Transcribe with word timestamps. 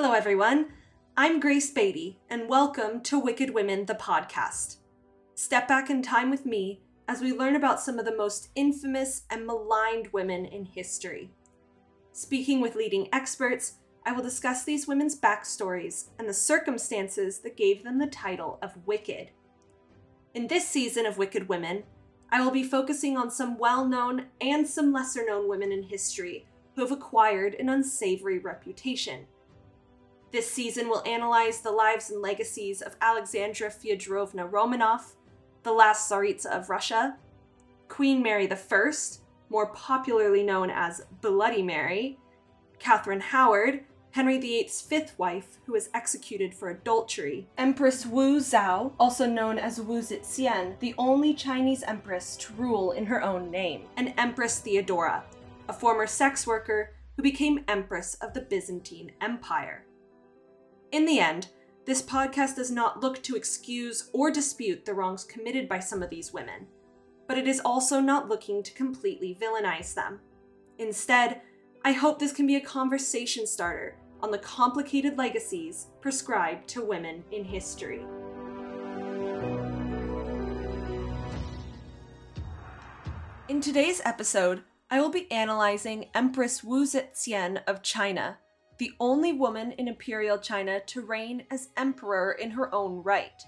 Hello, 0.00 0.12
everyone. 0.12 0.66
I'm 1.16 1.40
Grace 1.40 1.72
Beatty, 1.72 2.20
and 2.30 2.48
welcome 2.48 3.00
to 3.00 3.18
Wicked 3.18 3.50
Women, 3.50 3.84
the 3.84 3.96
podcast. 3.96 4.76
Step 5.34 5.66
back 5.66 5.90
in 5.90 6.02
time 6.02 6.30
with 6.30 6.46
me 6.46 6.82
as 7.08 7.20
we 7.20 7.32
learn 7.32 7.56
about 7.56 7.80
some 7.80 7.98
of 7.98 8.04
the 8.04 8.14
most 8.14 8.50
infamous 8.54 9.22
and 9.28 9.44
maligned 9.44 10.06
women 10.12 10.44
in 10.44 10.64
history. 10.64 11.32
Speaking 12.12 12.60
with 12.60 12.76
leading 12.76 13.12
experts, 13.12 13.78
I 14.06 14.12
will 14.12 14.22
discuss 14.22 14.62
these 14.62 14.86
women's 14.86 15.18
backstories 15.18 16.10
and 16.20 16.28
the 16.28 16.32
circumstances 16.32 17.40
that 17.40 17.56
gave 17.56 17.82
them 17.82 17.98
the 17.98 18.06
title 18.06 18.60
of 18.62 18.86
Wicked. 18.86 19.32
In 20.32 20.46
this 20.46 20.68
season 20.68 21.06
of 21.06 21.18
Wicked 21.18 21.48
Women, 21.48 21.82
I 22.30 22.40
will 22.40 22.52
be 22.52 22.62
focusing 22.62 23.16
on 23.16 23.32
some 23.32 23.58
well 23.58 23.84
known 23.84 24.26
and 24.40 24.64
some 24.64 24.92
lesser 24.92 25.26
known 25.26 25.48
women 25.48 25.72
in 25.72 25.82
history 25.82 26.46
who 26.76 26.82
have 26.82 26.92
acquired 26.92 27.54
an 27.54 27.68
unsavory 27.68 28.38
reputation. 28.38 29.26
This 30.30 30.50
season 30.50 30.88
will 30.88 31.02
analyze 31.06 31.60
the 31.60 31.70
lives 31.70 32.10
and 32.10 32.20
legacies 32.20 32.82
of 32.82 32.96
Alexandra 33.00 33.70
Fyodorovna 33.70 34.50
Romanov, 34.50 35.14
the 35.62 35.72
last 35.72 36.10
Tsaritsa 36.10 36.46
of 36.46 36.68
Russia, 36.68 37.16
Queen 37.88 38.22
Mary 38.22 38.50
I, 38.50 38.92
more 39.48 39.68
popularly 39.68 40.42
known 40.42 40.68
as 40.70 41.00
Bloody 41.22 41.62
Mary, 41.62 42.18
Catherine 42.78 43.20
Howard, 43.20 43.84
Henry 44.10 44.38
VIII's 44.38 44.82
fifth 44.82 45.18
wife, 45.18 45.58
who 45.64 45.72
was 45.72 45.88
executed 45.94 46.54
for 46.54 46.70
adultery, 46.70 47.46
Empress 47.56 48.04
Wu 48.04 48.38
Zhao, 48.38 48.92
also 48.98 49.26
known 49.26 49.58
as 49.58 49.80
Wu 49.80 50.00
Zetian, 50.00 50.78
the 50.80 50.94
only 50.98 51.32
Chinese 51.32 51.82
empress 51.82 52.36
to 52.36 52.52
rule 52.54 52.92
in 52.92 53.06
her 53.06 53.22
own 53.22 53.50
name, 53.50 53.86
and 53.96 54.12
Empress 54.18 54.60
Theodora, 54.60 55.24
a 55.68 55.72
former 55.72 56.06
sex 56.06 56.46
worker 56.46 56.94
who 57.16 57.22
became 57.22 57.64
Empress 57.68 58.14
of 58.16 58.34
the 58.34 58.42
Byzantine 58.42 59.12
Empire. 59.20 59.84
In 60.90 61.04
the 61.04 61.20
end, 61.20 61.48
this 61.84 62.00
podcast 62.00 62.56
does 62.56 62.70
not 62.70 63.02
look 63.02 63.22
to 63.22 63.36
excuse 63.36 64.08
or 64.14 64.30
dispute 64.30 64.86
the 64.86 64.94
wrongs 64.94 65.22
committed 65.22 65.68
by 65.68 65.80
some 65.80 66.02
of 66.02 66.08
these 66.08 66.32
women, 66.32 66.66
but 67.26 67.36
it 67.36 67.46
is 67.46 67.60
also 67.60 68.00
not 68.00 68.30
looking 68.30 68.62
to 68.62 68.72
completely 68.72 69.36
villainize 69.38 69.92
them. 69.92 70.20
Instead, 70.78 71.42
I 71.84 71.92
hope 71.92 72.18
this 72.18 72.32
can 72.32 72.46
be 72.46 72.56
a 72.56 72.60
conversation 72.60 73.46
starter 73.46 73.96
on 74.22 74.30
the 74.30 74.38
complicated 74.38 75.18
legacies 75.18 75.88
prescribed 76.00 76.66
to 76.68 76.82
women 76.82 77.22
in 77.32 77.44
history. 77.44 78.06
In 83.48 83.60
today's 83.60 84.00
episode, 84.06 84.62
I 84.90 85.02
will 85.02 85.10
be 85.10 85.30
analyzing 85.30 86.06
Empress 86.14 86.64
Wu 86.64 86.84
Zetian 86.84 87.60
of 87.66 87.82
China, 87.82 88.38
the 88.78 88.92
only 89.00 89.32
woman 89.32 89.72
in 89.72 89.88
Imperial 89.88 90.38
China 90.38 90.80
to 90.80 91.02
reign 91.02 91.44
as 91.50 91.68
emperor 91.76 92.32
in 92.32 92.52
her 92.52 92.72
own 92.74 93.02
right. 93.02 93.42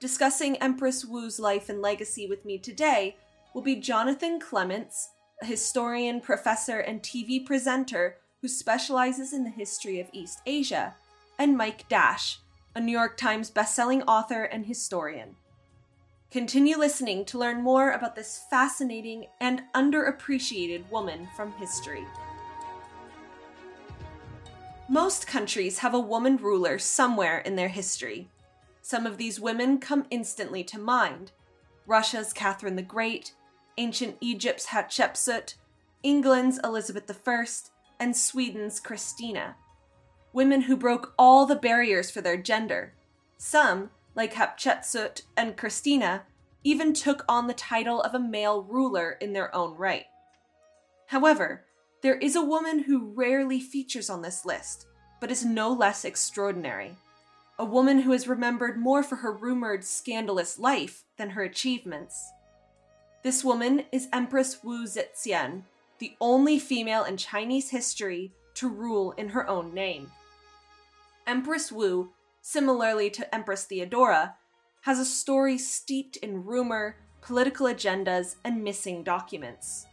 Discussing 0.00 0.56
Empress 0.56 1.04
Wu's 1.04 1.38
life 1.38 1.68
and 1.68 1.80
legacy 1.80 2.26
with 2.26 2.44
me 2.44 2.58
today 2.58 3.16
will 3.54 3.62
be 3.62 3.76
Jonathan 3.76 4.40
Clements, 4.40 5.10
a 5.40 5.46
historian, 5.46 6.20
professor, 6.20 6.80
and 6.80 7.02
TV 7.02 7.44
presenter 7.44 8.16
who 8.40 8.48
specializes 8.48 9.32
in 9.32 9.44
the 9.44 9.50
history 9.50 10.00
of 10.00 10.08
East 10.12 10.40
Asia, 10.44 10.96
and 11.38 11.56
Mike 11.56 11.88
Dash, 11.88 12.40
a 12.74 12.80
New 12.80 12.92
York 12.92 13.16
Times 13.16 13.50
bestselling 13.50 14.02
author 14.08 14.42
and 14.42 14.66
historian. 14.66 15.36
Continue 16.32 16.76
listening 16.76 17.24
to 17.26 17.38
learn 17.38 17.62
more 17.62 17.92
about 17.92 18.16
this 18.16 18.42
fascinating 18.50 19.26
and 19.40 19.62
underappreciated 19.74 20.90
woman 20.90 21.28
from 21.36 21.52
history. 21.52 22.04
Most 24.92 25.26
countries 25.26 25.78
have 25.78 25.94
a 25.94 25.98
woman 25.98 26.36
ruler 26.36 26.78
somewhere 26.78 27.38
in 27.38 27.56
their 27.56 27.68
history. 27.68 28.28
Some 28.82 29.06
of 29.06 29.16
these 29.16 29.40
women 29.40 29.78
come 29.78 30.04
instantly 30.10 30.62
to 30.64 30.78
mind 30.78 31.32
Russia's 31.86 32.34
Catherine 32.34 32.76
the 32.76 32.82
Great, 32.82 33.32
ancient 33.78 34.18
Egypt's 34.20 34.66
Hatshepsut, 34.66 35.54
England's 36.02 36.60
Elizabeth 36.62 37.10
I, 37.26 37.46
and 37.98 38.14
Sweden's 38.14 38.80
Christina. 38.80 39.56
Women 40.34 40.60
who 40.60 40.76
broke 40.76 41.14
all 41.18 41.46
the 41.46 41.56
barriers 41.56 42.10
for 42.10 42.20
their 42.20 42.36
gender. 42.36 42.92
Some, 43.38 43.88
like 44.14 44.34
Hatshepsut 44.34 45.22
and 45.38 45.56
Christina, 45.56 46.24
even 46.64 46.92
took 46.92 47.24
on 47.26 47.46
the 47.46 47.54
title 47.54 48.02
of 48.02 48.12
a 48.12 48.20
male 48.20 48.62
ruler 48.62 49.12
in 49.22 49.32
their 49.32 49.54
own 49.54 49.74
right. 49.74 50.04
However, 51.06 51.64
there 52.02 52.16
is 52.16 52.34
a 52.34 52.44
woman 52.44 52.80
who 52.80 53.12
rarely 53.14 53.60
features 53.60 54.10
on 54.10 54.22
this 54.22 54.44
list, 54.44 54.86
but 55.20 55.30
is 55.30 55.44
no 55.44 55.72
less 55.72 56.04
extraordinary. 56.04 56.96
A 57.60 57.64
woman 57.64 58.00
who 58.00 58.12
is 58.12 58.26
remembered 58.26 58.76
more 58.76 59.04
for 59.04 59.16
her 59.16 59.32
rumored 59.32 59.84
scandalous 59.84 60.58
life 60.58 61.04
than 61.16 61.30
her 61.30 61.44
achievements. 61.44 62.30
This 63.22 63.44
woman 63.44 63.84
is 63.92 64.08
Empress 64.12 64.64
Wu 64.64 64.84
Zetian, 64.84 65.62
the 66.00 66.16
only 66.20 66.58
female 66.58 67.04
in 67.04 67.16
Chinese 67.16 67.70
history 67.70 68.32
to 68.54 68.68
rule 68.68 69.12
in 69.12 69.28
her 69.28 69.48
own 69.48 69.72
name. 69.72 70.10
Empress 71.24 71.70
Wu, 71.70 72.10
similarly 72.40 73.10
to 73.10 73.32
Empress 73.32 73.64
Theodora, 73.64 74.34
has 74.80 74.98
a 74.98 75.04
story 75.04 75.56
steeped 75.56 76.16
in 76.16 76.44
rumor, 76.44 76.96
political 77.20 77.68
agendas, 77.68 78.34
and 78.44 78.64
missing 78.64 79.04
documents. 79.04 79.86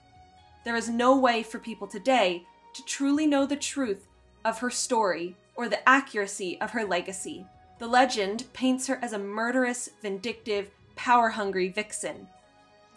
There 0.63 0.75
is 0.75 0.89
no 0.89 1.17
way 1.17 1.43
for 1.43 1.59
people 1.59 1.87
today 1.87 2.45
to 2.73 2.85
truly 2.85 3.25
know 3.25 3.45
the 3.45 3.55
truth 3.55 4.07
of 4.45 4.59
her 4.59 4.69
story 4.69 5.35
or 5.55 5.67
the 5.67 5.87
accuracy 5.87 6.59
of 6.61 6.71
her 6.71 6.85
legacy. 6.85 7.45
The 7.79 7.87
legend 7.87 8.45
paints 8.53 8.87
her 8.87 8.99
as 9.01 9.13
a 9.13 9.19
murderous, 9.19 9.89
vindictive, 10.01 10.69
power 10.95 11.29
hungry 11.29 11.69
vixen 11.69 12.27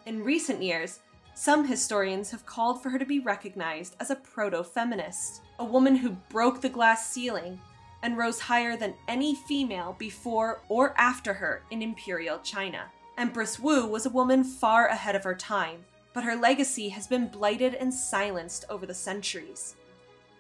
in 0.05 0.25
recent 0.25 0.63
years, 0.63 0.99
some 1.35 1.67
historians 1.67 2.31
have 2.33 2.45
called 2.45 2.83
for 2.83 2.91
her 2.91 2.99
to 2.99 3.07
be 3.07 3.21
recognized 3.21 3.97
as 4.01 4.11
a 4.11 4.17
proto 4.17 4.65
feminist, 4.65 5.43
a 5.59 5.65
woman 5.65 5.97
who 5.97 6.11
broke 6.29 6.61
the 6.61 6.69
glass 6.69 7.11
ceiling 7.11 7.61
and 8.03 8.19
rose 8.19 8.41
higher 8.41 8.77
than 8.77 8.95
any 9.07 9.35
female 9.35 9.95
before 9.99 10.61
or 10.69 10.93
after 10.99 11.35
her 11.35 11.63
in 11.71 11.83
imperial 11.83 12.41
China. 12.41 12.87
Empress 13.17 13.61
Wu 13.61 13.87
was 13.87 14.07
a 14.07 14.11
woman 14.11 14.43
far 14.43 14.89
ahead 14.89 15.15
of 15.15 15.23
her 15.23 15.37
time, 15.37 15.85
but 16.13 16.25
her 16.25 16.37
legacy 16.37 16.89
has 16.91 17.07
been 17.07 17.29
blighted 17.29 17.75
and 17.75 17.93
silenced 17.93 18.65
over 18.69 18.87
the 18.87 18.95
centuries. 18.95 19.77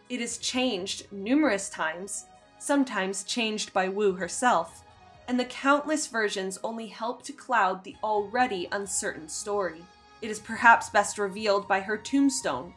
It 0.09 0.21
has 0.21 0.38
changed 0.38 1.10
numerous 1.10 1.71
times, 1.71 2.27
sometimes 2.59 3.25
changed 3.25 3.72
by 3.72 3.88
Wu 3.88 4.12
herself, 4.12 4.84
and 5.28 5.38
the 5.38 5.44
countless 5.44 6.06
versions 6.06 6.59
only 6.62 6.88
help 6.88 7.22
to 7.22 7.32
cloud 7.32 7.84
the 7.84 7.97
already 8.03 8.69
uncertain 8.72 9.28
story. 9.28 9.82
It 10.21 10.31
is 10.31 10.38
perhaps 10.38 10.91
best 10.91 11.19
revealed 11.19 11.66
by 11.66 11.81
her 11.81 11.97
tombstone, 11.97 12.75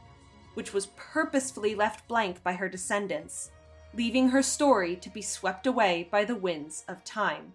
which 0.54 0.74
was 0.74 0.88
purposefully 0.96 1.76
left 1.76 2.08
blank 2.08 2.42
by 2.44 2.54
her 2.54 2.70
descendants, 2.70 3.52
leaving 3.94 4.30
her 4.30 4.42
story 4.42 4.96
to 4.96 5.10
be 5.10 5.22
swept 5.22 5.68
away 5.68 6.08
by 6.10 6.24
the 6.24 6.36
winds 6.36 6.86
of 6.88 7.04
time. 7.04 7.54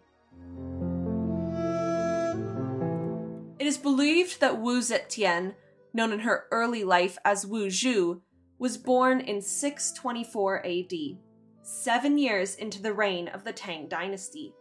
It 3.60 3.66
is 3.66 3.76
believed 3.76 4.41
that 4.41 4.59
Wu 4.59 4.81
Zetian, 4.81 5.54
known 5.93 6.15
in 6.15 6.21
her 6.21 6.47
early 6.50 6.82
life 6.82 7.19
as 7.26 7.47
Wu 7.47 7.66
Zhao, 7.66 8.22
was 8.59 8.78
born 8.78 9.21
in 9.21 9.43
624 9.43 10.66
AD, 10.66 10.93
seven 11.62 12.16
years 12.16 12.54
into 12.54 12.81
the 12.81 12.94
reign 12.94 13.28
of 13.28 13.44
the 13.44 13.53
Tang 13.53 13.87
dynasty. 13.87 14.54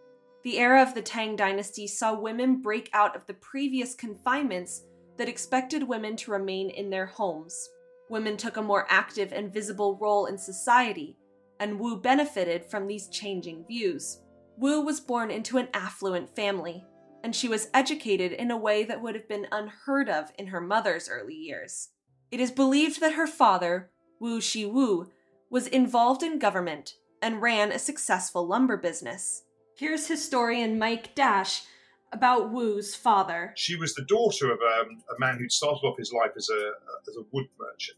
The 0.44 0.58
era 0.58 0.82
of 0.82 0.96
the 0.96 1.02
Tang 1.02 1.38
dynasty 1.38 1.88
saw 1.88 2.14
women 2.14 2.62
break 2.62 2.90
out 2.92 3.16
of 3.16 3.26
the 3.26 3.36
previous 3.36 3.96
confinements 3.96 4.84
that 5.16 5.30
expected 5.30 5.82
women 5.88 6.18
to 6.18 6.32
remain 6.32 6.70
in 6.70 6.90
their 6.90 7.06
homes. 7.06 7.70
Women 8.10 8.36
took 8.36 8.58
a 8.58 8.62
more 8.62 8.86
active 8.90 9.32
and 9.32 9.54
visible 9.54 9.98
role 10.02 10.26
in 10.26 10.38
society, 10.38 11.16
and 11.62 11.80
Wu 11.80 12.02
benefited 12.02 12.66
from 12.66 12.86
these 12.86 13.08
changing 13.08 13.64
views. 13.66 14.20
Wu 14.58 14.82
was 14.82 15.00
born 15.00 15.32
into 15.32 15.58
an 15.58 15.70
affluent 15.74 16.36
family, 16.36 16.84
and 17.24 17.36
she 17.36 17.48
was 17.48 17.70
educated 17.74 18.32
in 18.32 18.52
a 18.52 18.58
way 18.58 18.84
that 18.84 19.02
would 19.02 19.16
have 19.16 19.28
been 19.28 19.48
unheard 19.52 20.10
of 20.10 20.32
in 20.38 20.48
her 20.48 20.62
mother's 20.62 21.10
early 21.10 21.36
years. 21.36 21.90
It 22.32 22.40
is 22.40 22.52
believed 22.52 23.02
that 23.02 23.14
her 23.14 23.28
father, 23.28 23.90
Wu 24.20 24.40
Shihuo, 24.40 25.08
was 25.50 25.68
involved 25.68 26.24
in 26.24 26.40
government 26.40 26.96
and 27.22 27.42
ran 27.42 27.72
a 27.72 27.80
successful 27.80 28.48
lumber 28.48 28.78
business. 28.78 29.44
Here's 29.78 30.08
historian 30.08 30.78
Mike 30.78 31.16
Dash 31.16 31.64
about 32.12 32.52
Wu's 32.52 32.96
father. 32.96 33.54
She 33.56 33.76
was 33.76 33.94
the 33.94 34.06
daughter 34.06 34.52
of 34.52 34.60
um, 34.60 35.04
a 35.16 35.20
man 35.20 35.38
who'd 35.38 35.52
started 35.52 35.86
off 35.86 35.98
his 35.98 36.12
life 36.14 36.32
as 36.36 36.50
a, 36.50 36.72
as 37.08 37.16
a 37.18 37.26
wood 37.32 37.48
merchant. 37.60 37.98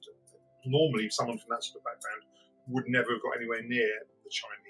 Normally, 0.66 1.10
someone 1.10 1.38
from 1.38 1.50
that 1.50 1.64
sort 1.64 1.80
of 1.80 1.86
background 1.86 2.24
would 2.68 2.86
never 2.88 3.14
have 3.14 3.22
got 3.22 3.38
anywhere 3.38 3.64
near 3.64 3.90
the 4.24 4.30
Chinese 4.30 4.61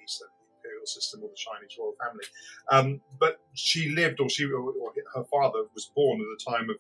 imperial 0.61 0.85
system 0.85 1.23
or 1.23 1.29
the 1.29 1.41
Chinese 1.41 1.73
royal 1.79 1.97
family. 1.97 2.25
Um, 2.71 3.01
but 3.19 3.41
she 3.53 3.89
lived, 3.89 4.19
or 4.21 4.29
she, 4.29 4.45
or 4.45 4.93
her 5.15 5.25
father 5.25 5.65
was 5.73 5.89
born 5.95 6.21
at 6.21 6.29
a 6.29 6.39
time 6.51 6.69
of 6.69 6.77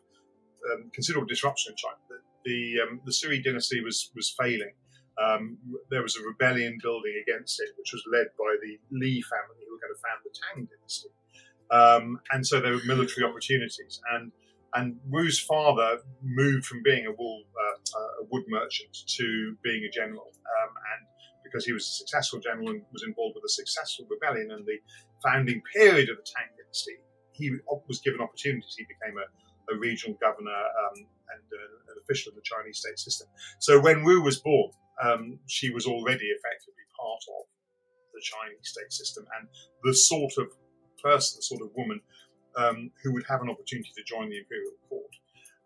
um, 0.69 0.91
considerable 0.93 1.27
disruption 1.27 1.73
in 1.73 1.77
China. 1.77 1.97
The 2.09 2.19
the, 2.43 2.81
um, 2.81 3.01
the 3.05 3.13
Sui 3.13 3.41
dynasty 3.41 3.81
was 3.83 4.11
was 4.15 4.29
failing, 4.29 4.73
um, 5.21 5.57
there 5.89 6.01
was 6.01 6.15
a 6.15 6.23
rebellion 6.23 6.77
building 6.81 7.13
against 7.21 7.59
it, 7.59 7.69
which 7.77 7.91
was 7.93 8.03
led 8.11 8.27
by 8.37 8.55
the 8.61 8.79
Li 8.91 9.21
family, 9.21 9.61
who 9.67 9.73
were 9.75 9.81
going 9.81 9.93
to 9.93 10.01
found 10.01 10.21
the 10.23 10.33
Tang 10.33 10.67
dynasty. 10.71 11.09
Um, 11.69 12.19
and 12.31 12.45
so 12.45 12.59
there 12.59 12.73
were 12.73 12.85
military 12.85 13.25
opportunities. 13.25 14.01
And 14.13 14.31
and 14.73 14.97
Wu's 15.09 15.37
father 15.37 15.99
moved 16.23 16.65
from 16.65 16.81
being 16.81 17.05
a 17.05 17.11
wool 17.11 17.43
uh, 17.43 18.21
a 18.21 18.25
wood 18.31 18.45
merchant 18.47 18.97
to 19.17 19.57
being 19.63 19.83
a 19.83 19.91
general, 19.91 20.31
um, 20.31 20.71
and 20.95 21.01
because 21.51 21.65
he 21.65 21.73
was 21.73 21.83
a 21.83 21.91
successful 21.91 22.39
general 22.39 22.69
and 22.69 22.81
was 22.93 23.03
involved 23.03 23.35
with 23.35 23.43
a 23.43 23.49
successful 23.49 24.05
rebellion 24.09 24.51
and 24.51 24.65
the 24.65 24.79
founding 25.23 25.61
period 25.73 26.09
of 26.09 26.17
the 26.17 26.23
Tang 26.23 26.47
dynasty, 26.55 26.97
he 27.33 27.51
was 27.87 27.99
given 27.99 28.21
opportunities. 28.21 28.75
He 28.77 28.85
became 28.85 29.17
a, 29.17 29.27
a 29.73 29.77
regional 29.77 30.17
governor 30.21 30.51
um, 30.55 30.95
and 30.95 31.45
uh, 31.51 31.91
an 31.91 31.97
official 32.03 32.31
in 32.31 32.35
the 32.37 32.43
Chinese 32.43 32.79
state 32.79 32.99
system. 32.99 33.27
So 33.59 33.79
when 33.79 34.03
Wu 34.03 34.21
was 34.21 34.39
born, 34.39 34.71
um, 35.03 35.39
she 35.47 35.69
was 35.69 35.85
already 35.85 36.25
effectively 36.25 36.85
part 36.97 37.23
of 37.39 37.45
the 38.13 38.21
Chinese 38.21 38.67
state 38.69 38.91
system 38.93 39.25
and 39.39 39.47
the 39.83 39.93
sort 39.93 40.33
of 40.37 40.47
person, 41.03 41.39
the 41.39 41.43
sort 41.43 41.61
of 41.61 41.69
woman 41.75 42.01
um, 42.57 42.91
who 43.03 43.13
would 43.13 43.23
have 43.27 43.41
an 43.41 43.49
opportunity 43.49 43.89
to 43.95 44.03
join 44.03 44.29
the 44.29 44.37
imperial 44.37 44.73
court. 44.89 45.11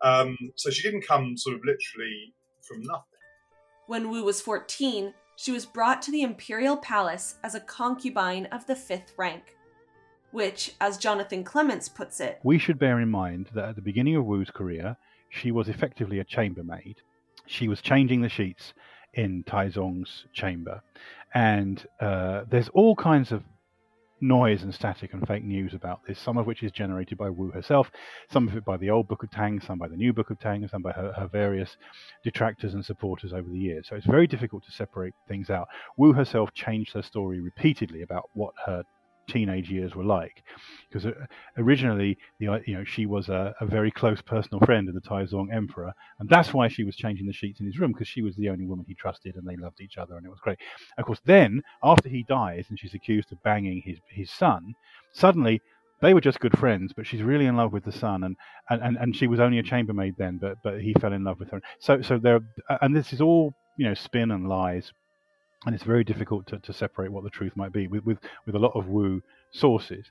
Um, 0.02 0.36
so 0.56 0.70
she 0.70 0.82
didn't 0.82 1.06
come 1.06 1.36
sort 1.36 1.56
of 1.56 1.62
literally 1.64 2.34
from 2.62 2.82
nothing. 2.82 3.16
When 3.86 4.10
Wu 4.10 4.24
was 4.24 4.40
14, 4.40 5.14
she 5.36 5.52
was 5.52 5.66
brought 5.66 6.02
to 6.02 6.10
the 6.10 6.22
imperial 6.22 6.76
palace 6.76 7.36
as 7.44 7.54
a 7.54 7.60
concubine 7.60 8.46
of 8.46 8.66
the 8.66 8.74
fifth 8.74 9.12
rank, 9.16 9.54
which, 10.32 10.74
as 10.80 10.98
Jonathan 10.98 11.44
Clements 11.44 11.88
puts 11.88 12.20
it, 12.20 12.40
we 12.42 12.58
should 12.58 12.78
bear 12.78 12.98
in 13.00 13.10
mind 13.10 13.50
that 13.54 13.68
at 13.70 13.76
the 13.76 13.82
beginning 13.82 14.16
of 14.16 14.24
Wu's 14.24 14.50
career, 14.50 14.96
she 15.28 15.50
was 15.50 15.68
effectively 15.68 16.18
a 16.18 16.24
chambermaid. 16.24 16.96
She 17.46 17.68
was 17.68 17.80
changing 17.80 18.22
the 18.22 18.28
sheets 18.28 18.72
in 19.12 19.44
Taizong's 19.44 20.26
chamber. 20.32 20.82
And 21.34 21.86
uh, 22.00 22.44
there's 22.48 22.68
all 22.70 22.96
kinds 22.96 23.32
of 23.32 23.42
noise 24.20 24.62
and 24.62 24.74
static 24.74 25.12
and 25.12 25.26
fake 25.26 25.44
news 25.44 25.74
about 25.74 26.00
this, 26.06 26.18
some 26.18 26.36
of 26.36 26.46
which 26.46 26.62
is 26.62 26.72
generated 26.72 27.18
by 27.18 27.28
Wu 27.30 27.50
herself, 27.50 27.90
some 28.30 28.48
of 28.48 28.56
it 28.56 28.64
by 28.64 28.76
the 28.76 28.90
old 28.90 29.08
Book 29.08 29.22
of 29.22 29.30
Tang, 29.30 29.60
some 29.60 29.78
by 29.78 29.88
the 29.88 29.96
new 29.96 30.12
Book 30.12 30.30
of 30.30 30.38
Tang, 30.38 30.66
some 30.68 30.82
by 30.82 30.92
her, 30.92 31.12
her 31.12 31.28
various 31.28 31.76
detractors 32.24 32.74
and 32.74 32.84
supporters 32.84 33.32
over 33.32 33.48
the 33.48 33.58
years. 33.58 33.88
So 33.88 33.96
it's 33.96 34.06
very 34.06 34.26
difficult 34.26 34.64
to 34.64 34.72
separate 34.72 35.14
things 35.28 35.50
out. 35.50 35.68
Wu 35.96 36.12
herself 36.12 36.52
changed 36.54 36.92
her 36.94 37.02
story 37.02 37.40
repeatedly 37.40 38.02
about 38.02 38.30
what 38.32 38.54
her 38.64 38.84
teenage 39.28 39.70
years 39.70 39.94
were 39.94 40.04
like. 40.04 40.42
Because 40.88 41.06
uh, 41.06 41.12
originally, 41.56 42.18
the 42.38 42.48
uh, 42.48 42.58
you 42.66 42.76
know 42.76 42.84
she 42.84 43.06
was 43.06 43.28
a, 43.28 43.54
a, 43.60 43.66
very 43.66 43.90
close 43.90 44.20
personal 44.22 44.60
friend 44.60 44.88
of 44.88 44.94
the 44.94 45.00
Taizong 45.00 45.52
emperor, 45.52 45.92
and 46.18 46.28
that's 46.28 46.54
why 46.54 46.68
she 46.68 46.84
was 46.84 46.96
changing 46.96 47.26
the 47.26 47.32
sheets 47.32 47.60
in 47.60 47.66
his 47.66 47.78
room 47.78 47.92
because 47.92 48.08
she 48.08 48.22
was 48.22 48.36
the 48.36 48.48
only 48.48 48.66
woman 48.66 48.84
he 48.88 48.94
trusted, 48.94 49.36
and 49.36 49.46
they 49.46 49.56
loved 49.56 49.80
each 49.80 49.98
other, 49.98 50.16
and 50.16 50.26
it 50.26 50.30
was 50.30 50.40
great. 50.40 50.58
Of 50.98 51.04
course, 51.04 51.20
then 51.24 51.62
after 51.82 52.08
he 52.08 52.24
dies, 52.28 52.66
and 52.68 52.78
she's 52.78 52.94
accused 52.94 53.32
of 53.32 53.42
banging 53.42 53.82
his 53.84 53.98
his 54.08 54.30
son, 54.30 54.74
suddenly. 55.12 55.60
They 56.02 56.12
were 56.12 56.20
just 56.20 56.40
good 56.40 56.58
friends, 56.58 56.92
but 56.94 57.06
she's 57.06 57.22
really 57.22 57.46
in 57.46 57.56
love 57.56 57.72
with 57.72 57.84
the 57.84 57.90
son, 57.90 58.22
and, 58.22 58.36
and, 58.68 58.98
and 58.98 59.16
she 59.16 59.26
was 59.26 59.40
only 59.40 59.58
a 59.58 59.62
chambermaid 59.62 60.16
then, 60.18 60.36
but 60.36 60.58
but 60.62 60.82
he 60.82 60.92
fell 60.92 61.14
in 61.14 61.24
love 61.24 61.40
with 61.40 61.50
her. 61.52 61.62
So 61.80 62.02
so 62.02 62.18
there, 62.18 62.40
and 62.82 62.94
this 62.94 63.14
is 63.14 63.22
all 63.22 63.54
you 63.78 63.88
know 63.88 63.94
spin 63.94 64.30
and 64.30 64.46
lies 64.46 64.92
and 65.66 65.74
it's 65.74 65.84
very 65.84 66.04
difficult 66.04 66.46
to, 66.46 66.58
to 66.60 66.72
separate 66.72 67.10
what 67.10 67.24
the 67.24 67.30
truth 67.30 67.56
might 67.56 67.72
be 67.72 67.88
with, 67.88 68.04
with, 68.04 68.18
with 68.46 68.54
a 68.54 68.58
lot 68.58 68.76
of 68.76 68.88
Wu 68.88 69.22
sources. 69.50 70.06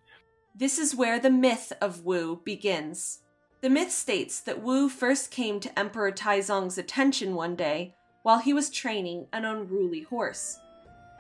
This 0.54 0.78
is 0.78 0.96
where 0.96 1.18
the 1.20 1.30
myth 1.30 1.72
of 1.82 2.04
Wu 2.04 2.42
begins. 2.44 3.20
The 3.62 3.70
myth 3.70 3.92
states 3.92 4.42
that 4.42 4.62
Wu 4.62 4.90
first 4.90 5.32
came 5.32 5.60
to 5.62 5.80
Emperor 5.80 6.12
Taizong's 6.12 6.78
attention 6.78 7.36
one 7.36 7.56
day 7.56 7.96
while 8.24 8.40
he 8.40 8.54
was 8.54 8.70
training 8.70 9.28
an 9.32 9.46
unruly 9.46 10.02
horse. 10.02 10.60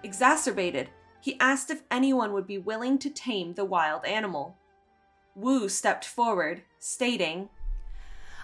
Exacerbated, 0.04 0.90
he 1.22 1.40
asked 1.40 1.72
if 1.72 1.84
anyone 1.90 2.34
would 2.34 2.46
be 2.46 2.58
willing 2.58 2.98
to 3.00 3.10
tame 3.10 3.54
the 3.54 3.66
wild 3.66 4.06
animal. 4.06 4.58
Wu 5.34 5.70
stepped 5.70 6.06
forward, 6.06 6.62
stating, 6.80 7.50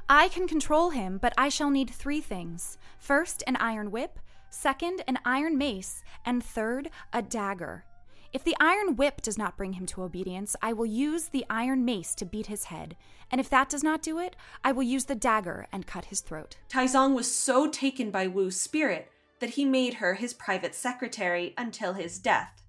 I 0.09 0.29
can 0.29 0.47
control 0.47 0.89
him, 0.89 1.17
but 1.17 1.33
I 1.37 1.49
shall 1.49 1.69
need 1.69 1.89
three 1.89 2.21
things. 2.21 2.77
First, 2.97 3.43
an 3.47 3.55
iron 3.57 3.91
whip, 3.91 4.19
second, 4.51 5.03
an 5.07 5.17
iron 5.25 5.57
mace, 5.57 6.03
and 6.23 6.43
third, 6.43 6.91
a 7.11 7.23
dagger. 7.23 7.85
If 8.33 8.43
the 8.43 8.55
iron 8.61 8.95
whip 8.95 9.21
does 9.21 9.37
not 9.37 9.57
bring 9.57 9.73
him 9.73 9.85
to 9.87 10.03
obedience, 10.03 10.55
I 10.61 10.71
will 10.71 10.85
use 10.85 11.29
the 11.29 11.45
iron 11.49 11.83
mace 11.83 12.15
to 12.15 12.25
beat 12.25 12.47
his 12.47 12.65
head, 12.65 12.95
and 13.29 13.41
if 13.41 13.49
that 13.49 13.69
does 13.69 13.83
not 13.83 14.01
do 14.01 14.19
it, 14.19 14.35
I 14.63 14.71
will 14.71 14.83
use 14.83 15.05
the 15.05 15.15
dagger 15.15 15.67
and 15.71 15.87
cut 15.87 16.05
his 16.05 16.21
throat. 16.21 16.57
Taizong 16.69 17.13
was 17.13 17.33
so 17.33 17.67
taken 17.67 18.11
by 18.11 18.27
Wu's 18.27 18.59
spirit 18.59 19.11
that 19.39 19.51
he 19.51 19.65
made 19.65 19.95
her 19.95 20.13
his 20.13 20.33
private 20.33 20.75
secretary 20.75 21.53
until 21.57 21.93
his 21.93 22.19
death. 22.19 22.61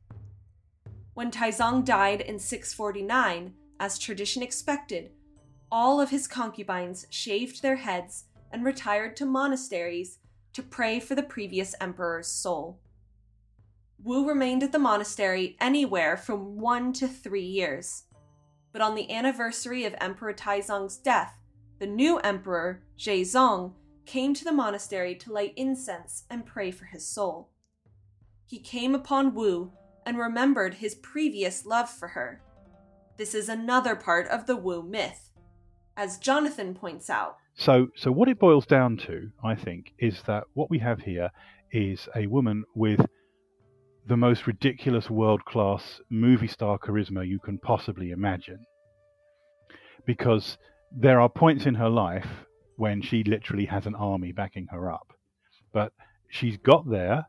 When 1.14 1.30
Taizong 1.30 1.84
died 1.84 2.22
in 2.22 2.38
649, 2.38 3.52
as 3.78 3.98
tradition 3.98 4.42
expected, 4.42 5.10
all 5.70 6.00
of 6.00 6.10
his 6.10 6.26
concubines 6.26 7.06
shaved 7.10 7.62
their 7.62 7.76
heads 7.76 8.24
and 8.50 8.64
retired 8.64 9.16
to 9.16 9.26
monasteries 9.26 10.18
to 10.52 10.62
pray 10.62 11.00
for 11.00 11.14
the 11.14 11.22
previous 11.22 11.74
emperor's 11.80 12.28
soul. 12.28 12.78
Wu 14.02 14.26
remained 14.26 14.62
at 14.62 14.72
the 14.72 14.78
monastery 14.78 15.56
anywhere 15.60 16.16
from 16.16 16.58
one 16.58 16.92
to 16.94 17.06
three 17.06 17.44
years. 17.44 18.04
But 18.72 18.82
on 18.82 18.94
the 18.94 19.12
anniversary 19.12 19.84
of 19.84 19.94
Emperor 20.00 20.32
Taizong's 20.32 20.96
death, 20.96 21.38
the 21.78 21.86
new 21.86 22.18
emperor, 22.18 22.82
Zong, 22.98 23.74
came 24.06 24.34
to 24.34 24.44
the 24.44 24.52
monastery 24.52 25.14
to 25.16 25.32
light 25.32 25.52
incense 25.56 26.24
and 26.30 26.46
pray 26.46 26.70
for 26.70 26.86
his 26.86 27.06
soul. 27.06 27.50
He 28.44 28.58
came 28.58 28.94
upon 28.94 29.34
Wu 29.34 29.72
and 30.04 30.18
remembered 30.18 30.74
his 30.74 30.96
previous 30.96 31.64
love 31.64 31.88
for 31.88 32.08
her. 32.08 32.42
This 33.16 33.34
is 33.34 33.48
another 33.48 33.94
part 33.94 34.26
of 34.28 34.46
the 34.46 34.56
Wu 34.56 34.82
myth. 34.82 35.30
As 35.96 36.18
Jonathan 36.18 36.74
points 36.74 37.08
out, 37.08 37.36
so, 37.54 37.88
so 37.94 38.10
what 38.10 38.28
it 38.28 38.38
boils 38.38 38.66
down 38.66 38.96
to, 38.98 39.30
I 39.44 39.54
think, 39.54 39.92
is 39.98 40.22
that 40.26 40.44
what 40.54 40.70
we 40.70 40.78
have 40.78 41.00
here 41.00 41.30
is 41.70 42.08
a 42.14 42.26
woman 42.26 42.64
with 42.74 43.04
the 44.06 44.16
most 44.16 44.46
ridiculous 44.46 45.08
world 45.08 45.44
class 45.44 46.00
movie 46.10 46.48
star 46.48 46.78
charisma 46.78 47.26
you 47.26 47.38
can 47.38 47.58
possibly 47.58 48.10
imagine. 48.10 48.58
Because 50.04 50.58
there 50.90 51.20
are 51.20 51.28
points 51.28 51.66
in 51.66 51.74
her 51.76 51.88
life 51.88 52.26
when 52.76 53.00
she 53.00 53.22
literally 53.22 53.66
has 53.66 53.86
an 53.86 53.94
army 53.94 54.32
backing 54.32 54.66
her 54.70 54.90
up. 54.90 55.12
But 55.72 55.92
she's 56.28 56.56
got 56.56 56.90
there 56.90 57.26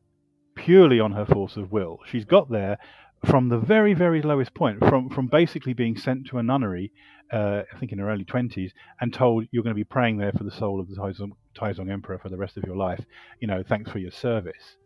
purely 0.55 0.99
on 0.99 1.11
her 1.11 1.25
force 1.25 1.57
of 1.57 1.71
will. 1.71 1.99
She's 2.05 2.25
got 2.25 2.49
there 2.49 2.77
from 3.25 3.49
the 3.49 3.57
very, 3.57 3.93
very 3.93 4.21
lowest 4.21 4.53
point, 4.53 4.79
from, 4.79 5.09
from 5.09 5.27
basically 5.27 5.73
being 5.73 5.97
sent 5.97 6.27
to 6.27 6.37
a 6.37 6.43
nunnery 6.43 6.91
uh, 7.33 7.63
I 7.73 7.77
think 7.79 7.91
in 7.91 7.97
her 7.97 8.09
early 8.09 8.25
20s, 8.25 8.71
and 9.01 9.11
told 9.11 9.47
you're 9.51 9.63
going 9.63 9.75
to 9.75 9.79
be 9.79 9.83
praying 9.83 10.17
there 10.17 10.31
for 10.31 10.43
the 10.43 10.51
soul 10.51 10.79
of 10.79 10.87
the 10.87 10.95
Taizong, 10.95 11.31
Taizong 11.55 11.91
Emperor 11.91 12.19
for 12.19 12.29
the 12.29 12.37
rest 12.37 12.57
of 12.57 12.63
your 12.63 12.75
life. 12.75 13.03
You 13.39 13.47
know, 13.47 13.63
thanks 13.67 13.91
for 13.91 13.97
your 13.97 14.11
service. 14.11 14.77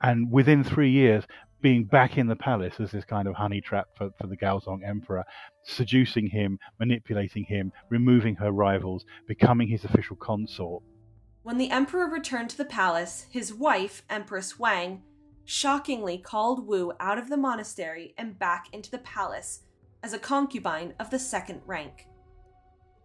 And 0.00 0.30
within 0.30 0.64
three 0.64 0.90
years, 0.90 1.24
being 1.60 1.84
back 1.84 2.16
in 2.16 2.28
the 2.28 2.36
palace 2.36 2.74
as 2.78 2.92
this 2.92 3.04
kind 3.04 3.28
of 3.28 3.34
honey 3.34 3.60
trap 3.60 3.88
for, 3.96 4.10
for 4.18 4.28
the 4.28 4.36
Gaozong 4.36 4.86
Emperor, 4.86 5.24
seducing 5.64 6.28
him, 6.28 6.58
manipulating 6.78 7.44
him, 7.44 7.72
removing 7.90 8.36
her 8.36 8.52
rivals, 8.52 9.04
becoming 9.26 9.68
his 9.68 9.84
official 9.84 10.16
consort. 10.16 10.82
When 11.42 11.58
the 11.58 11.70
Emperor 11.70 12.08
returned 12.08 12.50
to 12.50 12.56
the 12.56 12.64
palace, 12.64 13.26
his 13.30 13.52
wife, 13.52 14.02
Empress 14.08 14.58
Wang, 14.58 15.02
shockingly 15.50 16.18
called 16.18 16.66
Wu 16.66 16.92
out 17.00 17.16
of 17.16 17.30
the 17.30 17.36
monastery 17.38 18.12
and 18.18 18.38
back 18.38 18.66
into 18.70 18.90
the 18.90 18.98
palace 18.98 19.60
as 20.02 20.12
a 20.12 20.18
concubine 20.18 20.92
of 21.00 21.08
the 21.08 21.18
second 21.18 21.62
rank. 21.64 22.06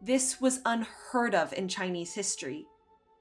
This 0.02 0.42
was 0.42 0.60
unheard 0.66 1.34
of 1.34 1.54
in 1.54 1.70
Chinese 1.70 2.14
history, 2.14 2.68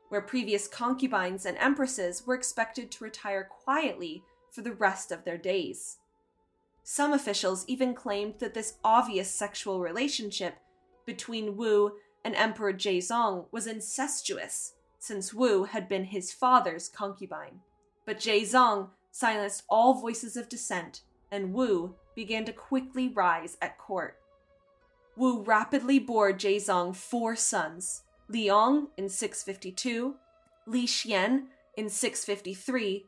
where 0.08 0.20
previous 0.20 0.66
concubines 0.66 1.46
and 1.46 1.56
empresses 1.58 2.26
were 2.26 2.34
expected 2.34 2.90
to 2.90 3.04
retire 3.04 3.44
quietly 3.44 4.24
for 4.50 4.62
the 4.62 4.72
rest 4.72 5.12
of 5.12 5.24
their 5.24 5.38
days. 5.38 5.98
Some 6.82 7.12
officials 7.12 7.64
even 7.68 7.94
claimed 7.94 8.40
that 8.40 8.54
this 8.54 8.74
obvious 8.82 9.32
sexual 9.32 9.78
relationship 9.78 10.56
between 11.06 11.56
Wu 11.56 11.92
and 12.24 12.34
Emperor 12.34 12.72
Zong 12.72 13.46
was 13.52 13.68
incestuous, 13.68 14.74
since 14.98 15.32
Wu 15.32 15.62
had 15.62 15.88
been 15.88 16.06
his 16.06 16.32
father's 16.32 16.88
concubine. 16.88 17.60
But 18.04 18.18
Zong 18.18 18.88
silenced 19.12 19.62
all 19.68 19.94
voices 19.94 20.36
of 20.36 20.48
dissent, 20.48 21.02
and 21.30 21.54
Wu 21.54 21.94
began 22.16 22.44
to 22.46 22.52
quickly 22.52 23.08
rise 23.08 23.56
at 23.62 23.78
court. 23.78 24.18
Wu 25.16 25.42
rapidly 25.42 25.98
bore 25.98 26.32
Zong 26.32 26.96
four 26.96 27.36
sons 27.36 28.02
Liang 28.28 28.88
in 28.96 29.08
652, 29.08 30.14
Li 30.66 30.86
Xian 30.86 31.44
in 31.76 31.88
653, 31.88 33.06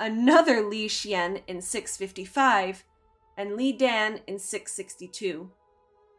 another 0.00 0.62
Li 0.62 0.88
Xian 0.88 1.42
in 1.46 1.60
655, 1.60 2.84
and 3.36 3.54
Li 3.54 3.72
Dan 3.72 4.20
in 4.26 4.38
662. 4.38 5.50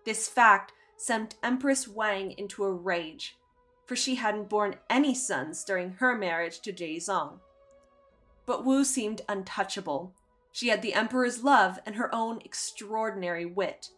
This 0.06 0.28
fact 0.28 0.74
sent 0.98 1.36
Empress 1.42 1.88
Wang 1.88 2.32
into 2.38 2.64
a 2.64 2.72
rage, 2.72 3.36
for 3.86 3.96
she 3.96 4.16
hadn't 4.16 4.50
borne 4.50 4.76
any 4.90 5.16
sons 5.16 5.64
during 5.64 5.94
her 5.94 6.16
marriage 6.16 6.60
to 6.62 6.72
Zong. 6.98 7.40
But 8.46 8.66
Wu 8.66 8.84
seemed 8.84 9.22
untouchable. 9.30 10.14
She 10.52 10.68
had 10.68 10.82
the 10.82 10.94
Emperor's 10.94 11.44
love 11.44 11.80
and 11.86 11.96
her 11.96 12.14
own 12.14 12.40
extraordinary 12.44 13.46
wit. 13.46 13.90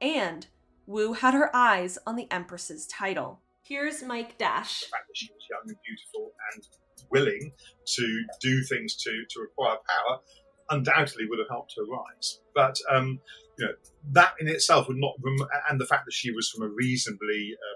And 0.00 0.46
Wu 0.86 1.14
had 1.14 1.34
her 1.34 1.54
eyes 1.54 1.98
on 2.06 2.16
the 2.16 2.30
Empress's 2.30 2.86
title. 2.86 3.40
Here's 3.62 4.02
Mike 4.02 4.38
Dash. 4.38 4.80
The 4.80 4.86
fact 4.88 5.08
that 5.08 5.16
she 5.16 5.30
was 5.32 5.46
young 5.50 5.62
and 5.66 5.76
beautiful 5.84 6.32
and 6.54 6.62
willing 7.10 7.52
to 7.94 8.24
do 8.40 8.62
things 8.62 8.94
to, 8.96 9.10
to 9.30 9.40
acquire 9.40 9.76
power 9.88 10.20
undoubtedly 10.70 11.26
would 11.28 11.38
have 11.38 11.48
helped 11.48 11.74
her 11.76 11.84
rise. 11.84 12.40
But 12.54 12.78
um, 12.90 13.20
you 13.58 13.66
know 13.66 13.72
that 14.12 14.34
in 14.40 14.48
itself 14.48 14.88
would 14.88 14.96
not, 14.96 15.14
rem- 15.22 15.48
and 15.70 15.80
the 15.80 15.86
fact 15.86 16.04
that 16.06 16.12
she 16.12 16.30
was 16.30 16.50
from 16.50 16.64
a 16.64 16.68
reasonably 16.68 17.50
know, 17.52 17.75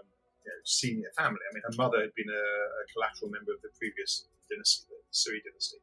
senior 0.65 1.11
family. 1.17 1.41
I 1.41 1.51
mean, 1.55 1.65
her 1.65 1.77
mother 1.77 2.01
had 2.01 2.15
been 2.15 2.29
a, 2.29 2.45
a, 2.45 2.83
collateral 2.93 3.31
member 3.31 3.53
of 3.53 3.63
the 3.63 3.71
previous 3.79 4.27
dynasty, 4.49 4.87
the 4.89 4.97
Sui 5.11 5.41
dynasty, 5.45 5.79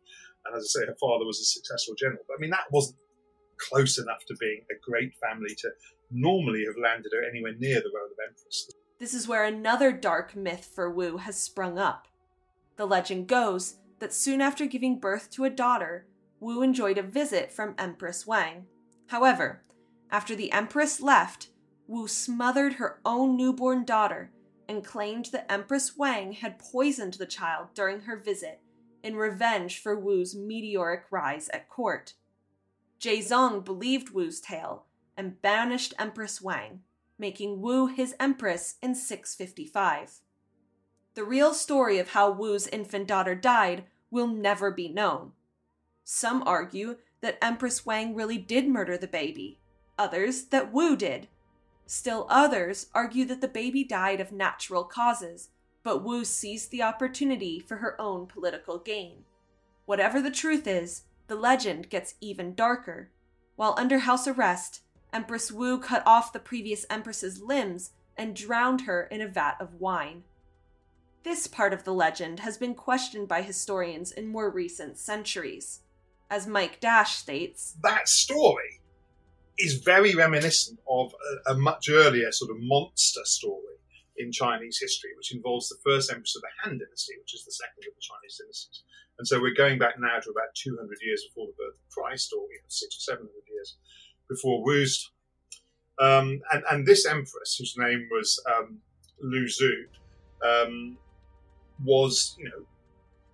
and 0.46 0.55
as 0.55 0.63
I 0.63 0.67
say, 0.67 0.86
her 0.88 1.00
father 1.00 1.25
was 1.25 1.39
a 1.39 1.46
successful 1.46 1.96
general. 1.96 2.24
But 2.27 2.36
I 2.36 2.39
mean, 2.39 2.51
that 2.51 2.72
wasn't 2.72 2.98
close 3.57 3.98
enough 3.98 4.25
to 4.27 4.36
being 4.39 4.62
a 4.72 4.77
great 4.79 5.13
family 5.15 5.55
to 5.57 5.69
normally 6.12 6.65
have 6.65 6.81
landed 6.81 7.12
her 7.13 7.27
anywhere 7.27 7.53
near 7.57 7.81
the 7.81 7.91
role 7.93 8.07
of 8.07 8.17
empress. 8.24 8.72
This 9.00 9.13
is 9.13 9.27
where 9.27 9.43
another 9.43 9.91
dark 9.91 10.36
myth 10.36 10.69
for 10.74 10.89
Wu 10.89 11.17
has 11.17 11.38
sprung 11.38 11.77
up. 11.77 12.07
The 12.77 12.86
legend 12.86 13.27
goes 13.27 13.75
that 14.00 14.13
soon 14.13 14.41
after 14.41 14.65
giving 14.65 15.00
birth 15.00 15.29
to 15.31 15.46
a 15.46 15.50
daughter, 15.50 16.07
Wu 16.39 16.62
enjoyed 16.62 16.98
a 16.98 17.03
visit 17.03 17.51
from 17.51 17.75
Empress 17.77 18.25
Wang. 18.25 18.67
However, 19.07 19.63
after 20.12 20.36
the 20.36 20.51
Empress 20.51 21.01
left, 21.01 21.50
Wu 21.88 22.07
smothered 22.07 22.74
her 22.74 23.00
own 23.05 23.36
newborn 23.36 23.86
daughter 23.86 24.31
and 24.67 24.83
claimed 24.83 25.25
that 25.31 25.51
Empress 25.51 25.97
Wang 25.97 26.33
had 26.33 26.59
poisoned 26.59 27.15
the 27.15 27.25
child 27.25 27.67
during 27.74 28.01
her 28.01 28.17
visit 28.17 28.62
in 29.03 29.15
revenge 29.15 29.79
for 29.79 29.97
Wu's 29.97 30.36
meteoric 30.36 31.05
rise 31.12 31.50
at 31.50 31.69
court. 31.69 32.13
Zong 33.01 33.63
believed 33.63 34.09
Wu's 34.09 34.41
tale 34.41 34.86
and 35.15 35.41
banished 35.41 35.93
Empress 35.97 36.41
Wang, 36.41 36.81
making 37.17 37.62
Wu 37.62 37.88
his 37.88 38.15
empress 38.19 38.75
in 38.81 38.95
655. 38.95 40.19
The 41.15 41.24
real 41.24 41.53
story 41.53 41.97
of 41.97 42.09
how 42.09 42.31
Wu's 42.31 42.67
infant 42.67 43.07
daughter 43.07 43.36
died 43.36 43.86
will 44.12 44.27
never 44.27 44.71
be 44.71 44.88
known. 44.88 45.31
Some 46.03 46.43
argue 46.45 46.97
that 47.21 47.38
Empress 47.41 47.86
Wang 47.86 48.13
really 48.13 48.38
did 48.38 48.67
murder 48.67 48.97
the 48.97 49.07
baby, 49.07 49.59
others 49.97 50.45
that 50.45 50.71
Wu 50.71 50.95
did. 50.95 51.27
Still 51.88 52.27
others 52.29 52.88
argue 52.94 53.24
that 53.25 53.39
the 53.39 53.48
baby 53.48 53.84
died 53.86 54.20
of 54.20 54.34
natural 54.34 54.84
causes, 54.84 55.50
but 55.84 56.03
Wu 56.03 56.25
seized 56.25 56.70
the 56.70 56.84
opportunity 56.84 57.60
for 57.62 57.77
her 57.77 58.00
own 58.00 58.27
political 58.27 58.77
gain. 58.77 59.24
Whatever 59.86 60.22
the 60.22 60.29
truth 60.29 60.67
is, 60.67 61.03
the 61.27 61.36
legend 61.36 61.89
gets 61.89 62.15
even 62.20 62.53
darker. 62.53 63.10
While 63.56 63.74
under 63.77 64.00
house 64.00 64.27
arrest, 64.27 64.82
Empress 65.13 65.50
Wu 65.50 65.79
cut 65.79 66.03
off 66.06 66.34
the 66.34 66.39
previous 66.39 66.86
empress's 66.89 67.41
limbs 67.41 67.91
and 68.17 68.36
drowned 68.36 68.82
her 68.82 69.03
in 69.03 69.22
a 69.22 69.27
vat 69.27 69.56
of 69.62 69.75
wine. 69.75 70.24
This 71.24 71.48
part 71.48 71.74
of 71.74 71.86
the 71.86 71.94
legend 71.94 72.41
has 72.41 72.58
been 72.58 72.75
questioned 72.75 73.29
by 73.29 73.44
historians 73.44 74.12
in 74.12 74.27
more 74.27 74.50
recent 74.50 74.98
centuries. 74.98 75.79
As 76.29 76.48
Mike 76.48 76.82
Dash 76.82 77.15
states, 77.15 77.77
that 77.82 78.10
story 78.10 78.76
is 79.57 79.81
very 79.83 80.13
reminiscent 80.15 80.79
of 80.89 81.13
a, 81.47 81.53
a 81.53 81.57
much 81.57 81.89
earlier 81.89 82.31
sort 82.31 82.51
of 82.51 82.57
monster 82.59 83.21
story 83.23 83.77
in 84.17 84.31
Chinese 84.31 84.79
history, 84.79 85.11
which 85.15 85.33
involves 85.33 85.69
the 85.69 85.77
first 85.85 86.11
empress 86.11 86.35
of 86.35 86.41
the 86.41 86.49
Han 86.63 86.77
Dynasty, 86.77 87.13
which 87.19 87.35
is 87.35 87.45
the 87.45 87.51
second 87.51 87.85
of 87.87 87.95
the 87.95 88.01
Chinese 88.01 88.39
dynasties. 88.41 88.83
And 89.17 89.27
so 89.27 89.41
we're 89.41 89.53
going 89.53 89.79
back 89.79 89.99
now 89.99 90.19
to 90.19 90.29
about 90.29 90.53
200 90.55 90.97
years 91.01 91.25
before 91.27 91.47
the 91.47 91.57
birth 91.57 91.77
of 91.77 91.89
Christ, 91.89 92.33
or 92.33 92.41
you 92.51 92.59
know, 92.61 92.69
six 92.69 92.97
or 92.97 93.13
700 93.13 93.29
years 93.49 93.77
before 94.29 94.63
Wu's. 94.63 95.11
Um, 95.99 96.41
and, 96.51 96.63
and, 96.69 96.85
this 96.85 97.07
empress, 97.07 97.55
whose 97.57 97.75
name 97.75 98.07
was 98.11 98.39
um, 98.45 98.81
Lu 99.19 99.45
Xun, 99.45 99.87
um, 100.45 100.97
was, 101.83 102.35
you 102.37 102.45
know, 102.45 102.67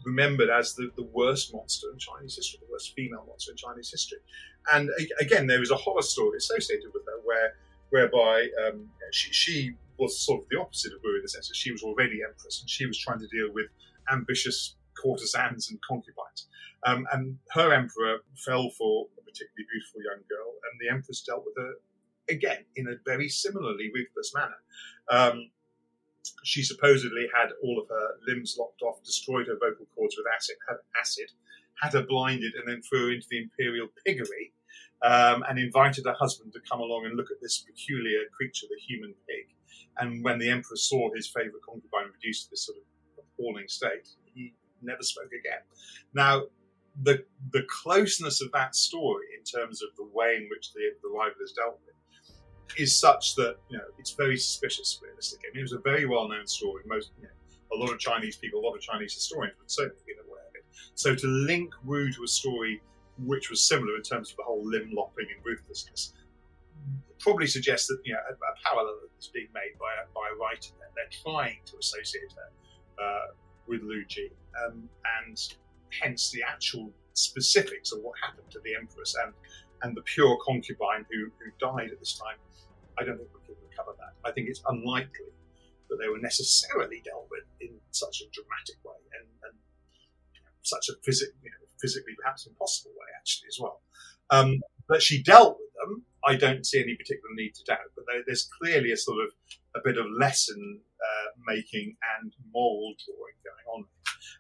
remembered 0.06 0.50
as 0.50 0.76
the, 0.76 0.92
the 0.96 1.04
worst 1.04 1.54
monster 1.54 1.88
in 1.92 1.98
Chinese 1.98 2.36
history, 2.36 2.60
the 2.62 2.72
worst 2.72 2.94
female 2.96 3.26
monster 3.28 3.52
in 3.52 3.58
Chinese 3.58 3.90
history. 3.92 4.20
And 4.74 4.90
again, 5.20 5.48
there 5.48 5.62
is 5.62 5.72
a 5.72 5.76
horror 5.76 6.02
story 6.02 6.38
associated 6.38 6.92
with 6.94 7.06
her 7.06 7.20
where 7.24 7.54
whereby 7.90 8.48
um, 8.66 8.90
she, 9.12 9.32
she, 9.32 9.74
was 10.00 10.20
sort 10.20 10.42
of 10.42 10.50
the 10.50 10.60
opposite 10.60 10.92
of 10.92 11.00
Wu 11.04 11.16
in 11.16 11.22
the 11.22 11.30
sense 11.30 11.48
that 11.48 11.56
she 11.56 11.72
was 11.72 11.84
already 11.84 12.22
empress 12.28 12.62
and 12.62 12.68
she 12.68 12.88
was 12.88 12.98
trying 12.98 13.20
to 13.20 13.28
deal 13.28 13.54
with 13.54 13.68
ambitious 14.12 14.76
courtesans 14.98 15.70
and 15.70 15.80
concubines. 15.88 16.48
Um, 16.86 17.06
and 17.14 17.38
her 17.52 17.72
emperor 17.72 18.18
fell 18.44 18.72
for 18.72 19.06
a 19.20 19.22
particularly 19.22 19.68
beautiful 19.72 20.02
young 20.04 20.24
girl, 20.28 20.50
and 20.66 20.82
the 20.82 20.92
empress 20.92 21.22
dealt 21.22 21.46
with 21.46 21.56
her 21.58 21.74
again 22.28 22.66
in 22.76 22.88
a 22.88 22.96
very 23.06 23.30
similarly 23.30 23.92
ruthless 23.94 24.34
manner. 24.34 24.60
Um, 25.10 25.52
she 26.44 26.64
supposedly 26.64 27.28
had 27.34 27.50
all 27.64 27.80
of 27.80 27.88
her 27.90 28.08
limbs 28.28 28.56
locked 28.58 28.82
off, 28.82 29.04
destroyed 29.04 29.48
her 29.48 29.58
vocal 29.60 29.88
cords 29.96 30.16
with 30.18 30.26
acid, 30.36 30.56
had 30.68 30.78
acid, 31.00 31.32
had 31.82 31.94
her 31.94 32.04
blinded, 32.04 32.54
and 32.56 32.68
then 32.68 32.82
threw 32.82 33.08
her 33.08 33.14
into 33.14 33.28
the 33.30 33.40
imperial 33.40 33.88
piggery, 34.06 34.54
um, 35.04 35.44
and 35.50 35.60
invited 35.60 36.06
her 36.06 36.14
husband 36.14 36.54
to 36.54 36.60
come 36.70 36.80
along 36.80 37.06
and 37.06 37.18
look 37.18 37.32
at 37.32 37.42
this 37.42 37.60
peculiar 37.60 38.22
creature, 38.36 38.68
the 38.70 38.80
human 38.80 39.14
pig. 39.28 39.48
And 39.98 40.24
when 40.24 40.40
the 40.40 40.50
emperor 40.50 40.78
saw 40.78 41.10
his 41.14 41.28
favourite 41.28 41.62
concubine 41.68 42.12
reduced 42.14 42.46
to 42.46 42.50
this 42.52 42.66
sort 42.66 42.78
of 42.78 43.24
appalling 43.24 43.68
state, 43.68 44.08
he 44.34 44.54
never 44.82 45.04
spoke 45.04 45.32
again. 45.38 45.62
Now, 46.14 46.44
the 47.02 47.26
the 47.52 47.64
closeness 47.70 48.42
of 48.42 48.52
that 48.52 48.76
story 48.76 49.26
in 49.38 49.44
terms 49.44 49.82
of 49.82 49.90
the 49.98 50.08
way 50.14 50.36
in 50.36 50.48
which 50.50 50.74
the, 50.74 50.92
the 51.02 51.10
rival 51.10 51.42
is 51.44 51.54
dealt 51.54 51.80
with 51.86 51.96
is 52.78 52.96
such 52.96 53.36
that 53.36 53.58
you 53.70 53.78
know 53.78 53.84
it's 54.00 54.12
very 54.12 54.38
suspicious. 54.38 55.00
Realistically, 55.02 55.50
I 55.50 55.54
mean, 55.54 55.60
it 55.60 55.64
was 55.64 55.74
a 55.74 55.80
very 55.80 56.06
well 56.06 56.28
known 56.28 56.48
story. 56.48 56.84
Most, 56.86 57.12
you 57.18 57.24
know, 57.24 57.76
a 57.76 57.78
lot 57.78 57.92
of 57.92 58.00
Chinese 58.00 58.36
people, 58.36 58.60
a 58.60 58.66
lot 58.66 58.76
of 58.76 58.82
Chinese 58.82 59.14
historians 59.14 59.56
would 59.60 59.72
certainly 59.72 60.02
be 60.06 60.14
aware 60.14 60.44
of 60.50 60.56
it. 60.56 60.66
So 60.96 61.16
to 61.16 61.28
link 61.28 61.74
Wu 61.86 62.12
to 62.12 62.24
a 62.24 62.28
story 62.28 62.82
which 63.26 63.50
was 63.50 63.62
similar 63.62 63.96
in 63.96 64.02
terms 64.02 64.32
of 64.32 64.38
the 64.38 64.44
whole 64.44 64.66
limb 64.66 64.92
lopping 64.94 65.28
and 65.36 65.46
ruthlessness 65.46 66.14
probably 67.20 67.48
suggests 67.48 67.88
that 67.88 68.00
you 68.04 68.14
know 68.14 68.20
a, 68.30 68.34
a 68.34 68.54
parallel 68.66 68.98
is 69.20 69.28
being 69.28 69.48
made 69.54 69.78
by 69.80 69.92
a, 70.02 70.06
by 70.14 70.28
a 70.34 70.36
writer. 70.38 70.72
There. 70.80 70.90
They're 70.96 71.22
trying 71.24 71.60
to 71.66 71.78
associate 71.78 72.34
her 72.36 73.04
uh, 73.04 73.34
with 73.68 73.82
Lu 73.82 74.04
Zhi, 74.06 74.30
um, 74.66 74.90
and 75.22 75.38
hence 75.90 76.32
the 76.32 76.44
actual 76.44 76.92
specifics 77.14 77.92
of 77.92 78.00
what 78.02 78.14
happened 78.22 78.50
to 78.52 78.60
the 78.64 78.76
empress 78.76 79.16
and 79.24 79.34
and 79.84 79.96
the 79.96 80.02
pure 80.02 80.38
concubine 80.46 81.06
who, 81.12 81.30
who 81.40 81.52
died 81.60 81.92
at 81.92 82.00
this 82.00 82.18
time 82.18 82.38
I 82.98 83.04
don't 83.04 83.18
think 83.18 83.30
we 83.34 83.42
can 83.46 83.56
recover 83.70 83.96
that. 83.98 84.14
I 84.28 84.32
think 84.32 84.50
it's 84.50 84.62
unlikely 84.68 85.34
that 85.90 85.98
they 86.02 86.10
were 86.10 86.20
necessarily 86.20 87.02
dealt 87.04 87.28
with 87.30 87.46
in 87.62 87.78
such 87.92 88.22
a 88.22 88.30
dramatic 88.34 88.78
way 88.84 88.98
and, 89.20 89.28
and 89.46 89.56
such 90.62 90.90
a 90.90 90.94
physic, 91.04 91.30
you 91.42 91.50
know, 91.50 91.68
physically 91.82 92.14
perhaps 92.22 92.48
impossible 92.48 92.92
way, 92.92 93.10
actually, 93.18 93.48
as 93.50 93.58
well. 93.60 93.82
Um, 94.30 94.62
but 94.88 95.02
she 95.02 95.22
dealt 95.22 95.58
with 95.60 95.74
them. 95.82 96.04
I 96.26 96.36
don't 96.36 96.66
see 96.66 96.80
any 96.80 96.96
particular 96.96 97.34
need 97.36 97.54
to 97.56 97.64
doubt, 97.66 97.92
but 97.96 98.06
there, 98.08 98.24
there's 98.26 98.48
clearly 98.62 98.92
a 98.92 98.98
sort 98.98 99.20
of 99.26 99.30
a 99.76 99.82
bit 99.84 99.98
of 99.98 100.06
lesson 100.18 100.80
uh, 101.02 101.30
making 101.46 101.98
and 102.18 102.32
moral 102.54 102.96
drawing 103.04 103.38
going 103.44 103.68
on. 103.76 103.86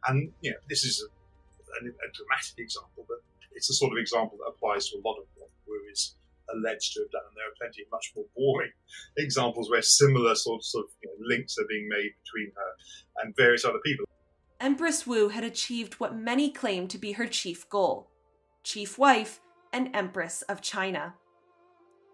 And 0.08 0.32
you 0.42 0.52
know, 0.52 0.58
this 0.70 0.86
is 0.86 1.04
a, 1.04 1.10
a, 1.10 1.90
a, 1.90 2.10
dramatic 2.16 2.56
example, 2.58 3.04
but 3.08 3.20
it's 3.52 3.68
the 3.68 3.74
sort 3.74 3.92
of 3.92 3.98
example 3.98 4.38
that 4.40 4.52
applies 4.56 4.88
to 4.90 4.98
a 4.98 5.04
lot 5.04 5.18
of 5.20 5.26
what 5.36 5.50
is 5.94 6.16
alleged 6.50 6.94
to 6.94 7.02
have 7.02 7.12
done. 7.12 7.22
And 7.28 7.38
there 7.38 7.48
are 7.48 7.60
plenty 7.60 7.82
of 7.84 7.92
much 7.92 8.12
more 8.16 8.26
boring 8.36 8.72
examples 9.18 9.70
where 9.70 9.82
similar 9.82 10.36
sorts 10.36 10.74
of 10.76 10.84
you 11.02 11.10
know, 11.10 11.36
links 11.36 11.58
are 11.58 11.68
being 11.68 11.88
made 11.90 12.12
between 12.24 12.52
her 12.56 12.72
and 13.24 13.36
various 13.36 13.66
other 13.66 13.80
people. 13.84 14.06
Empress 14.60 15.06
Wu 15.06 15.30
had 15.30 15.44
achieved 15.44 15.96
what 15.96 16.16
many 16.16 16.50
claimed 16.50 16.90
to 16.92 16.98
be 16.98 17.14
her 17.14 17.28
chief 17.28 17.68
goal 17.70 18.10
chief 18.64 18.98
wife 18.98 19.42
and 19.74 19.90
Empress 19.94 20.42
of 20.44 20.62
China. 20.62 21.16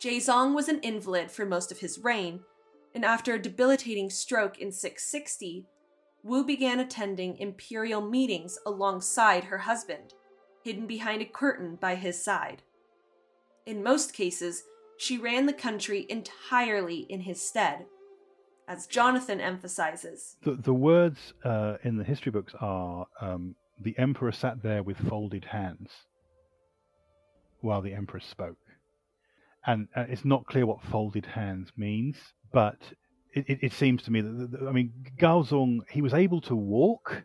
Zong 0.01 0.55
was 0.55 0.67
an 0.67 0.79
invalid 0.79 1.29
for 1.29 1.45
most 1.45 1.71
of 1.71 1.79
his 1.79 1.99
reign, 1.99 2.39
and 2.95 3.05
after 3.05 3.35
a 3.35 3.41
debilitating 3.41 4.09
stroke 4.09 4.57
in 4.57 4.71
660, 4.71 5.65
Wu 6.23 6.43
began 6.43 6.79
attending 6.79 7.37
imperial 7.37 8.01
meetings 8.01 8.57
alongside 8.65 9.43
her 9.45 9.59
husband, 9.59 10.13
hidden 10.63 10.87
behind 10.87 11.21
a 11.21 11.25
curtain 11.25 11.75
by 11.75 11.95
his 11.95 12.23
side. 12.23 12.63
In 13.69 13.83
most 13.83 14.13
cases, 14.13 14.63
she 14.97 15.19
ran 15.19 15.45
the 15.45 15.53
country 15.53 16.07
entirely 16.09 17.05
in 17.07 17.21
his 17.21 17.39
stead, 17.39 17.85
as 18.67 18.87
Jonathan 18.87 19.39
emphasizes. 19.39 20.37
The, 20.41 20.55
the 20.55 20.73
words 20.73 21.33
uh, 21.45 21.75
in 21.83 21.95
the 21.95 22.03
history 22.03 22.31
books 22.31 22.55
are 22.59 23.05
um, 23.21 23.53
the 23.79 23.93
emperor 23.99 24.31
sat 24.31 24.63
there 24.63 24.81
with 24.81 24.97
folded 24.97 25.45
hands 25.45 25.91
while 27.61 27.83
the 27.83 27.93
empress 27.93 28.25
spoke. 28.25 28.57
And 29.67 29.87
uh, 29.95 30.05
it's 30.09 30.25
not 30.25 30.47
clear 30.47 30.65
what 30.65 30.81
folded 30.81 31.27
hands 31.27 31.69
means, 31.77 32.17
but 32.51 32.79
it, 33.35 33.45
it, 33.47 33.59
it 33.61 33.73
seems 33.73 34.01
to 34.01 34.11
me 34.11 34.21
that, 34.21 34.65
I 34.67 34.71
mean, 34.71 34.93
Gaozong, 35.19 35.81
he 35.91 36.01
was 36.01 36.15
able 36.15 36.41
to 36.41 36.55
walk 36.55 37.23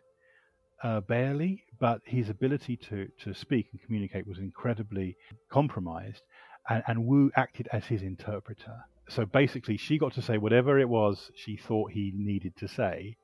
uh, 0.83 1.01
barely, 1.01 1.63
but 1.79 2.01
his 2.05 2.29
ability 2.29 2.77
to, 2.77 3.07
to 3.23 3.33
speak 3.33 3.69
and 3.71 3.81
communicate 3.81 4.27
was 4.27 4.37
incredibly 4.37 5.17
compromised, 5.51 6.21
and, 6.69 6.83
and 6.87 7.05
Wu 7.05 7.31
acted 7.35 7.67
as 7.71 7.85
his 7.85 8.01
interpreter. 8.01 8.85
So 9.07 9.25
basically, 9.25 9.77
she 9.77 9.97
got 9.97 10.13
to 10.13 10.21
say 10.21 10.37
whatever 10.37 10.79
it 10.79 10.89
was 10.89 11.31
she 11.35 11.55
thought 11.55 11.91
he 11.91 12.11
needed 12.15 12.55
to 12.57 12.67
say, 12.67 13.17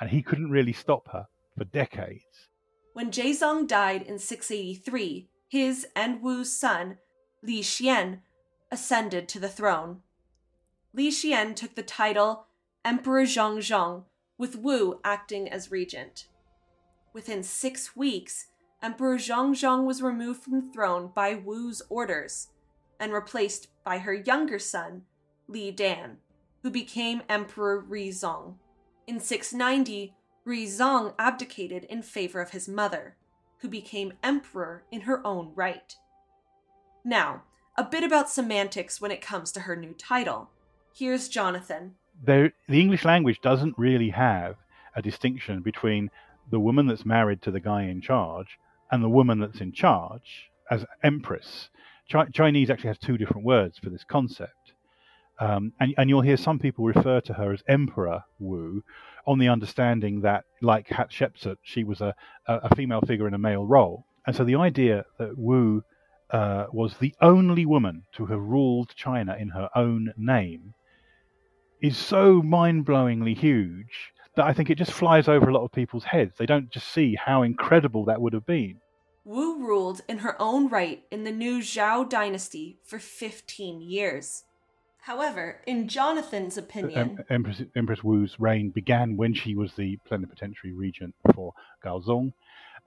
and 0.00 0.10
he 0.10 0.22
couldn't 0.22 0.50
really 0.50 0.72
stop 0.72 1.08
her 1.12 1.26
for 1.56 1.64
decades. 1.64 2.48
When 2.94 3.10
Gaozong 3.10 3.68
died 3.68 4.02
in 4.02 4.18
683, 4.18 5.28
his 5.48 5.86
and 5.94 6.22
Wu's 6.22 6.58
son, 6.58 6.98
Li 7.42 7.60
Xian, 7.60 8.20
ascended 8.70 9.28
to 9.28 9.38
the 9.38 9.48
throne. 9.48 10.00
Li 10.94 11.10
Xian 11.10 11.54
took 11.54 11.74
the 11.74 11.82
title 11.82 12.46
Emperor 12.84 13.24
Zhongzong, 13.24 14.04
with 14.38 14.56
Wu 14.56 15.00
acting 15.04 15.48
as 15.48 15.70
regent. 15.70 16.28
Within 17.12 17.42
six 17.42 17.94
weeks, 17.94 18.46
Emperor 18.82 19.16
Zhongzong 19.16 19.86
was 19.86 20.02
removed 20.02 20.42
from 20.42 20.54
the 20.54 20.72
throne 20.72 21.10
by 21.14 21.34
Wu's 21.34 21.82
orders 21.88 22.48
and 22.98 23.12
replaced 23.12 23.68
by 23.84 23.98
her 23.98 24.14
younger 24.14 24.58
son, 24.58 25.02
Li 25.48 25.70
Dan, 25.70 26.18
who 26.62 26.70
became 26.70 27.22
Emperor 27.28 27.82
Ruizong. 27.82 28.54
In 29.06 29.20
690, 29.20 30.14
Ruizong 30.46 31.14
abdicated 31.18 31.84
in 31.84 32.02
favor 32.02 32.40
of 32.40 32.50
his 32.50 32.68
mother, 32.68 33.16
who 33.58 33.68
became 33.68 34.12
emperor 34.22 34.84
in 34.90 35.02
her 35.02 35.24
own 35.26 35.52
right. 35.54 35.94
Now, 37.04 37.42
a 37.76 37.84
bit 37.84 38.04
about 38.04 38.30
semantics 38.30 39.00
when 39.00 39.10
it 39.10 39.20
comes 39.20 39.52
to 39.52 39.60
her 39.60 39.76
new 39.76 39.92
title. 39.92 40.50
Here's 40.94 41.28
Jonathan. 41.28 41.94
There, 42.24 42.52
the 42.68 42.80
English 42.80 43.04
language 43.04 43.40
doesn't 43.40 43.78
really 43.78 44.10
have 44.10 44.56
a 44.94 45.02
distinction 45.02 45.60
between 45.60 46.10
the 46.50 46.60
woman 46.60 46.86
that's 46.86 47.04
married 47.04 47.42
to 47.42 47.50
the 47.50 47.60
guy 47.60 47.82
in 47.82 48.00
charge 48.00 48.58
and 48.90 49.02
the 49.02 49.08
woman 49.08 49.40
that's 49.40 49.60
in 49.60 49.72
charge 49.72 50.50
as 50.70 50.86
empress. 51.02 51.68
Ch- 52.08 52.32
Chinese 52.32 52.70
actually 52.70 52.88
has 52.88 52.98
two 52.98 53.18
different 53.18 53.44
words 53.44 53.78
for 53.78 53.90
this 53.90 54.04
concept. 54.04 54.72
Um, 55.38 55.72
and, 55.80 55.94
and, 55.98 56.08
you'll 56.08 56.22
hear 56.22 56.38
some 56.38 56.58
people 56.58 56.86
refer 56.86 57.20
to 57.20 57.34
her 57.34 57.52
as 57.52 57.62
Emperor 57.68 58.22
Wu, 58.38 58.82
on 59.26 59.38
the 59.38 59.48
understanding 59.48 60.22
that, 60.22 60.44
like 60.62 60.88
Hatshepsut, 60.88 61.56
she 61.62 61.84
was 61.84 62.00
a, 62.00 62.14
a 62.46 62.74
female 62.74 63.02
figure 63.02 63.28
in 63.28 63.34
a 63.34 63.38
male 63.38 63.66
role. 63.66 64.06
And 64.26 64.34
so 64.34 64.44
the 64.44 64.54
idea 64.54 65.04
that 65.18 65.36
Wu 65.36 65.82
uh, 66.30 66.66
was 66.72 66.96
the 66.96 67.14
only 67.20 67.66
woman 67.66 68.04
to 68.14 68.26
have 68.26 68.40
ruled 68.40 68.94
China 68.96 69.36
in 69.38 69.50
her 69.50 69.68
own 69.74 70.12
name 70.16 70.74
is 71.80 71.96
so 71.96 72.42
mind 72.42 72.86
blowingly 72.86 73.36
huge 73.36 74.12
that 74.36 74.44
I 74.44 74.52
think 74.52 74.70
it 74.70 74.78
just 74.78 74.92
flies 74.92 75.28
over 75.28 75.48
a 75.48 75.52
lot 75.52 75.64
of 75.64 75.72
people's 75.72 76.04
heads. 76.04 76.34
They 76.38 76.46
don't 76.46 76.70
just 76.70 76.88
see 76.92 77.14
how 77.14 77.42
incredible 77.42 78.04
that 78.06 78.20
would 78.20 78.32
have 78.32 78.46
been. 78.46 78.80
Wu 79.26 79.58
ruled 79.58 80.02
in 80.08 80.18
her 80.18 80.40
own 80.40 80.68
right 80.68 81.02
in 81.10 81.24
the 81.24 81.32
new 81.32 81.58
Zhou 81.58 82.08
dynasty 82.08 82.78
for 82.84 83.00
15 83.00 83.80
years. 83.80 84.44
However, 85.00 85.60
in 85.66 85.88
Jonathan's 85.88 86.56
opinion, 86.56 87.24
Empress, 87.28 87.60
Empress 87.74 88.04
Wu's 88.04 88.38
reign 88.38 88.70
began 88.70 89.16
when 89.16 89.34
she 89.34 89.56
was 89.56 89.74
the 89.74 89.98
plenipotentiary 90.06 90.72
regent 90.72 91.12
for 91.34 91.52
Gaozong. 91.84 92.34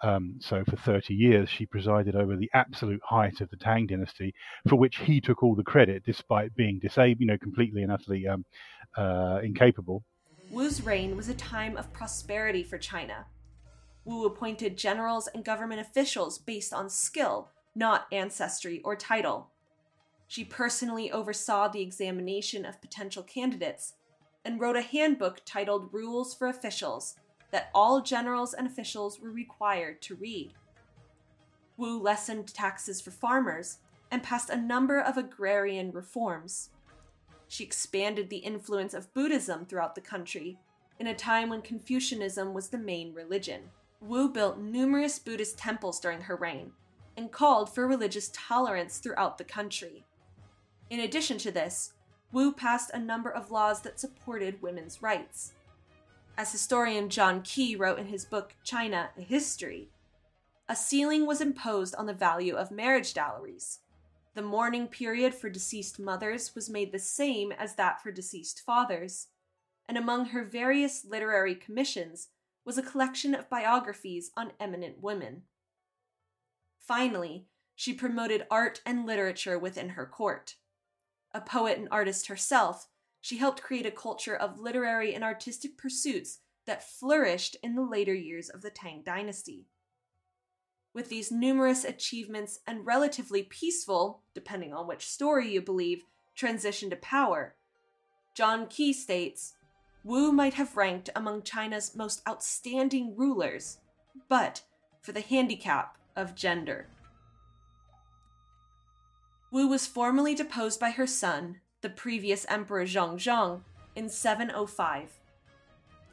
Um, 0.02 0.36
so 0.40 0.64
for 0.64 0.78
30 0.78 1.14
years, 1.14 1.50
she 1.50 1.66
presided 1.66 2.16
over 2.16 2.38
the 2.38 2.50
absolute 2.54 3.02
height 3.04 3.42
of 3.42 3.50
the 3.50 3.58
Tang 3.58 3.86
dynasty, 3.86 4.34
for 4.66 4.78
which 4.78 5.00
he 5.00 5.20
took 5.20 5.44
all 5.44 5.56
the 5.56 5.64
credit, 5.64 6.04
despite 6.06 6.56
being 6.56 6.80
disabled, 6.80 7.20
you 7.20 7.28
know, 7.28 7.38
completely 7.38 7.84
and 7.84 7.92
utterly 7.92 8.26
um, 8.26 8.46
uh, 8.96 9.42
incapable. 9.44 10.06
Wu's 10.50 10.82
reign 10.86 11.18
was 11.18 11.28
a 11.28 11.34
time 11.34 11.76
of 11.76 11.92
prosperity 11.92 12.64
for 12.64 12.78
China. 12.78 13.26
Wu 14.06 14.26
appointed 14.26 14.78
generals 14.78 15.28
and 15.28 15.46
government 15.46 15.82
officials 15.82 16.38
based 16.38 16.74
on 16.74 16.90
skill, 16.90 17.50
not 17.76 18.08
ancestry 18.12 18.82
or 18.84 18.96
title. 18.96 19.52
She 20.28 20.44
personally 20.44 21.12
oversaw 21.12 21.68
the 21.68 21.82
examination 21.82 22.66
of 22.66 22.82
potential 22.82 23.24
candidates 23.24 23.94
and 24.46 24.60
wrote 24.60 24.76
a 24.76 24.82
handbook 24.82 25.42
titled 25.46 25.94
Rules 25.94 26.34
for 26.34 26.48
Officials 26.48 27.16
that 27.52 27.70
all 27.74 28.02
generals 28.02 28.54
and 28.54 28.68
officials 28.68 29.20
were 29.20 29.32
required 29.32 30.02
to 30.04 30.16
read. 30.16 30.54
Wu 31.78 32.00
lessened 32.00 32.54
taxes 32.54 33.02
for 33.02 33.12
farmers 33.12 33.80
and 34.12 34.24
passed 34.24 34.50
a 34.50 34.58
number 34.58 35.00
of 35.00 35.18
agrarian 35.18 35.92
reforms. 35.92 36.70
She 37.48 37.64
expanded 37.64 38.30
the 38.30 38.38
influence 38.38 38.94
of 38.94 39.14
Buddhism 39.14 39.66
throughout 39.66 39.96
the 39.96 40.02
country 40.02 40.60
in 41.00 41.08
a 41.08 41.16
time 41.16 41.50
when 41.50 41.62
Confucianism 41.62 42.54
was 42.54 42.70
the 42.70 42.78
main 42.78 43.14
religion. 43.14 43.62
Wu 44.02 44.30
built 44.30 44.58
numerous 44.58 45.20
Buddhist 45.20 45.58
temples 45.58 46.00
during 46.00 46.22
her 46.22 46.36
reign 46.36 46.72
and 47.18 47.32
called 47.32 47.74
for 47.74 47.86
religious 47.86 48.32
tolerance 48.34 48.98
throughout 48.98 49.38
the 49.38 49.44
country. 49.44 50.06
In 50.90 51.02
addition 51.02 51.38
to 51.40 51.52
this, 51.52 51.94
Wu 52.32 52.54
passed 52.54 52.92
a 52.94 53.00
number 53.00 53.30
of 53.30 53.52
laws 53.52 53.82
that 53.82 54.00
supported 54.00 54.62
women's 54.62 55.02
rights. 55.02 55.54
As 56.38 56.52
historian 56.52 57.10
John 57.10 57.42
Keay 57.42 57.76
wrote 57.76 58.00
in 58.00 58.08
his 58.08 58.24
book 58.24 58.56
China, 58.64 59.10
a 59.18 59.22
History, 59.22 59.90
a 60.70 60.76
ceiling 60.76 61.26
was 61.26 61.42
imposed 61.42 61.96
on 61.96 62.06
the 62.06 62.14
value 62.14 62.56
of 62.56 62.72
marriage 62.72 63.14
dowries. 63.14 63.80
The 64.36 64.42
mourning 64.42 64.88
period 64.88 65.34
for 65.34 65.50
deceased 65.50 66.00
mothers 66.00 66.56
was 66.56 66.70
made 66.70 66.92
the 66.92 67.00
same 67.00 67.52
as 67.52 67.76
that 67.76 68.02
for 68.02 68.12
deceased 68.12 68.62
fathers, 68.62 69.28
and 69.88 69.98
among 69.98 70.28
her 70.28 70.44
various 70.46 71.04
literary 71.04 71.56
commissions 71.56 72.30
was 72.66 72.78
a 72.78 72.84
collection 72.84 73.34
of 73.34 73.50
biographies 73.50 74.32
on 74.36 74.52
eminent 74.60 75.02
women. 75.02 75.44
Finally, 76.80 77.46
she 77.76 77.94
promoted 77.94 78.46
art 78.52 78.82
and 78.86 79.06
literature 79.06 79.58
within 79.58 79.90
her 79.90 80.06
court. 80.06 80.56
A 81.34 81.42
poet 81.42 81.78
and 81.78 81.88
artist 81.92 82.28
herself, 82.28 82.88
she 83.22 83.38
helped 83.38 83.62
create 83.62 83.86
a 83.86 83.92
culture 83.92 84.36
of 84.36 84.60
literary 84.60 85.14
and 85.14 85.24
artistic 85.24 85.78
pursuits 85.78 86.40
that 86.66 86.90
flourished 86.90 87.56
in 87.64 87.76
the 87.76 87.82
later 87.82 88.14
years 88.14 88.50
of 88.50 88.62
the 88.62 88.70
Tang 88.70 89.02
dynasty. 89.06 89.66
With 90.94 91.10
these 91.10 91.32
numerous 91.32 91.84
achievements 91.86 92.60
and 92.66 92.86
relatively 92.86 93.44
peaceful, 93.44 94.24
depending 94.34 94.74
on 94.74 94.88
which 94.88 95.08
story 95.08 95.52
you 95.52 95.62
believe, 95.62 96.04
transition 96.36 96.90
to 96.90 96.96
power, 96.96 97.56
John 98.36 98.68
Keay 98.68 98.94
states 98.94 99.54
Wu 100.04 100.32
might 100.32 100.54
have 100.54 100.78
ranked 100.78 101.10
among 101.16 101.44
China's 101.44 101.96
most 101.96 102.22
outstanding 102.28 103.16
rulers, 103.16 103.80
but 104.28 104.64
for 105.02 105.12
the 105.12 105.22
handicap 105.22 105.98
of 106.16 106.36
gender. 106.36 106.88
Wu 109.52 109.68
was 109.68 109.88
formally 109.88 110.36
deposed 110.36 110.80
by 110.80 110.92
her 110.92 111.08
son, 111.08 111.60
the 111.82 111.90
previous 111.90 112.46
Emperor 112.50 112.86
Zhongzong, 112.86 113.62
in 113.96 114.08
705, 114.08 115.20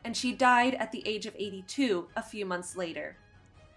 and 0.04 0.16
she 0.16 0.32
died 0.32 0.74
at 0.74 0.90
the 0.90 1.06
age 1.06 1.26
of 1.26 1.36
82 1.36 2.08
a 2.16 2.22
few 2.22 2.46
months 2.46 2.76
later. 2.76 3.16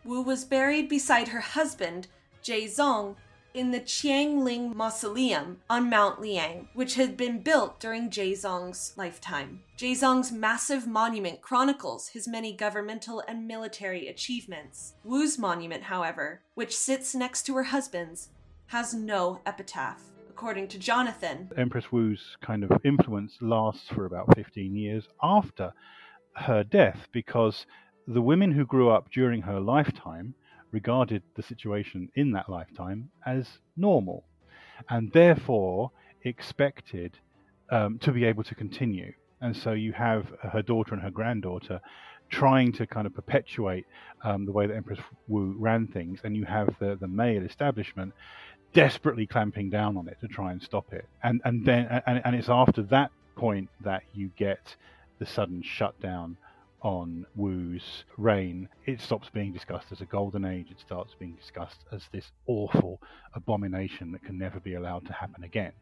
Wu 0.05 0.21
was 0.21 0.45
buried 0.45 0.87
beside 0.87 1.27
her 1.27 1.41
husband, 1.41 2.07
Gaozong, 2.43 3.15
in 3.59 3.71
the 3.71 3.81
Qianling 3.81 4.73
Mausoleum 4.73 5.57
on 5.69 5.89
Mount 5.89 6.21
Liang, 6.21 6.69
which 6.73 6.95
had 6.95 7.17
been 7.17 7.41
built 7.41 7.77
during 7.77 8.09
Gaozong's 8.09 8.93
lifetime. 8.95 9.61
Gaozong's 9.77 10.31
massive 10.31 10.87
monument 10.87 11.41
chronicles 11.41 12.07
his 12.07 12.25
many 12.25 12.53
governmental 12.53 13.21
and 13.27 13.45
military 13.45 14.07
achievements. 14.07 14.93
Wu's 15.03 15.37
monument, 15.37 15.83
however, 15.83 16.41
which 16.53 16.73
sits 16.73 17.13
next 17.13 17.43
to 17.43 17.55
her 17.55 17.63
husband's, 17.63 18.29
has 18.67 18.93
no 18.93 19.41
epitaph. 19.45 20.03
According 20.29 20.69
to 20.69 20.79
Jonathan, 20.79 21.49
Empress 21.57 21.91
Wu's 21.91 22.37
kind 22.41 22.63
of 22.63 22.71
influence 22.85 23.39
lasts 23.41 23.89
for 23.89 24.05
about 24.05 24.33
15 24.37 24.73
years 24.73 25.05
after 25.21 25.73
her 26.31 26.63
death 26.63 27.09
because 27.11 27.65
the 28.07 28.21
women 28.21 28.53
who 28.53 28.65
grew 28.65 28.89
up 28.89 29.11
during 29.11 29.41
her 29.41 29.59
lifetime 29.59 30.33
regarded 30.71 31.23
the 31.35 31.43
situation 31.43 32.09
in 32.15 32.31
that 32.31 32.49
lifetime 32.49 33.09
as 33.25 33.59
normal 33.75 34.23
and 34.89 35.11
therefore 35.11 35.91
expected 36.23 37.17
um, 37.71 37.99
to 37.99 38.11
be 38.11 38.25
able 38.25 38.43
to 38.43 38.55
continue. 38.55 39.13
And 39.41 39.55
so 39.55 39.71
you 39.71 39.93
have 39.93 40.33
her 40.51 40.61
daughter 40.61 40.93
and 40.93 41.03
her 41.03 41.11
granddaughter 41.11 41.81
trying 42.29 42.71
to 42.73 42.85
kind 42.85 43.07
of 43.07 43.13
perpetuate 43.13 43.85
um, 44.23 44.45
the 44.45 44.51
way 44.51 44.67
that 44.67 44.75
Empress 44.75 44.99
Wu 45.27 45.55
ran 45.57 45.87
things, 45.87 46.19
and 46.23 46.35
you 46.35 46.45
have 46.45 46.75
the, 46.79 46.97
the 46.99 47.07
male 47.07 47.43
establishment 47.43 48.13
desperately 48.73 49.25
clamping 49.25 49.69
down 49.69 49.97
on 49.97 50.07
it 50.07 50.19
to 50.21 50.27
try 50.27 50.51
and 50.51 50.61
stop 50.61 50.93
it. 50.93 51.05
And 51.23 51.41
and 51.43 51.65
then 51.65 52.01
and, 52.05 52.21
and 52.23 52.35
it's 52.35 52.49
after 52.49 52.83
that 52.83 53.11
point 53.35 53.69
that 53.81 54.03
you 54.13 54.29
get 54.37 54.75
the 55.17 55.25
sudden 55.25 55.61
shutdown 55.63 56.37
on 56.81 57.25
Wu's 57.35 58.03
reign. 58.17 58.69
It 58.85 59.01
stops 59.01 59.29
being 59.29 59.51
discussed 59.51 59.91
as 59.91 60.01
a 60.01 60.05
golden 60.05 60.45
age. 60.45 60.67
It 60.71 60.79
starts 60.79 61.13
being 61.17 61.35
discussed 61.35 61.85
as 61.91 62.03
this 62.11 62.31
awful 62.47 63.01
abomination 63.33 64.11
that 64.11 64.23
can 64.23 64.37
never 64.37 64.59
be 64.59 64.75
allowed 64.75 65.05
to 65.07 65.13
happen 65.13 65.43
again. 65.43 65.73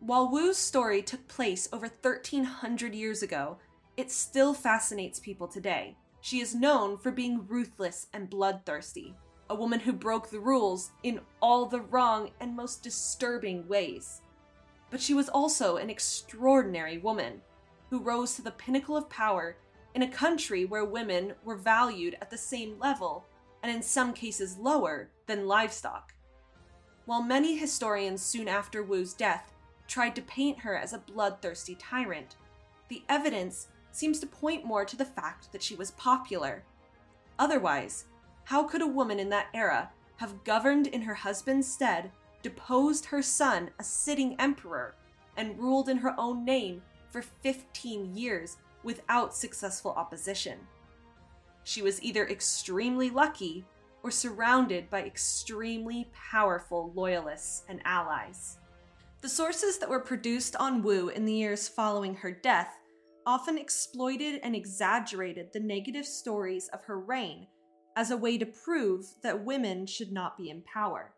While 0.00 0.30
Wu's 0.30 0.58
story 0.58 1.02
took 1.02 1.26
place 1.28 1.68
over 1.72 1.86
1300 1.86 2.94
years 2.94 3.22
ago, 3.22 3.58
it 3.96 4.10
still 4.10 4.52
fascinates 4.54 5.18
people 5.18 5.48
today. 5.48 5.96
she 6.20 6.40
is 6.40 6.56
known 6.56 6.98
for 6.98 7.12
being 7.12 7.46
ruthless 7.46 8.08
and 8.12 8.28
bloodthirsty, 8.28 9.14
a 9.48 9.54
woman 9.54 9.78
who 9.78 9.92
broke 9.92 10.28
the 10.28 10.40
rules 10.40 10.90
in 11.04 11.20
all 11.40 11.66
the 11.66 11.80
wrong 11.80 12.30
and 12.40 12.56
most 12.56 12.82
disturbing 12.82 13.66
ways. 13.68 14.22
But 14.90 15.00
she 15.00 15.14
was 15.14 15.28
also 15.28 15.76
an 15.76 15.88
extraordinary 15.88 16.98
woman 16.98 17.40
who 17.90 18.00
rose 18.00 18.34
to 18.34 18.42
the 18.42 18.50
pinnacle 18.50 18.96
of 18.96 19.08
power 19.08 19.56
in 19.96 20.02
a 20.02 20.08
country 20.08 20.66
where 20.66 20.84
women 20.84 21.32
were 21.42 21.56
valued 21.56 22.18
at 22.20 22.28
the 22.28 22.36
same 22.36 22.78
level, 22.78 23.24
and 23.62 23.74
in 23.74 23.80
some 23.80 24.12
cases 24.12 24.58
lower, 24.58 25.08
than 25.26 25.48
livestock. 25.48 26.12
While 27.06 27.22
many 27.22 27.56
historians 27.56 28.20
soon 28.20 28.46
after 28.46 28.82
Wu's 28.82 29.14
death 29.14 29.54
tried 29.88 30.14
to 30.16 30.22
paint 30.22 30.58
her 30.58 30.76
as 30.76 30.92
a 30.92 30.98
bloodthirsty 30.98 31.76
tyrant, 31.76 32.36
the 32.90 33.04
evidence 33.08 33.68
seems 33.90 34.20
to 34.20 34.26
point 34.26 34.66
more 34.66 34.84
to 34.84 34.96
the 34.96 35.04
fact 35.06 35.50
that 35.50 35.62
she 35.62 35.74
was 35.74 35.92
popular. 35.92 36.62
Otherwise, 37.38 38.04
how 38.44 38.64
could 38.64 38.82
a 38.82 38.86
woman 38.86 39.18
in 39.18 39.30
that 39.30 39.48
era 39.54 39.90
have 40.16 40.44
governed 40.44 40.88
in 40.88 41.00
her 41.00 41.14
husband's 41.14 41.72
stead, 41.72 42.10
deposed 42.42 43.06
her 43.06 43.22
son, 43.22 43.70
a 43.78 43.82
sitting 43.82 44.38
emperor, 44.38 44.94
and 45.38 45.58
ruled 45.58 45.88
in 45.88 45.96
her 45.96 46.14
own 46.18 46.44
name 46.44 46.82
for 47.08 47.22
15 47.22 48.14
years 48.14 48.58
without 48.86 49.34
successful 49.34 49.90
opposition? 49.90 50.58
She 51.64 51.82
was 51.82 52.02
either 52.02 52.26
extremely 52.26 53.10
lucky 53.10 53.66
or 54.02 54.10
surrounded 54.10 54.88
by 54.88 55.02
extremely 55.02 56.08
powerful 56.30 56.92
loyalists 56.94 57.64
and 57.68 57.82
allies. 57.84 58.58
The 59.20 59.28
sources 59.28 59.78
that 59.78 59.90
were 59.90 60.00
produced 60.00 60.54
on 60.56 60.82
Wu 60.82 61.08
in 61.08 61.24
the 61.24 61.32
years 61.32 61.68
following 61.68 62.14
her 62.14 62.30
death 62.30 62.72
often 63.26 63.58
exploited 63.58 64.38
and 64.44 64.54
exaggerated 64.54 65.52
the 65.52 65.58
negative 65.58 66.06
stories 66.06 66.68
of 66.72 66.84
her 66.84 67.00
reign 67.00 67.48
as 67.96 68.12
a 68.12 68.16
way 68.16 68.38
to 68.38 68.46
prove 68.46 69.04
that 69.22 69.44
women 69.44 69.86
should 69.86 70.12
not 70.12 70.36
be 70.36 70.50
in 70.50 70.62
power. 70.62 71.12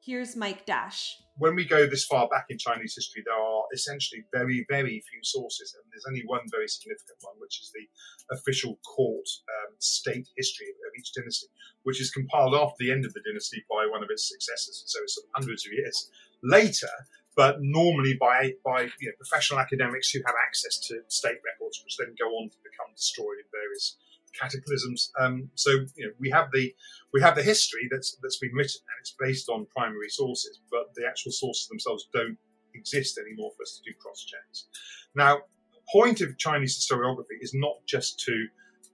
Here's 0.00 0.36
Mike 0.36 0.64
Dash. 0.64 1.18
When 1.36 1.56
we 1.56 1.64
go 1.64 1.86
this 1.86 2.04
far 2.04 2.28
back 2.28 2.46
in 2.48 2.58
Chinese 2.58 2.94
history, 2.94 3.22
there 3.24 3.34
are 3.34 3.64
essentially 3.72 4.24
very, 4.32 4.64
very 4.68 5.02
few 5.10 5.20
sources, 5.22 5.74
and 5.74 5.82
there's 5.90 6.06
only 6.06 6.22
one 6.26 6.42
very 6.50 6.68
significant 6.68 7.18
one, 7.22 7.34
which 7.38 7.60
is 7.60 7.72
the 7.74 7.86
official 8.34 8.78
court 8.86 9.26
um, 9.50 9.74
state 9.78 10.28
history 10.36 10.68
of 10.68 10.92
each 10.98 11.12
dynasty, 11.12 11.48
which 11.82 12.00
is 12.00 12.10
compiled 12.10 12.54
after 12.54 12.76
the 12.78 12.92
end 12.92 13.04
of 13.04 13.12
the 13.14 13.22
dynasty 13.26 13.64
by 13.68 13.86
one 13.90 14.02
of 14.02 14.10
its 14.10 14.28
successors. 14.28 14.84
So 14.86 15.00
it's 15.02 15.18
hundreds 15.34 15.66
of 15.66 15.72
years 15.72 16.10
later, 16.42 16.94
but 17.36 17.62
normally 17.62 18.16
by 18.20 18.54
by 18.64 18.82
you 19.00 19.08
know, 19.08 19.16
professional 19.18 19.58
academics 19.58 20.10
who 20.10 20.20
have 20.24 20.36
access 20.46 20.78
to 20.86 21.00
state 21.08 21.38
records, 21.44 21.82
which 21.82 21.96
then 21.96 22.14
go 22.18 22.30
on 22.38 22.50
to 22.50 22.56
become 22.62 22.94
destroyed 22.94 23.42
in 23.42 23.48
various 23.50 23.96
cataclysms. 24.40 25.12
Um, 25.18 25.50
so 25.54 25.70
you 25.70 26.06
know, 26.06 26.12
we 26.18 26.30
have 26.30 26.48
the 26.52 26.74
we 27.12 27.20
have 27.20 27.36
the 27.36 27.42
history 27.42 27.88
that's 27.90 28.16
that's 28.22 28.38
been 28.38 28.52
written 28.52 28.80
and 28.80 28.96
it's 29.00 29.14
based 29.18 29.48
on 29.48 29.66
primary 29.74 30.08
sources, 30.08 30.60
but 30.70 30.94
the 30.94 31.06
actual 31.06 31.32
sources 31.32 31.68
themselves 31.68 32.08
don't 32.12 32.38
exist 32.74 33.18
anymore 33.18 33.52
for 33.56 33.62
us 33.62 33.80
to 33.80 33.90
do 33.90 33.96
cross 33.98 34.24
checks. 34.24 34.66
Now, 35.14 35.36
the 35.72 35.80
point 35.92 36.20
of 36.20 36.36
Chinese 36.38 36.76
historiography 36.76 37.38
is 37.40 37.54
not 37.54 37.76
just 37.86 38.20
to 38.20 38.46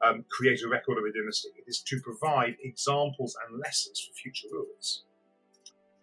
um, 0.03 0.25
create 0.31 0.63
a 0.63 0.69
record 0.69 0.99
of 0.99 1.05
a 1.05 1.13
dynasty; 1.13 1.51
it 1.57 1.65
is 1.67 1.83
to 1.83 2.01
provide 2.01 2.57
examples 2.63 3.37
and 3.47 3.59
lessons 3.59 4.01
for 4.01 4.15
future 4.15 4.49
rulers. 4.53 5.05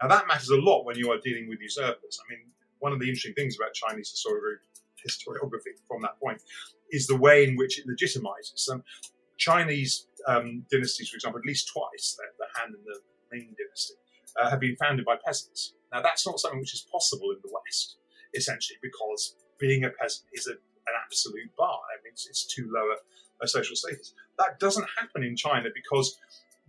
Now, 0.02 0.08
that 0.10 0.28
matters 0.28 0.50
a 0.50 0.58
lot 0.58 0.86
when 0.86 0.98
you 0.98 1.12
are 1.12 1.18
dealing 1.24 1.50
with 1.50 1.60
usurpers. 1.60 2.20
I 2.24 2.32
mean, 2.32 2.46
one 2.80 2.94
of 2.94 3.00
the 3.00 3.08
interesting 3.08 3.34
things 3.34 3.56
about 3.58 3.74
Chinese 3.74 4.14
historiography 4.14 5.74
from 5.88 6.02
that 6.02 6.20
point 6.20 6.42
is 6.92 7.08
the 7.08 7.18
way 7.18 7.44
in 7.44 7.56
which 7.56 7.80
it 7.80 7.88
legitimizes. 7.88 8.58
Some 8.58 8.84
Chinese 9.38 10.08
um, 10.28 10.66
dynasties, 10.72 11.10
for 11.10 11.16
example, 11.16 11.40
at 11.40 11.46
least 11.46 11.72
twice, 11.72 12.18
the, 12.18 12.24
the 12.38 12.46
Han 12.56 12.74
and 12.74 12.86
the 12.86 13.00
Ming 13.32 13.56
dynasty, 13.58 13.96
uh, 14.40 14.50
have 14.50 14.60
been 14.60 14.76
founded 14.76 15.06
by 15.06 15.16
peasants. 15.24 15.74
Now, 15.92 16.02
that's 16.02 16.26
not 16.26 16.40
something 16.40 16.60
which 16.60 16.74
is 16.74 16.86
possible 16.92 17.32
in 17.32 17.38
the 17.44 17.52
West, 17.54 17.98
essentially, 18.34 18.78
because 18.82 19.36
being 19.60 19.84
a 19.84 19.90
peasant 19.90 20.28
is 20.34 20.48
a, 20.48 20.52
an 20.52 20.96
absolute 21.04 21.56
bar. 21.58 21.80
I 21.92 22.04
mean, 22.04 22.12
it's, 22.14 22.28
it's 22.28 22.46
too 22.46 22.70
low 22.74 22.90
a, 22.92 23.44
a 23.44 23.48
social 23.48 23.76
status. 23.76 24.14
That 24.38 24.60
doesn't 24.60 24.88
happen 25.00 25.24
in 25.24 25.36
China 25.36 25.70
because 25.74 26.18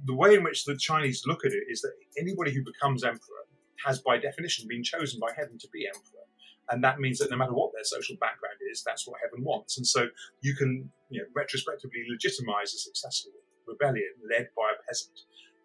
the 0.04 0.14
way 0.14 0.34
in 0.34 0.44
which 0.44 0.64
the 0.64 0.76
Chinese 0.76 1.24
look 1.26 1.44
at 1.44 1.52
it 1.52 1.64
is 1.68 1.80
that 1.82 1.92
anybody 2.18 2.54
who 2.54 2.62
becomes 2.62 3.02
emperor 3.02 3.44
has, 3.84 4.00
by 4.00 4.18
definition, 4.18 4.68
been 4.68 4.82
chosen 4.82 5.20
by 5.20 5.32
heaven 5.36 5.58
to 5.58 5.68
be 5.72 5.86
emperor. 5.86 6.26
And 6.70 6.84
that 6.84 7.00
means 7.00 7.18
that 7.18 7.30
no 7.30 7.36
matter 7.36 7.54
what 7.54 7.72
their 7.72 7.84
social 7.84 8.16
background 8.20 8.56
is, 8.70 8.82
that's 8.82 9.06
what 9.06 9.20
heaven 9.22 9.44
wants. 9.44 9.78
And 9.78 9.86
so 9.86 10.08
you 10.42 10.54
can 10.54 10.90
you 11.10 11.20
know, 11.20 11.26
retrospectively 11.34 12.04
legitimize 12.08 12.74
a 12.74 12.78
successful 12.78 13.32
rebellion 13.66 14.12
led 14.30 14.48
by 14.56 14.72
a 14.72 14.82
peasant. 14.86 15.18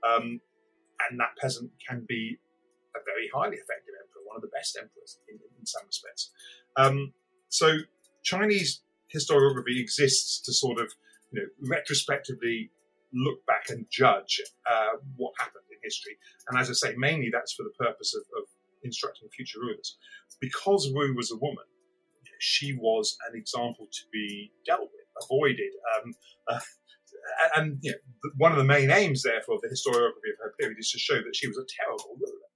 Um, 0.07 0.41
and 1.09 1.19
that 1.19 1.35
peasant 1.39 1.71
can 1.87 2.05
be 2.07 2.37
a 2.95 2.99
very 3.05 3.29
highly 3.33 3.57
effective 3.57 3.95
emperor, 3.99 4.21
one 4.25 4.37
of 4.37 4.41
the 4.41 4.53
best 4.53 4.77
emperors 4.79 5.19
in, 5.27 5.35
in 5.59 5.65
some 5.65 5.83
respects. 5.85 6.31
Um, 6.77 7.13
so 7.49 7.79
Chinese 8.23 8.81
historiography 9.13 9.79
exists 9.79 10.39
to 10.41 10.53
sort 10.53 10.79
of 10.79 10.91
you 11.31 11.41
know, 11.41 11.47
retrospectively 11.69 12.71
look 13.13 13.45
back 13.45 13.69
and 13.69 13.85
judge 13.89 14.41
uh, 14.69 14.97
what 15.17 15.33
happened 15.37 15.65
in 15.71 15.77
history. 15.83 16.17
And 16.49 16.57
as 16.57 16.69
I 16.69 16.73
say, 16.73 16.95
mainly 16.97 17.29
that's 17.31 17.53
for 17.53 17.63
the 17.63 17.85
purpose 17.85 18.15
of, 18.15 18.23
of 18.37 18.47
instructing 18.83 19.29
future 19.29 19.59
rulers. 19.59 19.97
Because 20.39 20.91
Wu 20.93 21.13
was 21.15 21.31
a 21.31 21.37
woman, 21.37 21.65
she 22.39 22.73
was 22.73 23.15
an 23.29 23.39
example 23.39 23.87
to 23.91 24.01
be 24.11 24.51
dealt 24.65 24.81
with, 24.91 25.23
avoided. 25.23 25.71
Um, 25.95 26.13
uh, 26.47 26.59
and 27.55 27.77
you 27.81 27.91
know, 27.91 27.97
one 28.37 28.51
of 28.51 28.57
the 28.57 28.63
main 28.63 28.91
aims, 28.91 29.23
therefore, 29.23 29.55
of 29.55 29.61
the 29.61 29.69
historiography 29.69 30.33
of 30.33 30.39
her 30.43 30.53
period 30.59 30.77
is 30.79 30.91
to 30.91 30.99
show 30.99 31.15
that 31.15 31.35
she 31.35 31.47
was 31.47 31.57
a 31.57 31.65
terrible 31.79 32.17
ruler. 32.19 32.49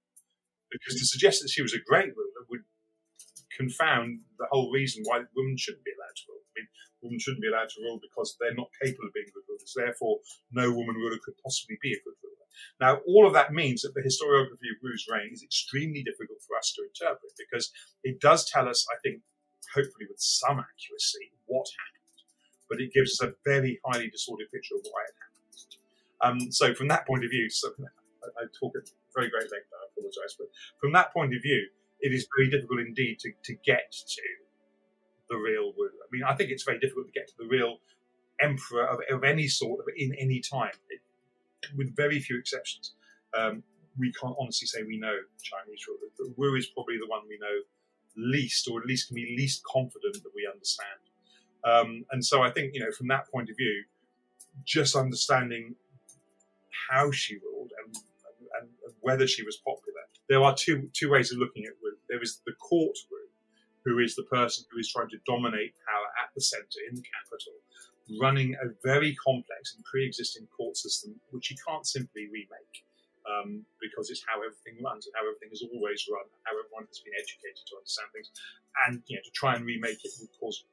Because 0.70 1.00
to 1.00 1.06
suggest 1.06 1.40
that 1.42 1.48
she 1.48 1.62
was 1.62 1.72
a 1.72 1.80
great 1.86 2.12
ruler 2.14 2.44
would 2.50 2.60
confound 3.58 4.22
the 4.38 4.46
whole 4.50 4.70
reason 4.70 5.02
why 5.04 5.26
women 5.34 5.58
shouldn't 5.58 5.84
be 5.84 5.90
allowed 5.98 6.14
to 6.14 6.24
rule. 6.30 6.46
I 6.46 6.62
mean, 6.62 6.68
women 7.02 7.18
shouldn't 7.18 7.42
be 7.42 7.50
allowed 7.50 7.68
to 7.74 7.82
rule 7.82 7.98
because 7.98 8.38
they're 8.38 8.54
not 8.54 8.70
capable 8.78 9.10
of 9.10 9.14
being 9.14 9.28
good 9.34 9.46
rulers. 9.50 9.74
Therefore, 9.74 10.22
no 10.54 10.70
woman 10.70 10.94
ruler 10.94 11.18
could 11.18 11.34
possibly 11.42 11.76
be 11.82 11.92
a 11.92 12.00
good 12.06 12.14
ruler. 12.22 12.46
Now, 12.80 13.02
all 13.06 13.26
of 13.26 13.34
that 13.34 13.52
means 13.52 13.82
that 13.82 13.94
the 13.94 14.02
historiography 14.02 14.70
of 14.70 14.82
Wu's 14.82 15.06
reign 15.10 15.30
is 15.34 15.42
extremely 15.42 16.02
difficult 16.02 16.38
for 16.46 16.56
us 16.56 16.72
to 16.74 16.86
interpret 16.86 17.34
because 17.38 17.70
it 18.02 18.20
does 18.20 18.48
tell 18.50 18.68
us, 18.68 18.86
I 18.90 18.98
think, 19.02 19.22
hopefully 19.74 20.06
with 20.08 20.18
some 20.22 20.58
accuracy, 20.58 21.34
what 21.46 21.66
happened, 21.66 22.18
but 22.70 22.80
it 22.80 22.94
gives 22.94 23.18
us 23.18 23.28
a 23.28 23.34
very 23.44 23.78
highly 23.84 24.10
disordered 24.10 24.50
picture 24.50 24.74
of 24.74 24.86
why 24.86 25.02
it 25.06 25.16
happened. 25.18 25.38
Um, 26.18 26.52
so, 26.52 26.74
from 26.74 26.88
that 26.88 27.06
point 27.06 27.24
of 27.24 27.30
view, 27.30 27.50
so 27.50 27.70
I, 27.78 28.42
I 28.42 28.44
talk 28.58 28.74
at 28.74 28.90
very 29.14 29.30
great 29.30 29.50
length, 29.50 29.70
I 29.70 29.86
apologise, 29.90 30.34
but 30.38 30.48
from 30.80 30.92
that 30.92 31.12
point 31.12 31.34
of 31.34 31.42
view, 31.42 31.68
it 32.00 32.12
is 32.12 32.26
very 32.36 32.50
difficult 32.50 32.80
indeed 32.80 33.18
to, 33.20 33.32
to 33.44 33.54
get 33.64 33.92
to 33.92 34.22
the 35.28 35.36
real 35.36 35.72
Wu. 35.76 35.86
I 35.86 36.08
mean, 36.10 36.22
I 36.24 36.34
think 36.34 36.50
it's 36.50 36.64
very 36.64 36.78
difficult 36.78 37.06
to 37.06 37.12
get 37.12 37.28
to 37.28 37.34
the 37.38 37.46
real 37.46 37.78
emperor 38.40 38.86
of, 38.86 39.00
of 39.10 39.24
any 39.24 39.48
sort 39.48 39.84
in 39.96 40.14
any 40.18 40.40
time, 40.40 40.72
it, 40.90 41.00
with 41.76 41.94
very 41.96 42.20
few 42.20 42.38
exceptions. 42.38 42.94
Um, 43.36 43.62
we 43.98 44.12
can't 44.12 44.36
honestly 44.40 44.66
say 44.66 44.82
we 44.84 44.98
know 44.98 45.16
Chinese 45.42 45.84
rulers, 45.88 46.12
but 46.18 46.38
Wu 46.38 46.54
is 46.54 46.66
probably 46.66 46.98
the 46.98 47.08
one 47.08 47.22
we 47.28 47.38
know 47.38 47.62
least, 48.16 48.68
or 48.68 48.80
at 48.80 48.86
least 48.86 49.08
can 49.08 49.16
be 49.16 49.34
least 49.36 49.62
confident 49.64 50.14
that 50.14 50.30
we 50.34 50.48
understand. 50.50 51.00
Um, 51.64 52.04
and 52.12 52.24
so 52.24 52.42
I 52.42 52.50
think, 52.50 52.74
you 52.74 52.80
know, 52.80 52.92
from 52.92 53.08
that 53.08 53.30
point 53.30 53.50
of 53.50 53.56
view, 53.56 53.84
just 54.64 54.96
understanding 54.96 55.74
how 56.90 57.10
she 57.10 57.36
ruled 57.36 57.70
and, 57.84 57.94
and, 58.60 58.68
and 58.84 58.94
whether 59.00 59.26
she 59.26 59.42
was 59.42 59.56
popular, 59.56 60.02
there 60.28 60.42
are 60.42 60.54
two 60.54 60.88
two 60.92 61.10
ways 61.10 61.32
of 61.32 61.38
looking 61.38 61.64
at 61.64 61.72
Wu. 61.82 61.96
There 62.08 62.22
is 62.22 62.40
the 62.46 62.52
court 62.52 62.96
Wu, 63.10 63.18
who 63.84 63.98
is 63.98 64.14
the 64.14 64.24
person 64.24 64.64
who 64.70 64.78
is 64.78 64.92
trying 64.92 65.08
to 65.10 65.18
dominate 65.26 65.74
power 65.88 66.08
at 66.22 66.30
the 66.34 66.40
center 66.40 66.80
in 66.88 66.96
the 66.96 67.02
capital, 67.02 67.56
running 68.20 68.54
a 68.54 68.68
very 68.84 69.16
complex 69.16 69.74
and 69.74 69.84
pre-existing 69.84 70.46
court 70.54 70.76
system 70.76 71.20
which 71.30 71.50
you 71.50 71.56
can't 71.66 71.86
simply 71.86 72.26
remake. 72.26 72.84
Um, 73.28 73.66
because 73.76 74.08
it's 74.08 74.24
how 74.24 74.40
everything 74.40 74.80
runs 74.80 75.04
and 75.04 75.12
how 75.12 75.20
everything 75.20 75.52
has 75.52 75.60
always 75.60 76.00
run, 76.08 76.24
how 76.48 76.56
everyone 76.56 76.88
has 76.88 77.04
been 77.04 77.12
educated 77.12 77.60
to 77.68 77.76
understand 77.76 78.08
things, 78.16 78.32
and 78.88 79.02
you 79.04 79.16
know 79.16 79.22
to 79.22 79.32
try 79.36 79.52
and 79.52 79.68
remake 79.68 80.00
it 80.00 80.12
would 80.16 80.32
cause 80.40 80.64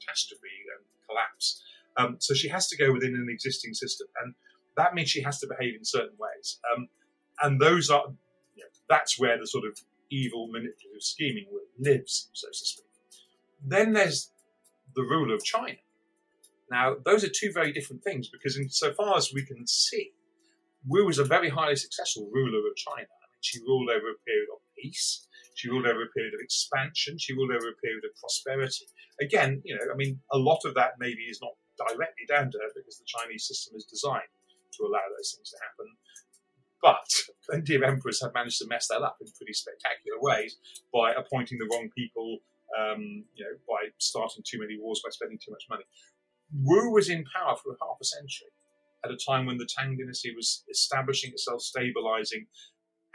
catastrophe 0.00 0.56
and 0.72 0.88
collapse. 1.04 1.60
Um, 1.98 2.16
so 2.18 2.32
she 2.32 2.48
has 2.48 2.66
to 2.68 2.78
go 2.78 2.92
within 2.92 3.14
an 3.14 3.28
existing 3.28 3.74
system, 3.74 4.08
and 4.24 4.32
that 4.78 4.94
means 4.94 5.10
she 5.10 5.20
has 5.20 5.38
to 5.40 5.46
behave 5.46 5.74
in 5.76 5.84
certain 5.84 6.16
ways. 6.16 6.60
Um, 6.72 6.88
and 7.42 7.60
those 7.60 7.90
are 7.90 8.08
that's 8.88 9.18
where 9.18 9.38
the 9.38 9.46
sort 9.46 9.66
of 9.66 9.78
evil, 10.10 10.46
manipulative, 10.46 11.02
scheming 11.02 11.46
lives, 11.78 12.30
so 12.32 12.48
to 12.48 12.54
speak. 12.54 12.86
Then 13.64 13.92
there's 13.92 14.30
the 14.94 15.02
rule 15.02 15.34
of 15.34 15.44
China. 15.44 15.78
Now, 16.70 16.96
those 17.04 17.24
are 17.24 17.28
two 17.28 17.50
very 17.52 17.72
different 17.72 18.02
things 18.04 18.28
because, 18.28 18.58
insofar 18.58 19.16
as 19.16 19.32
we 19.32 19.44
can 19.44 19.66
see, 19.66 20.12
Wu 20.86 21.04
was 21.04 21.18
a 21.18 21.24
very 21.24 21.48
highly 21.48 21.76
successful 21.76 22.30
ruler 22.32 22.58
of 22.58 22.76
China. 22.76 23.08
I 23.08 23.26
mean, 23.32 23.40
she 23.40 23.60
ruled 23.60 23.90
over 23.90 24.10
a 24.10 24.22
period 24.24 24.48
of 24.52 24.60
peace. 24.76 25.26
She 25.54 25.68
ruled 25.68 25.86
over 25.86 26.02
a 26.02 26.14
period 26.14 26.34
of 26.34 26.40
expansion. 26.40 27.18
She 27.18 27.32
ruled 27.32 27.50
over 27.50 27.68
a 27.68 27.80
period 27.82 28.04
of 28.04 28.14
prosperity. 28.20 28.86
Again, 29.20 29.60
you 29.64 29.74
know, 29.74 29.92
I 29.92 29.96
mean, 29.96 30.20
a 30.30 30.38
lot 30.38 30.60
of 30.64 30.74
that 30.74 30.92
maybe 31.00 31.22
is 31.22 31.40
not 31.42 31.52
directly 31.76 32.26
down 32.28 32.50
to 32.50 32.58
her 32.58 32.70
because 32.74 32.98
the 32.98 33.06
Chinese 33.06 33.46
system 33.46 33.74
is 33.76 33.84
designed 33.84 34.30
to 34.78 34.86
allow 34.86 35.02
those 35.16 35.34
things 35.34 35.50
to 35.50 35.58
happen. 35.62 35.88
But 36.82 37.08
plenty 37.48 37.74
of 37.74 37.82
emperors 37.82 38.22
have 38.22 38.34
managed 38.34 38.58
to 38.58 38.68
mess 38.68 38.88
that 38.88 39.02
up 39.02 39.16
in 39.20 39.26
pretty 39.36 39.52
spectacular 39.52 40.18
ways 40.20 40.56
by 40.92 41.12
appointing 41.12 41.58
the 41.58 41.68
wrong 41.72 41.90
people, 41.96 42.38
um, 42.78 43.24
you 43.34 43.44
know, 43.44 43.56
by 43.68 43.88
starting 43.98 44.44
too 44.46 44.60
many 44.60 44.78
wars, 44.78 45.00
by 45.04 45.10
spending 45.10 45.38
too 45.38 45.50
much 45.50 45.64
money. 45.68 45.84
Wu 46.52 46.90
was 46.92 47.08
in 47.08 47.24
power 47.34 47.56
for 47.56 47.76
half 47.80 47.98
a 48.00 48.04
century 48.04 48.48
at 49.04 49.10
a 49.10 49.16
time 49.16 49.46
when 49.46 49.58
the 49.58 49.68
Tang 49.68 49.96
dynasty 49.96 50.34
was 50.34 50.64
establishing 50.70 51.30
itself, 51.30 51.62
stabilizing, 51.62 52.46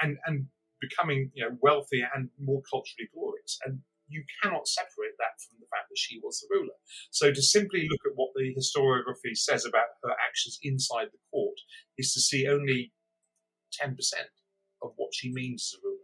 and, 0.02 0.18
and 0.26 0.48
becoming 0.80 1.32
you 1.34 1.44
know, 1.44 1.58
wealthier 1.62 2.10
and 2.16 2.30
more 2.40 2.62
culturally 2.70 3.10
glorious. 3.14 3.60
And 3.66 3.80
you 4.08 4.24
cannot 4.42 4.68
separate 4.68 5.16
that 5.18 5.40
from 5.40 5.58
the 5.60 5.68
fact 5.72 5.90
that 5.90 5.98
she 5.98 6.20
was 6.20 6.40
the 6.42 6.48
ruler. 6.52 6.76
So 7.12 7.32
to 7.32 7.42
simply 7.42 7.88
look 7.90 8.02
at 8.06 8.16
what 8.16 8.32
the 8.36 8.54
historiography 8.54 9.36
says 9.36 9.66
about 9.66 9.98
her 10.04 10.14
actions 10.28 10.60
inside 10.62 11.08
the 11.12 11.24
court 11.32 11.58
is 11.98 12.14
to 12.14 12.22
see 12.22 12.48
only 12.48 12.92
10% 13.74 13.96
of 14.82 14.92
what 14.96 15.14
she 15.14 15.32
means 15.32 15.74
as 15.74 15.80
a 15.80 15.82
ruler. 15.84 16.00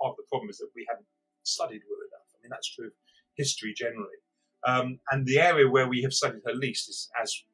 Part 0.00 0.12
of 0.12 0.16
the 0.16 0.28
problem 0.28 0.50
is 0.50 0.58
that 0.58 0.70
we 0.74 0.86
haven't 0.88 1.06
studied 1.44 1.82
Wu 1.88 1.96
enough. 2.10 2.28
I 2.34 2.42
mean, 2.42 2.50
that's 2.50 2.68
true 2.74 2.86
of 2.88 2.92
history 3.36 3.72
generally. 3.76 4.18
Um, 4.66 4.98
and 5.10 5.26
the 5.26 5.38
area 5.38 5.68
where 5.68 5.88
we 5.88 6.02
have 6.02 6.12
studied 6.12 6.42
her 6.46 6.54
least 6.54 6.88
is 6.88 7.10
as 7.20 7.44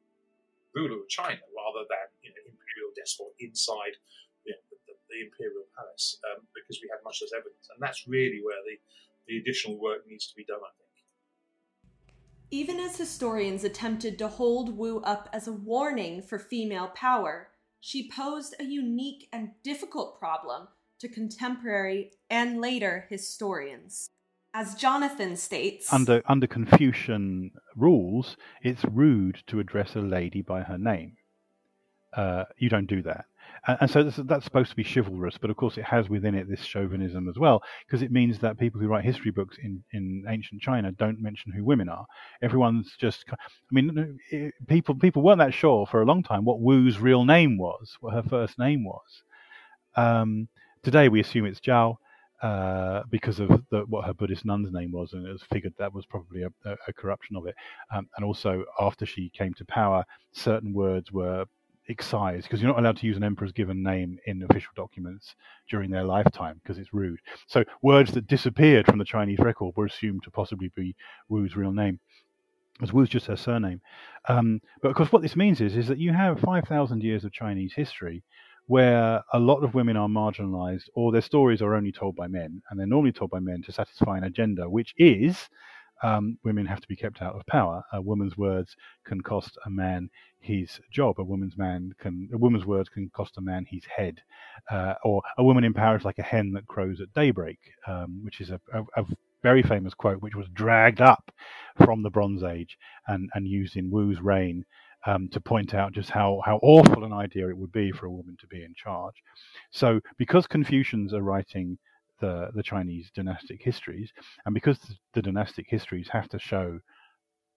ruler 0.75 0.99
of 0.99 1.09
China, 1.09 1.43
rather 1.55 1.83
than 1.89 2.07
you 2.23 2.31
know, 2.31 2.41
imperial 2.47 2.91
despot 2.95 3.35
inside 3.39 3.99
you 4.45 4.53
know, 4.55 4.61
the, 4.71 4.77
the, 4.87 4.93
the, 5.11 5.17
imperial 5.27 5.67
palace, 5.75 6.17
um, 6.31 6.43
because 6.55 6.79
we 6.81 6.89
have 6.89 7.03
much 7.03 7.19
less 7.21 7.31
evidence. 7.35 7.67
And 7.69 7.81
that's 7.81 8.07
really 8.07 8.39
where 8.43 8.63
the, 8.65 8.79
the 9.27 9.37
additional 9.37 9.79
work 9.79 10.07
needs 10.07 10.27
to 10.27 10.35
be 10.35 10.45
done, 10.45 10.63
I 10.63 10.71
think. 10.71 10.91
Even 12.51 12.79
as 12.79 12.97
historians 12.97 13.63
attempted 13.63 14.17
to 14.19 14.27
hold 14.27 14.77
Wu 14.77 15.01
up 15.01 15.29
as 15.31 15.47
a 15.47 15.53
warning 15.53 16.21
for 16.21 16.39
female 16.39 16.87
power, 16.95 17.49
she 17.81 18.09
posed 18.09 18.55
a 18.59 18.63
unique 18.63 19.27
and 19.33 19.49
difficult 19.63 20.17
problem 20.17 20.67
to 20.99 21.09
contemporary 21.09 22.11
and 22.29 22.61
later 22.61 23.07
historians. 23.09 24.07
As 24.53 24.75
Jonathan 24.75 25.35
states, 25.35 25.91
under 25.91 26.21
under 26.25 26.45
Confucian 26.45 27.51
rules, 27.75 28.37
it's 28.61 28.85
rude 28.85 29.43
to 29.47 29.59
address 29.59 29.95
a 29.95 30.01
lady 30.01 30.41
by 30.41 30.61
her 30.61 30.77
name. 30.77 31.17
Uh, 32.13 32.45
you 32.57 32.69
don't 32.69 32.87
do 32.87 33.01
that. 33.01 33.25
And, 33.67 33.91
so 33.91 34.03
that's 34.03 34.43
supposed 34.43 34.71
to 34.71 34.75
be 34.75 34.83
chivalrous, 34.83 35.37
but 35.37 35.51
of 35.51 35.55
course 35.55 35.77
it 35.77 35.83
has 35.83 36.09
within 36.09 36.33
it 36.33 36.49
this 36.49 36.61
chauvinism 36.61 37.29
as 37.29 37.37
well, 37.37 37.61
because 37.85 38.01
it 38.01 38.11
means 38.11 38.39
that 38.39 38.57
people 38.57 38.81
who 38.81 38.87
write 38.87 39.05
history 39.05 39.29
books 39.29 39.57
in, 39.61 39.83
in 39.93 40.25
ancient 40.27 40.61
China 40.61 40.91
don't 40.91 41.21
mention 41.21 41.51
who 41.51 41.63
women 41.63 41.87
are. 41.87 42.05
Everyone's 42.41 42.95
just, 42.97 43.25
I 43.29 43.35
mean, 43.69 44.19
it, 44.31 44.53
people 44.67 44.95
people 44.95 45.21
weren't 45.21 45.39
that 45.39 45.53
sure 45.53 45.85
for 45.85 46.01
a 46.01 46.05
long 46.05 46.23
time 46.23 46.43
what 46.43 46.59
Wu's 46.59 46.99
real 46.99 47.23
name 47.23 47.57
was, 47.59 47.97
what 47.99 48.13
her 48.13 48.23
first 48.23 48.57
name 48.57 48.83
was. 48.83 49.23
Um, 49.95 50.47
today 50.81 51.07
we 51.09 51.19
assume 51.19 51.45
it's 51.45 51.59
Zhao. 51.59 51.97
Uh, 52.41 53.03
because 53.11 53.39
of 53.39 53.49
the, 53.69 53.81
what 53.87 54.03
her 54.03 54.15
Buddhist 54.15 54.45
nun's 54.45 54.71
name 54.71 54.91
was, 54.91 55.13
and 55.13 55.27
it 55.27 55.31
was 55.31 55.43
figured 55.43 55.75
that 55.77 55.93
was 55.93 56.07
probably 56.07 56.41
a, 56.41 56.49
a 56.87 56.93
corruption 56.93 57.35
of 57.35 57.45
it. 57.45 57.53
Um, 57.93 58.09
and 58.15 58.25
also, 58.25 58.65
after 58.79 59.05
she 59.05 59.29
came 59.29 59.53
to 59.53 59.65
power, 59.65 60.03
certain 60.31 60.73
words 60.73 61.11
were 61.11 61.45
excised 61.89 62.43
because 62.43 62.61
you're 62.61 62.71
not 62.71 62.79
allowed 62.79 62.97
to 62.97 63.07
use 63.07 63.17
an 63.17 63.23
emperor's 63.23 63.51
given 63.51 63.83
name 63.83 64.17
in 64.25 64.43
official 64.49 64.71
documents 64.75 65.35
during 65.69 65.89
their 65.89 66.03
lifetime 66.03 66.59
because 66.61 66.77
it's 66.77 66.93
rude. 66.93 67.19
So 67.47 67.63
words 67.81 68.11
that 68.13 68.27
disappeared 68.27 68.85
from 68.85 68.99
the 68.99 69.05
Chinese 69.05 69.39
record 69.39 69.73
were 69.75 69.85
assumed 69.85 70.23
to 70.23 70.31
possibly 70.31 70.71
be 70.75 70.95
Wu's 71.29 71.55
real 71.55 71.71
name. 71.71 71.99
As 72.81 72.93
Wu's 72.93 73.09
just 73.09 73.27
her 73.27 73.35
surname. 73.35 73.81
Um, 74.27 74.61
but 74.81 74.89
of 74.89 74.95
course, 74.95 75.11
what 75.11 75.21
this 75.21 75.35
means 75.35 75.61
is, 75.61 75.77
is 75.77 75.87
that 75.87 75.99
you 75.99 76.13
have 76.13 76.39
5,000 76.39 77.03
years 77.03 77.23
of 77.23 77.31
Chinese 77.31 77.73
history 77.73 78.23
where 78.67 79.21
a 79.33 79.39
lot 79.39 79.63
of 79.63 79.73
women 79.73 79.97
are 79.97 80.07
marginalized 80.07 80.87
or 80.95 81.11
their 81.11 81.21
stories 81.21 81.61
are 81.61 81.75
only 81.75 81.91
told 81.91 82.15
by 82.15 82.27
men, 82.27 82.61
and 82.69 82.79
they're 82.79 82.87
normally 82.87 83.11
told 83.11 83.29
by 83.29 83.39
men 83.39 83.61
to 83.61 83.71
satisfy 83.71 84.17
an 84.17 84.23
agenda, 84.23 84.69
which 84.69 84.93
is 84.97 85.49
um, 86.03 86.37
women 86.43 86.65
have 86.65 86.81
to 86.81 86.87
be 86.87 86.95
kept 86.95 87.21
out 87.21 87.35
of 87.35 87.45
power. 87.45 87.83
A 87.93 88.01
woman's 88.01 88.37
words 88.37 88.75
can 89.05 89.21
cost 89.21 89.57
a 89.65 89.69
man 89.69 90.09
his 90.39 90.79
job. 90.91 91.19
A 91.19 91.23
woman's 91.23 91.57
man 91.57 91.93
can 91.99 92.29
a 92.33 92.37
woman's 92.37 92.65
words 92.65 92.89
can 92.89 93.09
cost 93.09 93.37
a 93.37 93.41
man 93.41 93.65
his 93.69 93.85
head. 93.85 94.21
Uh, 94.69 94.95
or 95.03 95.21
a 95.37 95.43
woman 95.43 95.63
in 95.63 95.73
power 95.73 95.95
is 95.95 96.05
like 96.05 96.19
a 96.19 96.23
hen 96.23 96.51
that 96.53 96.67
crows 96.67 96.99
at 97.01 97.13
daybreak, 97.13 97.59
um, 97.87 98.21
which 98.23 98.41
is 98.41 98.49
a, 98.49 98.59
a, 98.73 98.83
a, 99.01 99.05
very 99.43 99.63
famous 99.63 99.95
quote, 99.95 100.21
which 100.21 100.35
was 100.35 100.47
dragged 100.53 101.01
up 101.01 101.31
from 101.83 102.03
the 102.03 102.11
Bronze 102.11 102.43
Age 102.43 102.77
and, 103.07 103.27
and 103.33 103.47
used 103.47 103.75
in 103.75 103.89
Wu's 103.89 104.21
reign. 104.21 104.65
Um, 105.07 105.29
to 105.29 105.41
point 105.41 105.73
out 105.73 105.93
just 105.93 106.11
how, 106.11 106.43
how 106.45 106.59
awful 106.61 107.03
an 107.03 107.11
idea 107.11 107.49
it 107.49 107.57
would 107.57 107.71
be 107.71 107.91
for 107.91 108.05
a 108.05 108.11
woman 108.11 108.37
to 108.39 108.45
be 108.45 108.63
in 108.63 108.75
charge. 108.75 109.15
So, 109.71 109.99
because 110.19 110.45
Confucians 110.45 111.11
are 111.11 111.23
writing 111.23 111.79
the, 112.21 112.49
the 112.55 112.63
Chinese 112.63 113.11
dynastic 113.13 113.61
histories, 113.61 114.11
and 114.45 114.53
because 114.53 114.79
the 115.13 115.21
dynastic 115.21 115.65
histories 115.67 116.07
have 116.09 116.29
to 116.29 116.39
show 116.39 116.79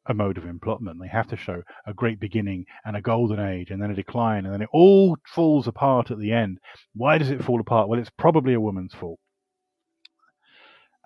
a 0.06 0.14
mode 0.14 0.36
of 0.36 0.44
emplotment, 0.44 0.98
they 1.00 1.08
have 1.08 1.28
to 1.28 1.36
show 1.36 1.62
a 1.86 1.94
great 1.94 2.20
beginning 2.20 2.66
and 2.84 2.96
a 2.96 3.00
golden 3.00 3.40
age, 3.40 3.70
and 3.70 3.80
then 3.80 3.90
a 3.90 3.94
decline, 3.94 4.44
and 4.44 4.52
then 4.52 4.62
it 4.62 4.68
all 4.72 5.16
falls 5.26 5.66
apart 5.68 6.10
at 6.10 6.18
the 6.18 6.32
end. 6.32 6.58
Why 6.94 7.18
does 7.18 7.30
it 7.30 7.44
fall 7.44 7.60
apart? 7.60 7.88
Well, 7.88 8.00
it's 8.00 8.10
probably 8.18 8.54
a 8.54 8.60
woman's 8.60 8.94
fault. 8.94 9.20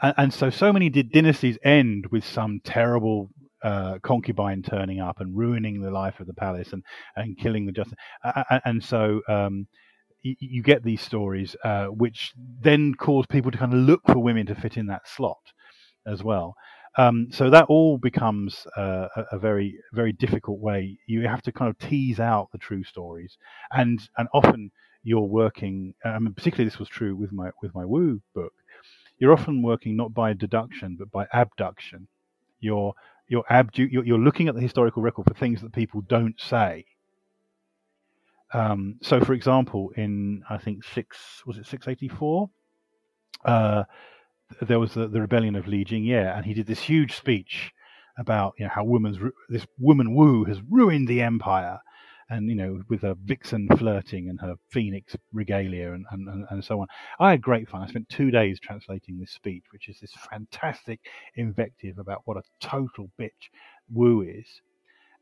And, 0.02 0.14
and 0.16 0.34
so, 0.34 0.50
so 0.50 0.72
many 0.72 0.88
dynasties 0.90 1.58
end 1.62 2.06
with 2.10 2.24
some 2.24 2.60
terrible 2.64 3.30
uh, 3.62 3.98
concubine 4.02 4.62
turning 4.62 5.00
up 5.00 5.20
and 5.20 5.36
ruining 5.36 5.80
the 5.80 5.90
life 5.90 6.20
of 6.20 6.26
the 6.26 6.34
palace 6.34 6.72
and, 6.72 6.82
and 7.16 7.38
killing 7.38 7.66
the 7.66 7.72
justice. 7.72 7.98
And, 8.22 8.62
and 8.64 8.84
so, 8.84 9.20
um, 9.28 9.66
you, 10.22 10.62
get 10.62 10.82
these 10.82 11.00
stories 11.00 11.56
uh, 11.64 11.86
which 11.86 12.32
then 12.60 12.94
cause 12.94 13.26
people 13.26 13.50
to 13.50 13.58
kind 13.58 13.72
of 13.72 13.80
look 13.80 14.02
for 14.06 14.18
women 14.18 14.46
to 14.46 14.54
fit 14.54 14.76
in 14.76 14.86
that 14.86 15.08
slot 15.08 15.52
as 16.06 16.22
well. 16.22 16.54
Um, 16.96 17.28
so 17.30 17.50
that 17.50 17.66
all 17.66 17.98
becomes 17.98 18.66
uh, 18.76 19.08
a, 19.30 19.38
very 19.38 19.78
very 19.92 20.12
difficult 20.12 20.58
way. 20.58 20.98
You 21.06 21.28
have 21.28 21.42
to 21.42 21.52
kind 21.52 21.70
of 21.70 21.78
tease 21.78 22.18
out 22.18 22.48
the 22.50 22.58
true 22.58 22.82
stories, 22.82 23.38
and 23.70 24.00
and 24.16 24.28
often 24.34 24.72
you're 25.04 25.20
working. 25.20 25.94
I 26.04 26.18
mean, 26.18 26.34
particularly 26.34 26.68
this 26.68 26.78
was 26.78 26.88
true 26.88 27.14
with 27.14 27.30
my 27.30 27.50
with 27.62 27.74
my 27.74 27.84
Wu 27.84 28.20
book. 28.34 28.52
You're 29.18 29.32
often 29.32 29.62
working 29.62 29.96
not 29.96 30.14
by 30.14 30.32
deduction 30.32 30.96
but 30.98 31.12
by 31.12 31.26
abduction. 31.32 32.08
You're 32.60 32.94
you're, 33.28 33.44
abdu- 33.50 33.88
you're, 33.90 34.04
you're 34.04 34.18
looking 34.18 34.48
at 34.48 34.54
the 34.54 34.60
historical 34.60 35.02
record 35.02 35.26
for 35.26 35.34
things 35.34 35.60
that 35.60 35.72
people 35.72 36.00
don't 36.00 36.40
say, 36.40 36.86
um, 38.52 38.96
so, 39.02 39.20
for 39.20 39.34
example, 39.34 39.90
in 39.96 40.42
I 40.48 40.58
think 40.58 40.84
six 40.84 41.42
was 41.46 41.58
it 41.58 41.66
six 41.66 41.86
eighty 41.86 42.08
four, 42.08 42.48
uh, 43.44 43.84
there 44.62 44.80
was 44.80 44.94
the, 44.94 45.06
the, 45.08 45.20
rebellion 45.20 45.54
of 45.54 45.66
Li 45.66 45.84
Jingye, 45.84 46.36
and 46.36 46.46
he 46.46 46.54
did 46.54 46.66
this 46.66 46.80
huge 46.80 47.14
speech 47.14 47.72
about 48.18 48.54
you 48.58 48.64
know 48.64 48.70
how 48.74 48.84
woman's 48.84 49.18
this 49.50 49.66
woman 49.78 50.14
Wu 50.14 50.44
has 50.44 50.60
ruined 50.70 51.08
the 51.08 51.20
empire, 51.20 51.78
and 52.30 52.48
you 52.48 52.54
know 52.54 52.80
with 52.88 53.02
her 53.02 53.14
vixen 53.22 53.68
flirting 53.76 54.30
and 54.30 54.40
her 54.40 54.54
phoenix 54.70 55.14
regalia 55.32 55.92
and, 55.92 56.06
and, 56.10 56.46
and 56.48 56.64
so 56.64 56.80
on. 56.80 56.86
I 57.20 57.32
had 57.32 57.42
great 57.42 57.68
fun. 57.68 57.82
I 57.82 57.86
spent 57.86 58.08
two 58.08 58.30
days 58.30 58.58
translating 58.60 59.18
this 59.18 59.32
speech, 59.32 59.64
which 59.72 59.90
is 59.90 60.00
this 60.00 60.12
fantastic 60.30 61.00
invective 61.34 61.98
about 61.98 62.22
what 62.24 62.38
a 62.38 62.42
total 62.60 63.10
bitch 63.20 63.50
Wu 63.92 64.22
is, 64.22 64.46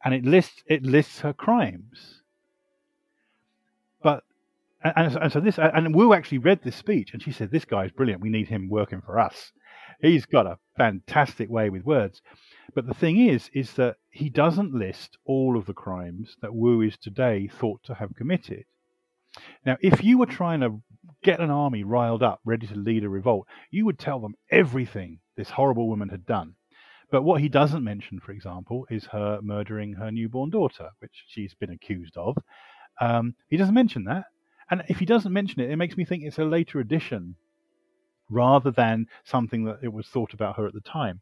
and 0.04 0.14
it 0.14 0.24
lists 0.24 0.62
it 0.68 0.84
lists 0.84 1.18
her 1.20 1.32
crimes 1.32 2.22
but 4.02 4.24
and, 4.82 5.16
and 5.16 5.32
so 5.32 5.40
this 5.40 5.58
and 5.58 5.94
Wu 5.94 6.12
actually 6.12 6.38
read 6.38 6.62
this 6.62 6.76
speech 6.76 7.12
and 7.12 7.22
she 7.22 7.32
said, 7.32 7.50
"This 7.50 7.64
guy 7.64 7.84
is 7.84 7.92
brilliant. 7.92 8.22
We 8.22 8.28
need 8.28 8.48
him 8.48 8.68
working 8.68 9.00
for 9.00 9.18
us. 9.18 9.52
He's 10.00 10.26
got 10.26 10.46
a 10.46 10.58
fantastic 10.76 11.48
way 11.48 11.70
with 11.70 11.84
words." 11.84 12.22
But 12.74 12.86
the 12.86 12.94
thing 12.94 13.18
is, 13.18 13.50
is 13.54 13.72
that 13.74 13.96
he 14.10 14.28
doesn't 14.28 14.74
list 14.74 15.16
all 15.24 15.56
of 15.56 15.66
the 15.66 15.74
crimes 15.74 16.36
that 16.42 16.54
Wu 16.54 16.82
is 16.82 16.98
today 16.98 17.48
thought 17.48 17.82
to 17.84 17.94
have 17.94 18.14
committed. 18.14 18.64
Now, 19.64 19.76
if 19.80 20.04
you 20.04 20.18
were 20.18 20.26
trying 20.26 20.60
to 20.60 20.82
get 21.22 21.40
an 21.40 21.50
army 21.50 21.84
riled 21.84 22.22
up, 22.22 22.40
ready 22.44 22.66
to 22.66 22.74
lead 22.74 23.04
a 23.04 23.08
revolt, 23.08 23.46
you 23.70 23.84
would 23.84 23.98
tell 23.98 24.20
them 24.20 24.34
everything 24.50 25.20
this 25.36 25.50
horrible 25.50 25.88
woman 25.88 26.08
had 26.08 26.26
done. 26.26 26.54
But 27.10 27.22
what 27.22 27.40
he 27.40 27.48
doesn't 27.48 27.84
mention, 27.84 28.20
for 28.20 28.32
example, 28.32 28.86
is 28.90 29.06
her 29.06 29.40
murdering 29.42 29.94
her 29.94 30.10
newborn 30.10 30.50
daughter, 30.50 30.90
which 30.98 31.24
she's 31.28 31.54
been 31.54 31.70
accused 31.70 32.16
of, 32.16 32.36
um, 33.00 33.34
he 33.48 33.56
doesn't 33.56 33.74
mention 33.74 34.04
that. 34.04 34.26
And 34.70 34.82
if 34.88 34.98
he 34.98 35.06
doesn't 35.06 35.32
mention 35.32 35.60
it, 35.60 35.70
it 35.70 35.76
makes 35.76 35.96
me 35.96 36.04
think 36.04 36.24
it's 36.24 36.38
a 36.38 36.44
later 36.44 36.80
addition 36.80 37.36
rather 38.28 38.70
than 38.70 39.06
something 39.24 39.64
that 39.64 39.78
it 39.82 39.92
was 39.92 40.08
thought 40.08 40.32
about 40.32 40.56
her 40.56 40.66
at 40.66 40.74
the 40.74 40.80
time. 40.80 41.20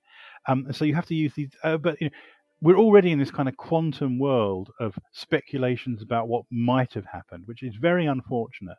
Um, 0.49 0.73
so 0.73 0.85
you 0.85 0.95
have 0.95 1.07
to 1.07 1.15
use 1.15 1.35
these. 1.35 1.51
Uh, 1.63 1.77
but 1.77 2.01
you 2.01 2.09
know, 2.09 2.17
we're 2.63 2.79
already 2.79 3.13
in 3.13 3.19
this 3.19 3.31
kind 3.31 3.49
of 3.49 3.57
quantum 3.57 4.19
world 4.19 4.71
of 4.81 4.99
speculations 5.13 6.01
about 6.01 6.29
what 6.29 6.45
might 6.51 6.95
have 6.95 7.05
happened, 7.05 7.43
which 7.47 7.63
is 7.63 7.75
very 7.77 8.07
unfortunate. 8.07 8.79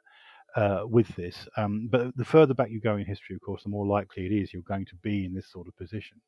Uh, 0.55 0.85
with 0.85 1.13
this, 1.17 1.49
um, 1.57 1.89
but 1.91 2.15
the 2.15 2.23
further 2.23 2.53
back 2.53 2.69
you 2.69 2.79
go 2.79 2.95
in 2.95 3.05
history, 3.05 3.35
of 3.35 3.41
course, 3.41 3.63
the 3.63 3.69
more 3.69 3.85
likely 3.85 4.25
it 4.25 4.31
is 4.31 4.53
you're 4.53 4.61
going 4.61 4.85
to 4.85 4.95
be 5.03 5.25
in 5.25 5.33
this 5.33 5.51
sort 5.51 5.67
of 5.67 5.75
position. 5.75 6.21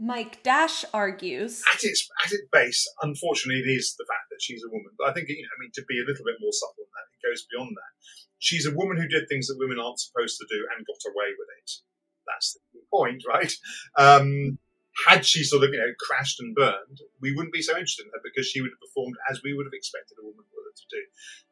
Mike 0.00 0.42
Dash 0.42 0.84
argues 0.92 1.62
at 1.72 1.84
its 1.84 2.08
at 2.24 2.32
its 2.32 2.42
base, 2.50 2.88
unfortunately, 3.02 3.62
it 3.62 3.72
is 3.72 3.94
the 3.96 4.04
fact 4.04 4.17
that 4.38 4.46
she's 4.46 4.62
a 4.62 4.70
woman. 4.70 4.94
But 4.94 5.10
I 5.10 5.12
think 5.12 5.26
you 5.26 5.42
know, 5.42 5.50
I 5.50 5.58
mean, 5.58 5.74
to 5.74 5.82
be 5.90 5.98
a 5.98 6.06
little 6.06 6.22
bit 6.22 6.38
more 6.38 6.54
subtle 6.54 6.86
than 6.86 6.94
that, 6.94 7.10
it 7.10 7.26
goes 7.26 7.42
beyond 7.50 7.74
that. 7.74 7.92
She's 8.38 8.70
a 8.70 8.74
woman 8.78 9.02
who 9.02 9.10
did 9.10 9.26
things 9.26 9.50
that 9.50 9.58
women 9.58 9.82
aren't 9.82 9.98
supposed 9.98 10.38
to 10.38 10.46
do 10.46 10.62
and 10.70 10.86
got 10.86 11.02
away 11.10 11.34
with 11.34 11.50
it. 11.58 11.82
That's 12.30 12.54
the 12.54 12.86
point, 12.86 13.26
right? 13.26 13.50
Um, 13.98 14.62
had 15.10 15.26
she 15.26 15.42
sort 15.42 15.66
of 15.66 15.74
you 15.74 15.82
know 15.82 15.90
crashed 15.98 16.38
and 16.38 16.54
burned, 16.54 17.02
we 17.18 17.34
wouldn't 17.34 17.54
be 17.56 17.66
so 17.66 17.74
interested 17.74 18.06
in 18.06 18.14
her 18.14 18.22
because 18.22 18.46
she 18.46 18.62
would 18.62 18.70
have 18.70 18.86
performed 18.86 19.18
as 19.26 19.42
we 19.42 19.58
would 19.58 19.66
have 19.66 19.74
expected 19.74 20.22
a 20.22 20.24
woman 20.24 20.46
would 20.54 20.68
to 20.78 20.86
do. 20.90 21.02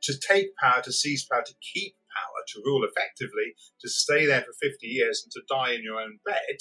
To 0.06 0.12
take 0.22 0.54
power, 0.56 0.82
to 0.82 0.92
seize 0.92 1.26
power, 1.26 1.42
to 1.42 1.54
keep 1.58 1.96
power, 2.14 2.38
to 2.54 2.62
rule 2.64 2.86
effectively, 2.86 3.58
to 3.80 3.88
stay 3.88 4.26
there 4.26 4.42
for 4.42 4.54
50 4.62 4.86
years 4.86 5.22
and 5.24 5.32
to 5.32 5.42
die 5.48 5.74
in 5.74 5.82
your 5.82 6.00
own 6.00 6.18
bed 6.24 6.58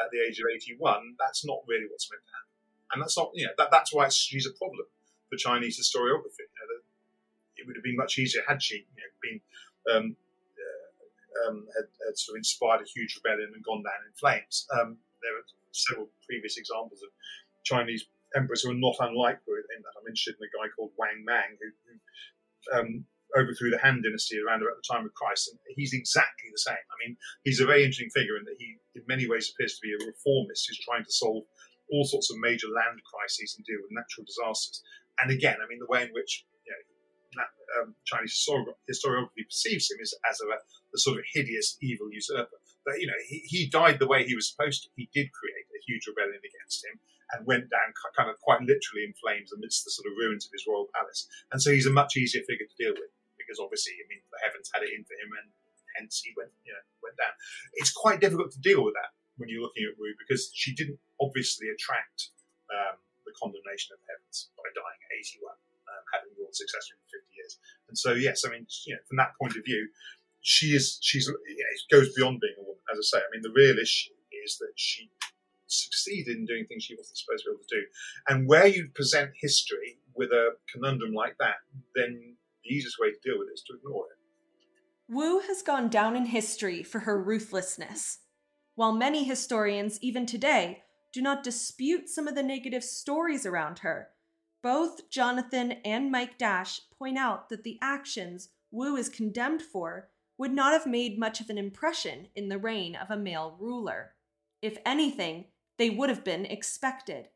at 0.00 0.10
the 0.12 0.20
age 0.20 0.38
of 0.38 0.46
81, 0.52 1.16
that's 1.18 1.44
not 1.44 1.60
really 1.68 1.86
what's 1.88 2.10
meant 2.10 2.24
to 2.24 2.32
happen. 2.32 2.56
And 2.92 3.02
that's 3.02 3.16
not, 3.16 3.30
you 3.34 3.46
know, 3.46 3.52
that, 3.58 3.70
that's 3.70 3.92
why 3.92 4.08
she's 4.08 4.46
a 4.46 4.56
problem 4.56 4.86
for 5.28 5.36
Chinese 5.36 5.78
historiography. 5.78 6.46
You 6.46 6.66
know, 6.66 6.80
it 7.56 7.66
would 7.66 7.76
have 7.76 7.84
been 7.84 7.96
much 7.96 8.18
easier 8.18 8.42
had 8.46 8.62
she 8.62 8.86
you 8.86 9.02
know, 9.02 9.12
been, 9.22 9.40
um, 9.92 10.16
uh, 10.56 11.48
um, 11.48 11.66
had, 11.74 11.88
had, 12.06 12.18
sort 12.18 12.36
of 12.36 12.40
inspired 12.40 12.82
a 12.82 12.88
huge 12.88 13.18
rebellion 13.18 13.52
and 13.54 13.64
gone 13.64 13.82
down 13.82 14.04
in 14.06 14.12
flames. 14.18 14.66
Um, 14.72 14.98
there 15.22 15.36
are 15.36 15.46
several 15.72 16.08
previous 16.26 16.56
examples 16.56 17.02
of 17.02 17.10
Chinese 17.64 18.06
emperors 18.34 18.62
who 18.62 18.70
are 18.70 18.78
not 18.78 18.96
unlike 19.00 19.40
her 19.46 19.58
in 19.58 19.80
that. 19.82 19.96
I'm 19.98 20.08
interested 20.08 20.36
in 20.38 20.46
a 20.46 20.52
guy 20.52 20.68
called 20.74 20.92
Wang 20.98 21.24
Mang 21.24 21.56
who, 21.58 21.68
who 21.86 21.94
um, 22.74 23.04
overthrew 23.36 23.70
the 23.70 23.82
Han 23.82 24.02
Dynasty 24.02 24.38
around 24.38 24.62
about 24.62 24.78
the 24.78 24.86
time 24.86 25.04
of 25.04 25.14
Christ, 25.14 25.50
and 25.50 25.58
he's 25.74 25.92
exactly 25.92 26.50
the 26.50 26.58
same. 26.58 26.84
I 26.90 26.96
mean, 27.02 27.16
he's 27.44 27.60
a 27.60 27.66
very 27.66 27.82
interesting 27.82 28.10
figure 28.10 28.36
in 28.36 28.44
that 28.44 28.58
he, 28.58 28.78
in 28.94 29.02
many 29.08 29.28
ways, 29.28 29.50
appears 29.50 29.74
to 29.76 29.82
be 29.82 29.92
a 29.92 30.06
reformist 30.06 30.66
who's 30.66 30.80
trying 30.80 31.04
to 31.04 31.12
solve 31.12 31.44
all 31.90 32.04
sorts 32.04 32.30
of 32.30 32.38
major 32.38 32.66
land 32.66 32.98
crises 33.06 33.54
and 33.56 33.64
deal 33.64 33.78
with 33.82 33.94
natural 33.94 34.26
disasters. 34.26 34.82
And 35.20 35.30
again, 35.30 35.56
I 35.62 35.66
mean, 35.68 35.78
the 35.78 35.88
way 35.88 36.02
in 36.02 36.10
which 36.12 36.44
you 36.66 36.72
know, 36.72 37.44
um, 37.80 37.94
Chinese 38.04 38.36
historiography 38.88 39.44
perceives 39.44 39.90
him 39.90 39.98
is 40.00 40.14
as 40.28 40.40
a, 40.40 40.46
a, 40.48 40.98
sort 40.98 41.18
of 41.18 41.24
hideous, 41.32 41.76
evil 41.82 42.08
usurper. 42.12 42.60
But 42.84 43.00
you 43.00 43.06
know, 43.06 43.20
he, 43.26 43.42
he 43.44 43.66
died 43.68 43.98
the 43.98 44.06
way 44.06 44.24
he 44.24 44.34
was 44.34 44.48
supposed 44.50 44.84
to. 44.84 44.88
He 44.96 45.08
did 45.12 45.32
create 45.32 45.66
a 45.74 45.80
huge 45.86 46.06
rebellion 46.06 46.40
against 46.40 46.84
him 46.84 47.00
and 47.34 47.46
went 47.46 47.68
down 47.70 47.90
kind 48.16 48.30
of 48.30 48.38
quite 48.40 48.60
literally 48.62 49.02
in 49.02 49.12
flames 49.18 49.50
amidst 49.50 49.84
the 49.84 49.90
sort 49.90 50.06
of 50.06 50.14
ruins 50.16 50.46
of 50.46 50.52
his 50.54 50.64
royal 50.68 50.86
palace. 50.94 51.26
And 51.50 51.60
so 51.60 51.72
he's 51.72 51.86
a 51.86 51.92
much 51.92 52.16
easier 52.16 52.42
figure 52.46 52.66
to 52.70 52.78
deal 52.78 52.94
with 52.94 53.10
because 53.34 53.58
obviously, 53.58 53.94
I 53.98 54.06
mean, 54.10 54.22
the 54.30 54.42
heavens 54.42 54.70
had 54.74 54.82
it 54.82 54.94
in 54.94 55.06
for 55.06 55.14
him, 55.14 55.30
and 55.38 55.46
hence 55.98 56.22
he 56.22 56.34
went, 56.36 56.50
you 56.66 56.74
know, 56.74 56.82
went 57.02 57.16
down. 57.18 57.34
It's 57.78 57.94
quite 57.94 58.20
difficult 58.20 58.50
to 58.52 58.60
deal 58.60 58.82
with 58.82 58.94
that 58.94 59.14
when 59.38 59.48
you're 59.48 59.62
looking 59.62 59.86
at 59.86 59.98
Wu 59.98 60.14
because 60.18 60.50
she 60.54 60.74
didn't 60.74 60.98
obviously 61.20 61.68
attract 61.68 62.34
um, 62.72 62.98
condemnation 63.36 63.94
of 63.94 64.02
the 64.02 64.08
heavens 64.10 64.50
by 64.56 64.66
dying 64.72 65.00
at 65.00 65.12
81, 65.12 65.52
um, 65.52 66.02
having 66.12 66.32
ruled 66.36 66.56
successfully 66.56 66.98
for 67.06 67.20
50 67.20 67.36
years. 67.36 67.52
And 67.88 67.96
so, 67.96 68.10
yes, 68.16 68.44
I 68.44 68.50
mean, 68.50 68.66
you 68.88 68.96
know, 68.96 69.02
from 69.06 69.20
that 69.20 69.36
point 69.38 69.54
of 69.56 69.62
view, 69.64 69.88
she 70.40 70.74
is 70.78 70.98
she's 71.02 71.26
you 71.26 71.34
know, 71.34 71.70
it 71.74 71.90
goes 71.90 72.14
beyond 72.14 72.40
being 72.40 72.54
a 72.58 72.62
woman. 72.62 72.82
As 72.92 72.98
I 72.98 73.18
say, 73.18 73.18
I 73.18 73.28
mean, 73.34 73.42
the 73.42 73.54
real 73.54 73.78
issue 73.78 74.14
is 74.44 74.58
that 74.58 74.72
she 74.76 75.10
succeeded 75.66 76.36
in 76.36 76.46
doing 76.46 76.64
things 76.66 76.84
she 76.84 76.94
wasn't 76.94 77.18
supposed 77.18 77.44
to 77.44 77.50
be 77.50 77.54
able 77.54 77.66
to 77.66 77.74
do. 77.74 77.82
And 78.28 78.48
where 78.48 78.66
you 78.66 78.88
present 78.94 79.32
history 79.40 79.98
with 80.14 80.30
a 80.30 80.50
conundrum 80.72 81.12
like 81.12 81.36
that, 81.38 81.56
then 81.94 82.36
the 82.62 82.74
easiest 82.74 82.98
way 83.00 83.10
to 83.10 83.18
deal 83.24 83.38
with 83.38 83.48
it 83.48 83.54
is 83.54 83.64
to 83.66 83.74
ignore 83.76 84.06
it. 84.06 84.18
Wu 85.08 85.40
has 85.40 85.62
gone 85.62 85.88
down 85.88 86.16
in 86.16 86.26
history 86.26 86.82
for 86.82 87.00
her 87.00 87.20
ruthlessness. 87.20 88.18
While 88.74 88.92
many 88.92 89.24
historians, 89.24 89.98
even 90.02 90.26
today, 90.26 90.82
do 91.16 91.22
not 91.22 91.42
dispute 91.42 92.10
some 92.10 92.28
of 92.28 92.34
the 92.34 92.42
negative 92.42 92.84
stories 92.84 93.46
around 93.46 93.78
her, 93.78 94.08
both 94.62 95.08
Jonathan 95.08 95.72
and 95.82 96.12
Mike 96.12 96.36
Dash 96.36 96.78
point 96.98 97.16
out 97.16 97.48
that 97.48 97.64
the 97.64 97.78
actions 97.80 98.50
Wu 98.70 98.96
is 98.96 99.08
condemned 99.08 99.62
for 99.62 100.10
would 100.36 100.52
not 100.52 100.74
have 100.74 100.86
made 100.86 101.18
much 101.18 101.40
of 101.40 101.48
an 101.48 101.56
impression 101.56 102.28
in 102.36 102.50
the 102.50 102.58
reign 102.58 102.94
of 102.94 103.10
a 103.10 103.16
male 103.16 103.56
ruler. 103.58 104.12
If 104.60 104.76
anything, 104.84 105.46
they 105.78 105.88
would 105.88 106.10
have 106.10 106.22
been 106.22 106.44
expected. 106.44 107.28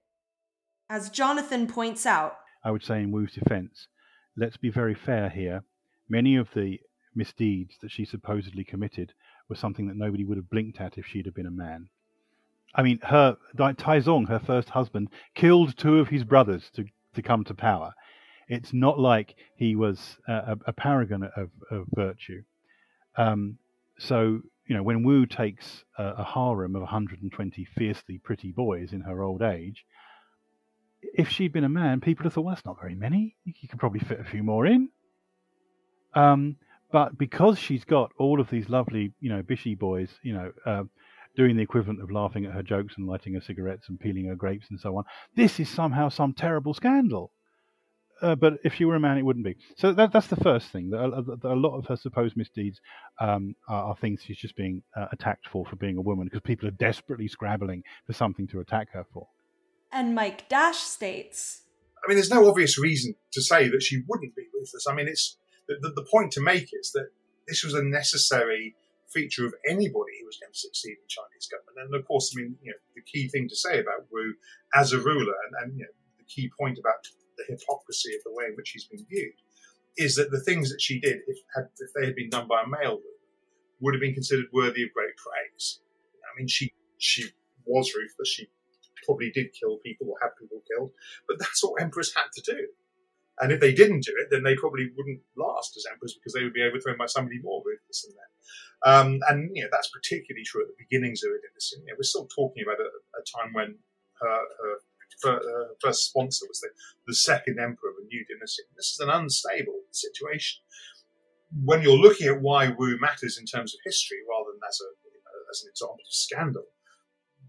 As 0.90 1.08
Jonathan 1.08 1.66
points 1.66 2.04
out, 2.04 2.36
I 2.62 2.72
would 2.72 2.84
say 2.84 3.00
in 3.00 3.10
Wu's 3.10 3.32
defense, 3.32 3.88
let's 4.36 4.58
be 4.58 4.68
very 4.68 4.94
fair 4.94 5.30
here. 5.30 5.64
Many 6.06 6.36
of 6.36 6.48
the 6.54 6.80
misdeeds 7.14 7.78
that 7.80 7.90
she 7.90 8.04
supposedly 8.04 8.62
committed 8.62 9.14
were 9.48 9.56
something 9.56 9.88
that 9.88 9.96
nobody 9.96 10.26
would 10.26 10.36
have 10.36 10.50
blinked 10.50 10.82
at 10.82 10.98
if 10.98 11.06
she'd 11.06 11.24
have 11.24 11.34
been 11.34 11.46
a 11.46 11.50
man. 11.50 11.88
I 12.74 12.82
mean, 12.82 13.00
her 13.02 13.36
Taizong, 13.56 14.28
her 14.28 14.38
first 14.38 14.70
husband, 14.70 15.08
killed 15.34 15.76
two 15.76 15.98
of 15.98 16.08
his 16.08 16.24
brothers 16.24 16.70
to, 16.74 16.84
to 17.14 17.22
come 17.22 17.44
to 17.44 17.54
power. 17.54 17.94
It's 18.48 18.72
not 18.72 18.98
like 18.98 19.36
he 19.56 19.76
was 19.76 20.18
a, 20.28 20.56
a 20.66 20.72
paragon 20.72 21.24
of, 21.36 21.50
of 21.70 21.86
virtue. 21.94 22.42
Um, 23.16 23.58
so, 23.98 24.40
you 24.66 24.76
know, 24.76 24.82
when 24.82 25.02
Wu 25.02 25.26
takes 25.26 25.84
a, 25.98 26.04
a 26.18 26.24
harem 26.24 26.74
of 26.74 26.82
120 26.82 27.64
fiercely 27.64 28.18
pretty 28.18 28.50
boys 28.50 28.92
in 28.92 29.02
her 29.02 29.22
old 29.22 29.42
age, 29.42 29.84
if 31.02 31.28
she'd 31.28 31.52
been 31.52 31.64
a 31.64 31.68
man, 31.68 32.00
people 32.00 32.22
would 32.22 32.26
have 32.28 32.34
thought, 32.34 32.44
well, 32.44 32.54
that's 32.54 32.66
not 32.66 32.80
very 32.80 32.94
many. 32.94 33.36
You 33.44 33.68
could 33.68 33.78
probably 33.78 34.00
fit 34.00 34.20
a 34.20 34.24
few 34.24 34.42
more 34.42 34.66
in. 34.66 34.90
Um, 36.14 36.56
but 36.92 37.16
because 37.16 37.58
she's 37.58 37.84
got 37.84 38.12
all 38.18 38.40
of 38.40 38.50
these 38.50 38.68
lovely, 38.68 39.12
you 39.20 39.30
know, 39.30 39.42
bishy 39.42 39.78
boys, 39.78 40.10
you 40.22 40.32
know, 40.32 40.52
uh, 40.66 40.84
doing 41.36 41.56
the 41.56 41.62
equivalent 41.62 42.02
of 42.02 42.10
laughing 42.10 42.44
at 42.44 42.52
her 42.52 42.62
jokes 42.62 42.94
and 42.96 43.06
lighting 43.06 43.34
her 43.34 43.40
cigarettes 43.40 43.88
and 43.88 43.98
peeling 43.98 44.26
her 44.26 44.34
grapes 44.34 44.66
and 44.70 44.80
so 44.80 44.96
on, 44.96 45.04
this 45.36 45.60
is 45.60 45.68
somehow 45.68 46.08
some 46.08 46.32
terrible 46.32 46.74
scandal. 46.74 47.32
Uh, 48.22 48.34
but 48.34 48.54
if 48.64 48.74
she 48.74 48.84
were 48.84 48.96
a 48.96 49.00
man, 49.00 49.16
it 49.16 49.24
wouldn't 49.24 49.46
be. 49.46 49.56
So 49.78 49.94
that, 49.94 50.12
that's 50.12 50.26
the 50.26 50.36
first 50.36 50.68
thing. 50.68 50.90
That 50.90 51.04
a, 51.04 51.22
that 51.22 51.42
a 51.42 51.54
lot 51.54 51.78
of 51.78 51.86
her 51.86 51.96
supposed 51.96 52.36
misdeeds 52.36 52.78
um, 53.18 53.54
are, 53.66 53.84
are, 53.84 53.96
things 53.96 54.20
she's 54.22 54.36
just 54.36 54.56
being 54.56 54.82
uh, 54.94 55.06
attacked 55.10 55.48
for 55.48 55.64
for 55.64 55.76
being 55.76 55.96
a 55.96 56.02
woman 56.02 56.26
because 56.26 56.42
people 56.42 56.68
are 56.68 56.72
desperately 56.72 57.28
scrabbling 57.28 57.82
for 58.06 58.12
something 58.12 58.46
to 58.48 58.60
attack 58.60 58.88
her 58.92 59.06
for. 59.10 59.28
And 59.90 60.14
Mike 60.14 60.50
Dash 60.50 60.76
states 60.76 61.62
I 62.04 62.08
mean, 62.08 62.16
there's 62.16 62.30
no 62.30 62.48
obvious 62.48 62.78
reason 62.78 63.14
to 63.32 63.42
say 63.42 63.68
that 63.68 63.82
she 63.82 64.02
wouldn't 64.08 64.34
be 64.34 64.44
ruthless. 64.54 64.86
I 64.88 64.94
mean, 64.94 65.08
it's 65.08 65.36
the, 65.68 65.76
the, 65.80 65.90
the 65.90 66.06
point 66.10 66.32
to 66.32 66.40
make 66.40 66.68
is 66.72 66.92
that 66.92 67.08
this 67.46 67.62
was 67.62 67.74
a 67.74 67.82
necessary 67.82 68.74
feature 69.12 69.46
of 69.46 69.54
anybody 69.68 70.14
who 70.20 70.26
was 70.26 70.38
going 70.40 70.52
to 70.52 70.58
succeed 70.58 70.96
in 70.96 71.08
Chinese 71.08 71.48
government. 71.50 71.90
And 71.90 71.94
of 71.94 72.06
course, 72.06 72.32
I 72.32 72.40
mean, 72.40 72.56
you 72.62 72.70
know, 72.70 72.80
the 72.94 73.02
key 73.02 73.28
thing 73.28 73.48
to 73.48 73.56
say 73.56 73.80
about 73.80 74.10
Wu 74.10 74.34
as 74.74 74.92
a 74.92 74.98
ruler, 74.98 75.34
and, 75.46 75.52
and 75.62 75.78
you 75.78 75.84
know, 75.84 75.94
the 76.18 76.24
key 76.24 76.50
point 76.58 76.78
about 76.78 77.02
the 77.36 77.44
hypocrisy 77.48 78.14
of 78.14 78.22
the 78.24 78.32
way 78.32 78.46
in 78.46 78.56
which 78.56 78.70
he's 78.70 78.86
been 78.86 79.06
viewed, 79.08 79.34
is 79.96 80.14
that 80.16 80.30
the 80.30 80.40
things 80.40 80.70
that 80.70 80.80
she 80.80 81.00
did, 81.00 81.18
if, 81.26 81.38
had, 81.54 81.68
if 81.78 81.90
they 81.94 82.06
had 82.06 82.14
been 82.14 82.30
done 82.30 82.46
by 82.46 82.62
a 82.62 82.68
male 82.68 82.98
ruler, 82.98 83.20
would 83.80 83.94
have 83.94 84.00
been 84.00 84.14
considered 84.14 84.46
worthy 84.52 84.82
of 84.82 84.92
great 84.92 85.16
praise. 85.16 85.80
I 86.22 86.38
mean, 86.38 86.48
she 86.48 86.72
she 86.98 87.24
was 87.64 87.92
ruthless. 87.94 88.28
She 88.28 88.48
probably 89.04 89.30
did 89.30 89.54
kill 89.58 89.78
people 89.78 90.08
or 90.08 90.16
have 90.22 90.36
people 90.38 90.62
killed, 90.70 90.92
but 91.26 91.38
that's 91.38 91.64
what 91.64 91.80
emperors 91.80 92.14
had 92.14 92.30
to 92.34 92.42
do. 92.42 92.68
And 93.40 93.52
if 93.52 93.60
they 93.60 93.72
didn't 93.72 94.04
do 94.04 94.12
it, 94.20 94.28
then 94.30 94.42
they 94.42 94.54
probably 94.54 94.90
wouldn't 94.96 95.20
last 95.36 95.76
as 95.76 95.86
emperors 95.90 96.14
because 96.14 96.34
they 96.34 96.44
would 96.44 96.52
be 96.52 96.62
overthrown 96.62 96.98
by 96.98 97.06
somebody 97.06 97.40
more 97.42 97.62
ruthless 97.64 98.04
than 98.04 98.14
them. 98.14 98.30
Um, 98.80 99.08
and 99.28 99.50
you 99.52 99.62
know 99.62 99.68
that's 99.72 99.92
particularly 99.92 100.44
true 100.44 100.64
at 100.64 100.68
the 100.68 100.80
beginnings 100.80 101.20
of 101.24 101.32
dynasty. 101.36 101.80
You 101.84 101.92
know, 101.92 101.96
we're 102.00 102.08
still 102.08 102.28
talking 102.28 102.64
about 102.64 102.80
a, 102.80 102.88
a 103.16 103.22
time 103.28 103.52
when 103.52 103.76
her, 104.20 104.40
her, 104.60 105.36
her, 105.36 105.68
first 105.80 106.08
sponsor 106.08 106.48
was 106.48 106.60
the, 106.60 106.72
the 107.06 107.14
second 107.14 107.60
emperor 107.60 107.92
of 107.92 108.00
a 108.00 108.08
new 108.08 108.24
dynasty. 108.24 108.64
This 108.76 108.92
is 108.92 109.00
an 109.00 109.12
unstable 109.12 109.84
situation. 109.92 110.64
When 111.52 111.82
you're 111.82 112.00
looking 112.00 112.28
at 112.28 112.40
why 112.40 112.72
Wu 112.72 112.96
matters 113.00 113.36
in 113.36 113.44
terms 113.44 113.74
of 113.74 113.80
history 113.84 114.24
rather 114.28 114.52
than 114.52 114.64
as 114.64 114.80
a 114.80 114.88
you 115.04 115.12
know, 115.12 115.44
as 115.52 115.60
an 115.64 115.68
example 115.68 116.00
of 116.00 116.12
scandal, 116.12 116.68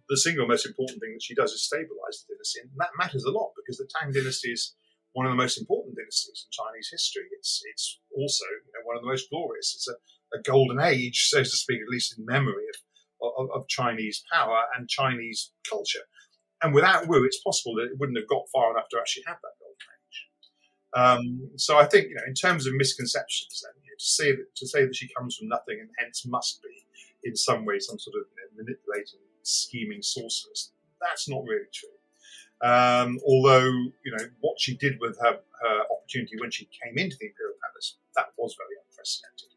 the 0.09 0.17
single 0.17 0.47
most 0.47 0.65
important 0.65 0.99
thing 0.99 1.15
that 1.15 1.23
she 1.23 1.35
does 1.35 1.51
is 1.51 1.63
stabilize 1.63 2.23
the 2.27 2.35
dynasty. 2.35 2.59
And 2.59 2.71
that 2.75 2.99
matters 2.99 3.23
a 3.23 3.31
lot 3.31 3.55
because 3.55 3.77
the 3.77 3.87
Tang 3.87 4.11
dynasty 4.11 4.51
is 4.51 4.75
one 5.13 5.25
of 5.25 5.31
the 5.31 5.37
most 5.37 5.59
important 5.59 5.95
dynasties 5.95 6.45
in 6.45 6.51
Chinese 6.51 6.89
history. 6.91 7.23
It's 7.37 7.61
it's 7.69 7.99
also 8.15 8.45
you 8.45 8.71
know, 8.73 8.85
one 8.85 8.95
of 8.95 9.03
the 9.03 9.09
most 9.09 9.29
glorious. 9.29 9.73
It's 9.75 9.87
a, 9.87 10.37
a, 10.37 10.41
golden 10.41 10.79
age, 10.79 11.27
so 11.29 11.39
to 11.39 11.45
speak, 11.45 11.81
at 11.81 11.89
least 11.89 12.17
in 12.17 12.25
memory 12.25 12.65
of, 13.21 13.31
of, 13.37 13.49
of, 13.53 13.67
Chinese 13.67 14.23
power 14.31 14.63
and 14.75 14.87
Chinese 14.87 15.51
culture. 15.69 16.05
And 16.63 16.73
without 16.73 17.07
Wu, 17.07 17.25
it's 17.25 17.41
possible 17.41 17.75
that 17.75 17.91
it 17.91 17.99
wouldn't 17.99 18.17
have 18.17 18.27
got 18.27 18.47
far 18.53 18.71
enough 18.71 18.87
to 18.89 18.97
actually 18.99 19.23
have 19.27 19.37
that 19.41 19.59
golden 19.59 19.87
age. 19.97 20.17
Um, 20.93 21.49
so 21.57 21.77
I 21.77 21.85
think, 21.85 22.09
you 22.09 22.15
know, 22.15 22.23
in 22.27 22.33
terms 22.33 22.65
of 22.67 22.73
misconceptions, 22.75 23.63
then 23.63 23.73
you 23.83 23.91
know, 23.91 23.99
to 23.99 24.05
say 24.05 24.31
that 24.31 24.55
to 24.55 24.67
say 24.67 24.85
that 24.85 24.95
she 24.95 25.09
comes 25.17 25.35
from 25.35 25.49
nothing 25.49 25.79
and 25.79 25.89
hence 25.99 26.25
must 26.25 26.61
be 26.61 26.85
in 27.23 27.35
some 27.35 27.65
way 27.65 27.79
some 27.79 27.99
sort 27.99 28.15
of 28.15 28.23
you 28.29 28.37
know, 28.37 28.63
manipulating 28.63 29.19
scheming 29.43 30.01
sorceress. 30.01 30.71
That's 31.01 31.27
not 31.27 31.43
really 31.45 31.69
true. 31.73 31.89
Um, 32.63 33.19
although, 33.25 33.71
you 34.05 34.11
know, 34.15 34.25
what 34.41 34.59
she 34.59 34.77
did 34.77 34.99
with 34.99 35.17
her, 35.19 35.39
her 35.61 35.81
opportunity 35.91 36.35
when 36.39 36.51
she 36.51 36.65
came 36.65 36.97
into 36.97 37.17
the 37.19 37.27
Imperial 37.27 37.55
Palace, 37.63 37.97
that 38.15 38.27
was 38.37 38.55
very 38.55 38.77
unprecedented. 38.85 39.49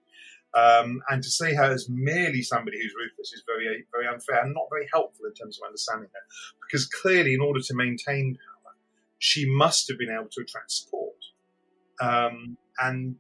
Um, 0.55 1.03
and 1.11 1.23
to 1.23 1.29
see 1.29 1.53
her 1.55 1.65
as 1.65 1.89
merely 1.89 2.41
somebody 2.43 2.79
who's 2.81 2.95
ruthless 2.97 3.33
is 3.33 3.43
very, 3.47 3.85
very 3.93 4.07
unfair 4.07 4.43
and 4.43 4.55
not 4.55 4.67
very 4.71 4.89
helpful 4.93 5.27
in 5.27 5.35
terms 5.35 5.59
of 5.59 5.67
understanding 5.67 6.09
her. 6.15 6.21
Because 6.63 6.87
clearly, 6.87 7.35
in 7.35 7.41
order 7.41 7.61
to 7.61 7.75
maintain 7.75 8.37
power, 8.37 8.73
she 9.19 9.51
must 9.51 9.89
have 9.89 9.99
been 9.99 10.11
able 10.11 10.31
to 10.31 10.43
attract 10.43 10.71
support. 10.71 11.17
Um, 12.01 12.57
and 12.79 13.17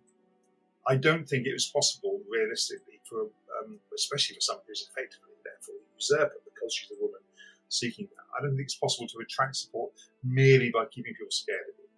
I 0.86 0.96
don't 0.96 1.28
think 1.28 1.46
it 1.46 1.52
was 1.52 1.66
possible, 1.66 2.20
realistically, 2.30 3.00
for 3.08 3.22
um, 3.60 3.80
especially 3.94 4.34
for 4.36 4.40
someone 4.40 4.64
who's 4.68 4.88
effectively 4.90 5.34
therefore 5.44 5.74
a 5.74 5.86
usurper 5.96 6.40
because 6.44 6.74
she's 6.74 6.90
a 6.90 7.00
woman 7.00 7.20
seeking 7.74 8.08
that. 8.16 8.26
I 8.38 8.42
don't 8.42 8.56
think 8.56 8.66
it's 8.66 8.76
possible 8.76 9.08
to 9.08 9.18
attract 9.18 9.56
support 9.56 9.92
merely 10.22 10.70
by 10.70 10.86
keeping 10.86 11.12
people 11.12 11.30
scared 11.30 11.66
of 11.68 11.74
you. 11.78 11.88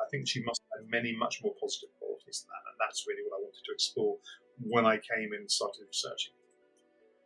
I 0.00 0.04
think 0.10 0.28
she 0.28 0.42
must 0.42 0.62
have 0.76 0.88
many, 0.88 1.16
much 1.16 1.40
more 1.42 1.54
positive 1.60 1.90
qualities 1.98 2.44
than 2.44 2.52
that, 2.52 2.70
and 2.70 2.76
that's 2.80 3.06
really 3.06 3.22
what 3.28 3.38
I 3.38 3.42
wanted 3.42 3.64
to 3.64 3.72
explore 3.72 4.16
when 4.60 4.86
I 4.86 4.98
came 4.98 5.32
and 5.32 5.50
started 5.50 5.82
researching. 5.86 6.34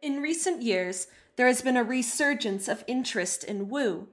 In 0.03 0.23
recent 0.23 0.63
years, 0.63 1.09
there 1.37 1.47
has 1.47 1.63
been 1.63 1.77
a 1.77 1.85
resurgence 1.85 2.69
of 2.69 2.85
interest 2.87 3.45
in 3.45 3.69
Wu, 3.69 4.09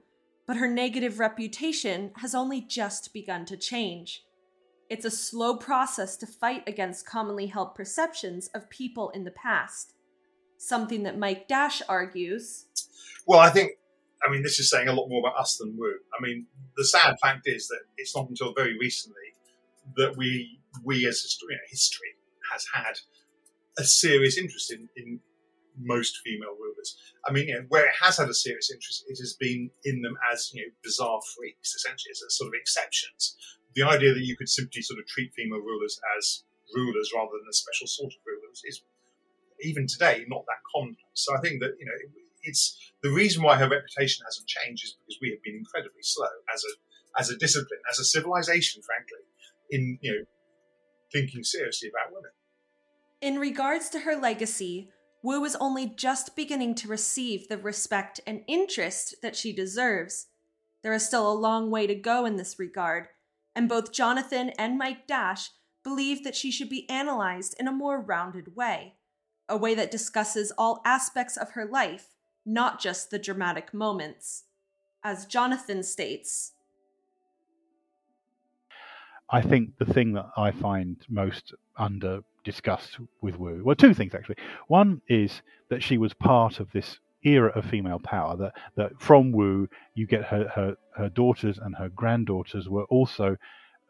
but 0.46 0.56
her 0.56 0.68
negative 0.68 1.18
reputation 1.18 2.10
has 2.16 2.34
only 2.34 2.60
just 2.60 3.12
begun 3.12 3.44
to 3.46 3.56
change. 3.56 4.24
It's 4.90 5.04
a 5.04 5.10
slow 5.10 5.56
process 5.56 6.16
to 6.18 6.26
fight 6.26 6.64
against 6.66 7.06
commonly 7.06 7.46
held 7.46 7.74
perceptions 7.74 8.48
of 8.48 8.70
people 8.70 9.10
in 9.10 9.24
the 9.24 9.30
past. 9.30 9.94
Something 10.58 11.04
that 11.04 11.18
Mike 11.18 11.48
Dash 11.48 11.80
argues. 11.88 12.66
Well, 13.26 13.38
I 13.38 13.50
think, 13.50 13.72
I 14.26 14.30
mean, 14.30 14.42
this 14.42 14.58
is 14.58 14.70
saying 14.70 14.88
a 14.88 14.92
lot 14.92 15.08
more 15.08 15.20
about 15.20 15.38
us 15.38 15.56
than 15.56 15.76
Wu. 15.76 15.98
I 16.18 16.22
mean, 16.22 16.46
the 16.76 16.84
sad 16.84 17.16
fact 17.22 17.42
is 17.46 17.68
that 17.68 17.80
it's 17.96 18.14
not 18.14 18.28
until 18.28 18.52
very 18.54 18.76
recently 18.78 19.14
that 19.96 20.16
we, 20.16 20.60
we 20.84 21.06
as 21.06 21.22
history, 21.22 21.56
history 21.70 22.14
has 22.52 22.66
had 22.74 22.98
a 23.78 23.84
serious 23.84 24.36
interest 24.36 24.72
in, 24.72 24.88
in 24.96 25.20
most 25.80 26.18
female 26.24 26.56
rulers. 26.58 26.96
I 27.26 27.32
mean, 27.32 27.48
you 27.48 27.54
know, 27.54 27.66
where 27.68 27.86
it 27.86 27.94
has 28.00 28.18
had 28.18 28.28
a 28.28 28.34
serious 28.34 28.70
interest, 28.70 29.04
it 29.08 29.18
has 29.18 29.34
been 29.34 29.70
in 29.84 30.02
them 30.02 30.16
as 30.32 30.50
you 30.52 30.62
know 30.62 30.72
bizarre 30.82 31.20
freaks, 31.36 31.74
essentially 31.74 32.10
as 32.10 32.22
sort 32.34 32.48
of 32.48 32.54
exceptions. 32.54 33.36
The 33.74 33.82
idea 33.82 34.14
that 34.14 34.24
you 34.24 34.36
could 34.36 34.48
simply 34.48 34.82
sort 34.82 34.98
of 34.98 35.06
treat 35.06 35.32
female 35.34 35.60
rulers 35.60 36.00
as 36.18 36.42
rulers 36.74 37.12
rather 37.14 37.38
than 37.38 37.48
a 37.48 37.54
special 37.54 37.86
sort 37.86 38.12
of 38.12 38.20
rulers 38.26 38.62
is 38.64 38.82
even 39.62 39.86
today 39.86 40.24
not 40.28 40.44
that 40.46 40.62
complex. 40.74 41.02
So 41.14 41.36
I 41.36 41.40
think 41.40 41.60
that 41.60 41.74
you 41.78 41.86
know 41.86 41.92
it's 42.42 42.76
the 43.02 43.10
reason 43.10 43.42
why 43.42 43.56
her 43.56 43.68
reputation 43.68 44.24
hasn't 44.24 44.48
changed 44.48 44.84
is 44.84 44.96
because 44.98 45.18
we 45.20 45.30
have 45.30 45.42
been 45.42 45.56
incredibly 45.56 46.02
slow 46.02 46.28
as 46.52 46.62
a 46.64 47.20
as 47.20 47.30
a 47.30 47.36
discipline, 47.36 47.80
as 47.90 47.98
a 47.98 48.04
civilization, 48.04 48.82
frankly, 48.82 49.24
in 49.70 49.98
you 50.00 50.12
know 50.12 50.24
thinking 51.12 51.42
seriously 51.42 51.88
about 51.88 52.14
women. 52.14 52.30
In 53.20 53.38
regards 53.38 53.88
to 53.90 54.00
her 54.00 54.16
legacy, 54.16 54.90
Wu 55.22 55.44
is 55.44 55.56
only 55.56 55.86
just 55.86 56.36
beginning 56.36 56.74
to 56.76 56.88
receive 56.88 57.48
the 57.48 57.58
respect 57.58 58.20
and 58.26 58.42
interest 58.46 59.16
that 59.22 59.34
she 59.34 59.52
deserves. 59.52 60.26
There 60.82 60.92
is 60.92 61.04
still 61.04 61.30
a 61.30 61.34
long 61.34 61.70
way 61.70 61.86
to 61.88 61.94
go 61.94 62.24
in 62.24 62.36
this 62.36 62.58
regard, 62.58 63.08
and 63.54 63.68
both 63.68 63.92
Jonathan 63.92 64.50
and 64.58 64.78
Mike 64.78 65.08
Dash 65.08 65.50
believe 65.82 66.22
that 66.22 66.36
she 66.36 66.52
should 66.52 66.68
be 66.68 66.88
analyzed 66.88 67.56
in 67.58 67.66
a 67.66 67.72
more 67.72 68.00
rounded 68.00 68.54
way, 68.54 68.94
a 69.48 69.56
way 69.56 69.74
that 69.74 69.90
discusses 69.90 70.52
all 70.58 70.82
aspects 70.84 71.36
of 71.36 71.50
her 71.52 71.64
life, 71.64 72.14
not 72.44 72.80
just 72.80 73.10
the 73.10 73.18
dramatic 73.18 73.72
moments. 73.72 74.44
As 75.04 75.26
Jonathan 75.26 75.82
states, 75.82 76.52
I 79.30 79.42
think 79.42 79.76
the 79.78 79.84
thing 79.84 80.14
that 80.14 80.26
I 80.36 80.50
find 80.50 80.96
most 81.08 81.54
under 81.76 82.20
discussed 82.44 82.98
with 83.20 83.38
Wu, 83.38 83.62
well, 83.62 83.76
two 83.76 83.92
things 83.92 84.14
actually. 84.14 84.36
One 84.68 85.02
is 85.08 85.42
that 85.68 85.82
she 85.82 85.98
was 85.98 86.14
part 86.14 86.60
of 86.60 86.72
this 86.72 86.98
era 87.22 87.50
of 87.50 87.66
female 87.66 87.98
power. 87.98 88.36
That 88.36 88.52
that 88.76 89.00
from 89.00 89.32
Wu, 89.32 89.68
you 89.94 90.06
get 90.06 90.24
her 90.24 90.48
her, 90.54 90.76
her 90.96 91.08
daughters 91.10 91.58
and 91.58 91.76
her 91.76 91.88
granddaughters 91.90 92.68
were 92.68 92.84
also 92.84 93.36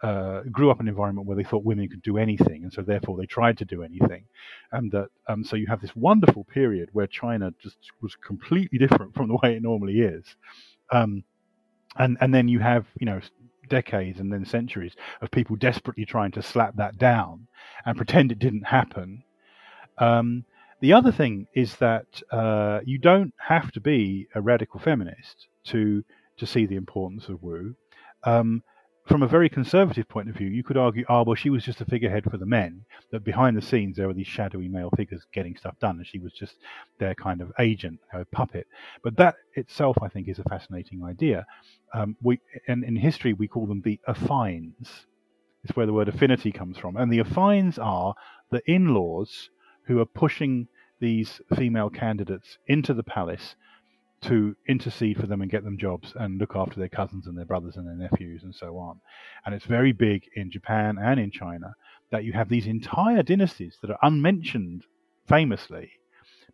uh, 0.02 0.42
grew 0.52 0.70
up 0.70 0.80
in 0.80 0.86
an 0.86 0.90
environment 0.90 1.26
where 1.26 1.36
they 1.36 1.42
thought 1.42 1.64
women 1.64 1.88
could 1.88 2.02
do 2.02 2.18
anything, 2.18 2.62
and 2.62 2.72
so 2.72 2.82
therefore 2.82 3.16
they 3.16 3.26
tried 3.26 3.58
to 3.58 3.64
do 3.64 3.82
anything, 3.82 4.24
and 4.72 4.92
that 4.92 5.08
um, 5.28 5.42
so 5.44 5.56
you 5.56 5.66
have 5.66 5.80
this 5.80 5.96
wonderful 5.96 6.44
period 6.44 6.88
where 6.92 7.06
China 7.06 7.52
just 7.60 7.78
was 8.00 8.14
completely 8.16 8.78
different 8.78 9.14
from 9.14 9.28
the 9.28 9.38
way 9.42 9.54
it 9.56 9.62
normally 9.62 10.00
is, 10.00 10.24
um, 10.92 11.24
and 11.96 12.16
and 12.20 12.32
then 12.32 12.48
you 12.48 12.60
have 12.60 12.86
you 13.00 13.06
know 13.06 13.20
decades 13.68 14.20
and 14.20 14.32
then 14.32 14.44
centuries 14.44 14.94
of 15.20 15.30
people 15.30 15.56
desperately 15.56 16.04
trying 16.04 16.30
to 16.32 16.42
slap 16.42 16.76
that 16.76 16.96
down 16.98 17.46
and 17.84 17.96
pretend 17.96 18.32
it 18.32 18.38
didn't 18.38 18.66
happen. 18.66 19.22
Um, 19.98 20.44
the 20.80 20.92
other 20.92 21.12
thing 21.12 21.48
is 21.54 21.76
that 21.76 22.22
uh, 22.30 22.80
you 22.84 22.98
don't 22.98 23.34
have 23.38 23.72
to 23.72 23.80
be 23.80 24.28
a 24.34 24.40
radical 24.40 24.80
feminist 24.80 25.48
to 25.64 26.04
to 26.36 26.46
see 26.46 26.66
the 26.66 26.76
importance 26.76 27.28
of 27.28 27.42
Wu. 27.42 27.74
Um, 28.22 28.62
from 29.08 29.22
a 29.22 29.28
very 29.28 29.48
conservative 29.48 30.08
point 30.08 30.28
of 30.28 30.36
view, 30.36 30.48
you 30.48 30.62
could 30.62 30.76
argue, 30.76 31.04
ah, 31.08 31.20
oh, 31.20 31.22
well, 31.22 31.34
she 31.34 31.50
was 31.50 31.64
just 31.64 31.80
a 31.80 31.84
figurehead 31.84 32.24
for 32.30 32.36
the 32.36 32.46
men. 32.46 32.84
That 33.10 33.24
behind 33.24 33.56
the 33.56 33.62
scenes 33.62 33.96
there 33.96 34.06
were 34.06 34.14
these 34.14 34.26
shadowy 34.26 34.68
male 34.68 34.90
figures 34.96 35.26
getting 35.32 35.56
stuff 35.56 35.78
done, 35.80 35.96
and 35.96 36.06
she 36.06 36.18
was 36.18 36.32
just 36.32 36.56
their 36.98 37.14
kind 37.14 37.40
of 37.40 37.50
agent, 37.58 38.00
a 38.12 38.24
puppet. 38.26 38.66
But 39.02 39.16
that 39.16 39.36
itself, 39.54 39.96
I 40.02 40.08
think, 40.08 40.28
is 40.28 40.38
a 40.38 40.44
fascinating 40.44 41.02
idea. 41.04 41.46
Um, 41.94 42.16
we, 42.22 42.40
and 42.66 42.84
in 42.84 42.96
history, 42.96 43.32
we 43.32 43.48
call 43.48 43.66
them 43.66 43.82
the 43.82 43.98
affines. 44.06 45.06
It's 45.64 45.74
where 45.74 45.86
the 45.86 45.92
word 45.92 46.08
affinity 46.08 46.52
comes 46.52 46.76
from, 46.76 46.96
and 46.96 47.10
the 47.10 47.18
affines 47.18 47.78
are 47.78 48.14
the 48.50 48.62
in-laws 48.70 49.50
who 49.84 49.98
are 50.00 50.06
pushing 50.06 50.68
these 51.00 51.40
female 51.56 51.88
candidates 51.88 52.58
into 52.66 52.92
the 52.92 53.02
palace 53.02 53.56
to 54.22 54.56
intercede 54.66 55.18
for 55.18 55.26
them 55.26 55.42
and 55.42 55.50
get 55.50 55.64
them 55.64 55.78
jobs 55.78 56.12
and 56.16 56.38
look 56.38 56.56
after 56.56 56.78
their 56.78 56.88
cousins 56.88 57.26
and 57.26 57.36
their 57.36 57.44
brothers 57.44 57.76
and 57.76 57.86
their 57.86 57.94
nephews 57.94 58.42
and 58.42 58.54
so 58.54 58.76
on. 58.76 59.00
And 59.46 59.54
it's 59.54 59.64
very 59.64 59.92
big 59.92 60.24
in 60.34 60.50
Japan 60.50 60.98
and 61.00 61.20
in 61.20 61.30
China 61.30 61.74
that 62.10 62.24
you 62.24 62.32
have 62.32 62.48
these 62.48 62.66
entire 62.66 63.22
dynasties 63.22 63.78
that 63.80 63.90
are 63.90 63.98
unmentioned 64.02 64.84
famously, 65.28 65.92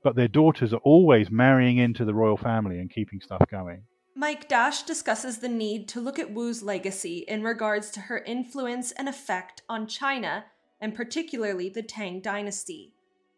but 0.02 0.16
their 0.16 0.28
daughters 0.28 0.72
are 0.74 0.80
always 0.84 1.30
marrying 1.30 1.78
into 1.78 2.04
the 2.04 2.14
royal 2.14 2.36
family 2.36 2.78
and 2.78 2.90
keeping 2.90 3.20
stuff 3.20 3.42
going. 3.50 3.84
Mike 4.16 4.48
Dash 4.48 4.82
discusses 4.82 5.38
the 5.38 5.48
need 5.48 5.88
to 5.88 6.00
look 6.00 6.18
at 6.18 6.32
Wu's 6.32 6.62
legacy 6.62 7.24
in 7.26 7.42
regards 7.42 7.90
to 7.92 8.00
her 8.00 8.18
influence 8.18 8.92
and 8.92 9.08
effect 9.08 9.62
on 9.68 9.88
China, 9.88 10.44
and 10.80 10.94
particularly 10.94 11.68
the 11.68 11.82
Tang 11.82 12.20
dynasty. 12.20 12.94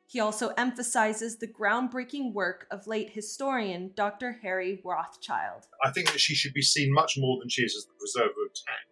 He 0.09 0.21
also 0.21 0.49
emphasizes 0.57 1.39
the 1.39 1.49
groundbreaking 1.49 2.33
work 2.33 2.67
of 2.71 2.87
late 2.87 3.11
historian 3.11 3.91
Dr. 3.97 4.39
Harry 4.43 4.81
Rothschild. 4.85 5.67
I 5.83 5.91
think 5.91 6.13
that 6.13 6.21
she 6.21 6.35
should 6.35 6.55
be 6.55 6.63
seen 6.63 6.93
much 6.93 7.19
more 7.19 7.39
than 7.41 7.49
she 7.49 7.63
is 7.63 7.75
as 7.75 7.87
the 7.87 7.99
preserver 7.99 8.47
of 8.47 8.55
Tang. 8.55 8.87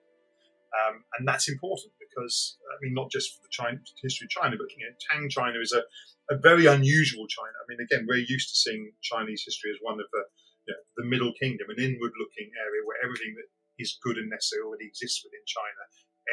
Um, 0.75 1.07
and 1.19 1.23
that's 1.23 1.47
important 1.47 1.95
because, 2.03 2.59
I 2.67 2.77
mean, 2.83 2.95
not 2.99 3.15
just 3.15 3.31
for 3.31 3.47
the 3.47 3.53
China, 3.55 3.79
history 4.03 4.27
of 4.27 4.35
China, 4.35 4.59
but 4.59 4.67
you 4.75 4.83
know, 4.83 4.95
Tang 5.07 5.31
China 5.31 5.62
is 5.62 5.71
a, 5.71 5.87
a 6.35 6.37
very 6.43 6.67
unusual 6.67 7.31
China. 7.31 7.55
I 7.62 7.65
mean, 7.71 7.79
again, 7.79 8.11
we're 8.11 8.27
used 8.27 8.51
to 8.51 8.57
seeing 8.59 8.91
Chinese 9.03 9.47
history 9.47 9.71
as 9.71 9.79
one 9.87 10.03
of 10.03 10.11
the, 10.11 10.23
you 10.67 10.75
know, 10.75 10.83
the 10.99 11.07
Middle 11.07 11.31
Kingdom, 11.39 11.71
an 11.71 11.79
inward 11.79 12.11
looking 12.19 12.51
area 12.59 12.83
where 12.83 12.99
everything 13.07 13.39
that 13.39 13.47
is 13.79 14.03
good 14.03 14.19
and 14.19 14.27
necessary 14.27 14.67
already 14.67 14.91
exists 14.91 15.23
within 15.23 15.47
China. 15.47 15.83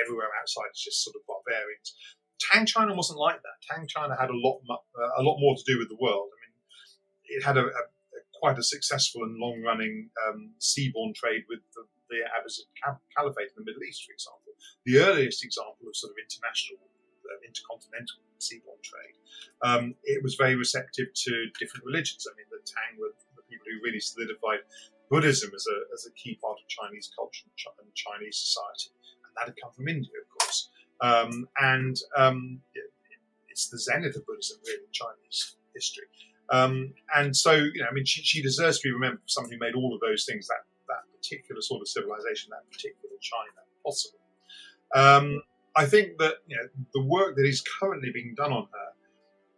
Everywhere 0.01 0.33
outside 0.41 0.73
is 0.73 0.81
just 0.81 1.05
sort 1.05 1.19
of 1.19 1.27
barbarians. 1.29 1.93
Tang 2.41 2.65
China 2.65 2.95
wasn't 2.95 3.19
like 3.19 3.41
that. 3.43 3.57
Tang 3.69 3.85
China 3.85 4.17
had 4.19 4.29
a 4.29 4.37
lot, 4.37 4.61
uh, 4.65 5.21
a 5.21 5.23
lot 5.23 5.37
more 5.39 5.55
to 5.55 5.63
do 5.65 5.77
with 5.77 5.89
the 5.89 5.99
world. 6.01 6.29
I 6.33 6.37
mean, 6.41 6.53
it 7.37 7.43
had 7.45 7.57
a, 7.57 7.65
a, 7.69 7.83
quite 8.41 8.57
a 8.57 8.63
successful 8.63 9.21
and 9.23 9.37
long-running 9.37 10.09
um, 10.25 10.57
seaborne 10.59 11.13
trade 11.13 11.45
with 11.47 11.61
the, 11.75 11.85
the 12.09 12.25
Abbasid 12.33 12.65
Caliphate 13.15 13.53
in 13.53 13.61
the 13.61 13.65
Middle 13.69 13.83
East, 13.85 14.01
for 14.01 14.13
example. 14.17 14.57
The 14.85 14.97
earliest 14.97 15.45
example 15.45 15.85
of 15.85 15.93
sort 15.95 16.11
of 16.11 16.17
international, 16.17 16.81
uh, 17.29 17.37
intercontinental 17.45 18.17
seaborne 18.41 18.81
trade. 18.81 19.15
Um, 19.61 19.93
it 20.03 20.23
was 20.25 20.33
very 20.33 20.57
receptive 20.57 21.13
to 21.13 21.31
different 21.61 21.85
religions. 21.85 22.25
I 22.25 22.33
mean, 22.33 22.49
the 22.49 22.57
Tang 22.65 22.97
were 22.97 23.13
the 23.37 23.45
people 23.45 23.69
who 23.69 23.77
really 23.85 24.01
solidified 24.01 24.65
Buddhism 25.13 25.51
as 25.53 25.65
a, 25.69 25.77
as 25.93 26.09
a 26.09 26.11
key 26.17 26.39
part 26.41 26.57
of 26.57 26.65
Chinese 26.67 27.13
culture 27.13 27.45
and 27.77 27.93
Chinese 27.93 28.41
society. 28.41 28.89
And 29.21 29.31
that 29.37 29.53
had 29.53 29.57
come 29.61 29.71
from 29.71 29.87
India, 29.87 30.17
of 30.17 30.27
course. 30.33 30.40
Um, 31.01 31.47
and 31.59 31.97
um, 32.15 32.61
it's 33.49 33.69
the 33.69 33.79
zenith 33.79 34.15
of 34.15 34.25
Buddhism, 34.25 34.59
really, 34.65 34.83
in 34.85 34.91
Chinese 34.91 35.55
history. 35.73 36.05
Um, 36.51 36.93
and 37.15 37.35
so, 37.35 37.53
you 37.53 37.81
know, 37.81 37.87
I 37.89 37.93
mean, 37.93 38.05
she, 38.05 38.21
she, 38.21 38.41
deserves 38.41 38.79
to 38.79 38.89
be 38.89 38.91
remembered 38.91 39.21
for 39.21 39.29
somebody 39.29 39.55
who 39.55 39.59
made 39.59 39.73
all 39.73 39.95
of 39.95 40.01
those 40.01 40.25
things, 40.25 40.47
that, 40.47 40.67
that 40.89 41.03
particular 41.17 41.61
sort 41.61 41.81
of 41.81 41.87
civilization, 41.87 42.51
that 42.51 42.69
particular 42.69 43.15
China 43.21 43.63
possible. 43.85 44.19
Um, 44.93 45.41
I 45.75 45.85
think 45.85 46.17
that, 46.19 46.43
you 46.47 46.57
know, 46.57 46.67
the 46.93 47.01
work 47.01 47.37
that 47.37 47.45
is 47.45 47.63
currently 47.79 48.11
being 48.11 48.35
done 48.35 48.51
on 48.51 48.63
her 48.63 48.89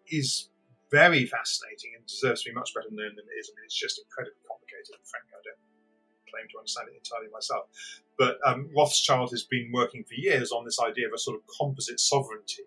is 0.08 0.50
very 0.92 1.26
fascinating 1.26 1.98
and 1.98 2.06
deserves 2.06 2.44
to 2.44 2.52
be 2.52 2.54
much 2.54 2.74
better 2.76 2.90
known 2.92 3.18
than 3.18 3.26
it 3.26 3.36
is. 3.40 3.50
I 3.50 3.58
mean, 3.58 3.66
it's 3.66 3.74
just 3.74 3.98
incredibly 3.98 4.38
complicated. 4.46 4.94
And 4.94 5.02
frankly, 5.10 5.34
I 5.34 5.42
don't 5.42 5.62
claim 6.34 6.50
to 6.52 6.58
understand 6.58 6.90
it 6.90 6.98
entirely 6.98 7.30
myself. 7.32 7.70
But 8.18 8.38
um, 8.46 8.70
Rothschild 8.76 9.30
has 9.32 9.44
been 9.44 9.72
working 9.72 10.04
for 10.04 10.16
years 10.16 10.52
on 10.52 10.66
this 10.66 10.80
idea 10.80 11.08
of 11.08 11.14
a 11.14 11.18
sort 11.18 11.38
of 11.38 11.44
composite 11.60 12.00
sovereignty. 12.00 12.66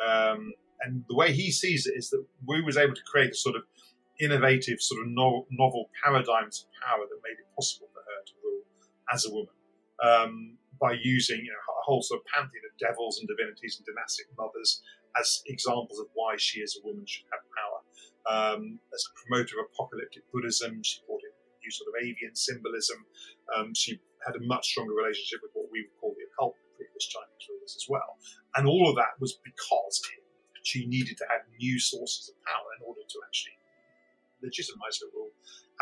Um, 0.00 0.52
and 0.80 1.04
the 1.08 1.14
way 1.14 1.32
he 1.32 1.52
sees 1.52 1.86
it 1.86 1.94
is 1.96 2.10
that 2.10 2.24
Wu 2.46 2.64
was 2.64 2.76
able 2.76 2.94
to 2.94 3.04
create 3.06 3.30
a 3.30 3.36
sort 3.36 3.56
of 3.56 3.62
innovative, 4.20 4.80
sort 4.80 5.02
of 5.02 5.08
novel, 5.08 5.46
novel 5.50 5.90
paradigms 6.02 6.66
of 6.66 6.88
power 6.88 7.04
that 7.08 7.20
made 7.22 7.38
it 7.38 7.46
possible 7.54 7.88
for 7.92 8.00
her 8.00 8.20
to 8.26 8.32
rule 8.42 8.62
as 9.12 9.26
a 9.26 9.30
woman 9.30 9.54
um, 10.02 10.56
by 10.80 10.92
using 11.02 11.38
you 11.38 11.50
know, 11.50 11.64
a 11.78 11.84
whole 11.84 12.02
sort 12.02 12.20
of 12.20 12.26
pantheon 12.26 12.64
of 12.66 12.76
devils 12.78 13.18
and 13.18 13.28
divinities 13.28 13.78
and 13.78 13.86
dynastic 13.86 14.26
mothers 14.36 14.82
as 15.18 15.42
examples 15.46 15.98
of 15.98 16.06
why 16.14 16.34
she 16.36 16.62
as 16.62 16.76
a 16.76 16.86
woman 16.86 17.04
should 17.06 17.26
have 17.30 17.44
power. 17.52 17.80
Um, 18.22 18.78
as 18.94 19.04
a 19.04 19.12
promoter 19.18 19.60
of 19.60 19.66
apocalyptic 19.74 20.22
Buddhism, 20.32 20.82
she 20.82 21.00
brought 21.06 21.22
in 21.22 21.31
new 21.62 21.70
sort 21.70 21.88
of 21.88 22.02
avian 22.02 22.34
symbolism. 22.34 23.06
Um, 23.54 23.74
she 23.74 24.00
had 24.26 24.36
a 24.36 24.42
much 24.42 24.68
stronger 24.70 24.94
relationship 24.94 25.40
with 25.42 25.50
what 25.54 25.70
we 25.70 25.82
would 25.82 25.96
call 26.00 26.14
the 26.14 26.26
occult 26.30 26.54
the 26.58 26.84
previous 26.84 27.06
Chinese 27.06 27.46
rulers 27.48 27.74
as 27.78 27.86
well. 27.88 28.18
And 28.54 28.66
all 28.66 28.88
of 28.90 28.96
that 28.96 29.18
was 29.18 29.38
because 29.42 30.02
she 30.62 30.86
needed 30.86 31.16
to 31.18 31.26
have 31.30 31.42
new 31.58 31.78
sources 31.78 32.30
of 32.30 32.36
power 32.46 32.68
in 32.78 32.86
order 32.86 33.02
to 33.02 33.18
actually 33.26 33.58
legitimize 34.42 34.98
her 35.02 35.10
rule 35.14 35.30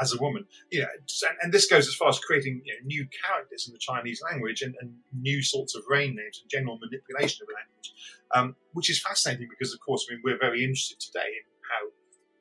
as 0.00 0.12
a 0.12 0.18
woman. 0.20 0.44
You 0.70 0.82
know, 0.82 0.88
and, 0.92 1.36
and 1.42 1.52
this 1.52 1.66
goes 1.66 1.88
as 1.88 1.94
far 1.94 2.08
as 2.08 2.18
creating 2.18 2.62
you 2.64 2.74
know, 2.74 2.80
new 2.84 3.08
characters 3.24 3.66
in 3.66 3.72
the 3.72 3.78
Chinese 3.80 4.20
language 4.22 4.62
and, 4.62 4.74
and, 4.80 4.94
new 5.12 5.42
sorts 5.42 5.74
of 5.74 5.82
reign 5.88 6.16
names 6.16 6.40
and 6.40 6.48
general 6.48 6.78
manipulation 6.80 7.44
of 7.44 7.48
language, 7.52 7.88
um, 8.32 8.56
which 8.72 8.88
is 8.88 9.00
fascinating 9.00 9.48
because, 9.50 9.74
of 9.74 9.80
course, 9.80 10.06
I 10.08 10.14
mean, 10.14 10.22
we're 10.24 10.38
very 10.38 10.64
interested 10.64 11.00
today 11.00 11.28
in 11.28 11.44
how 11.68 11.82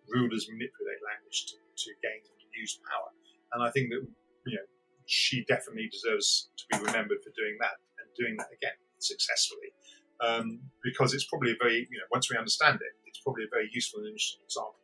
rulers 0.08 0.48
manipulate 0.48 1.02
language 1.04 1.48
to, 1.52 1.56
to 1.56 1.90
gain 2.02 2.24
and 2.24 2.50
use 2.56 2.80
power. 2.88 3.12
And 3.54 3.64
I 3.64 3.72
think 3.72 3.90
that 3.90 4.06
you 4.46 4.56
know 4.56 4.68
she 5.06 5.44
definitely 5.48 5.90
deserves 5.92 6.50
to 6.58 6.64
be 6.72 6.86
remembered 6.86 7.18
for 7.24 7.32
doing 7.36 7.58
that 7.60 7.82
and 7.98 8.08
doing 8.18 8.38
that 8.38 8.50
again 8.54 8.78
successfully. 9.00 9.74
Um, 10.22 10.60
because 10.84 11.14
it's 11.14 11.26
probably 11.26 11.52
a 11.52 11.56
very, 11.62 11.88
you 11.90 11.98
know, 11.98 12.06
once 12.12 12.30
we 12.30 12.38
understand 12.38 12.76
it, 12.76 12.94
it's 13.08 13.20
probably 13.20 13.46
a 13.46 13.52
very 13.52 13.70
useful 13.72 14.02
and 14.02 14.10
interesting 14.10 14.42
example. 14.44 14.76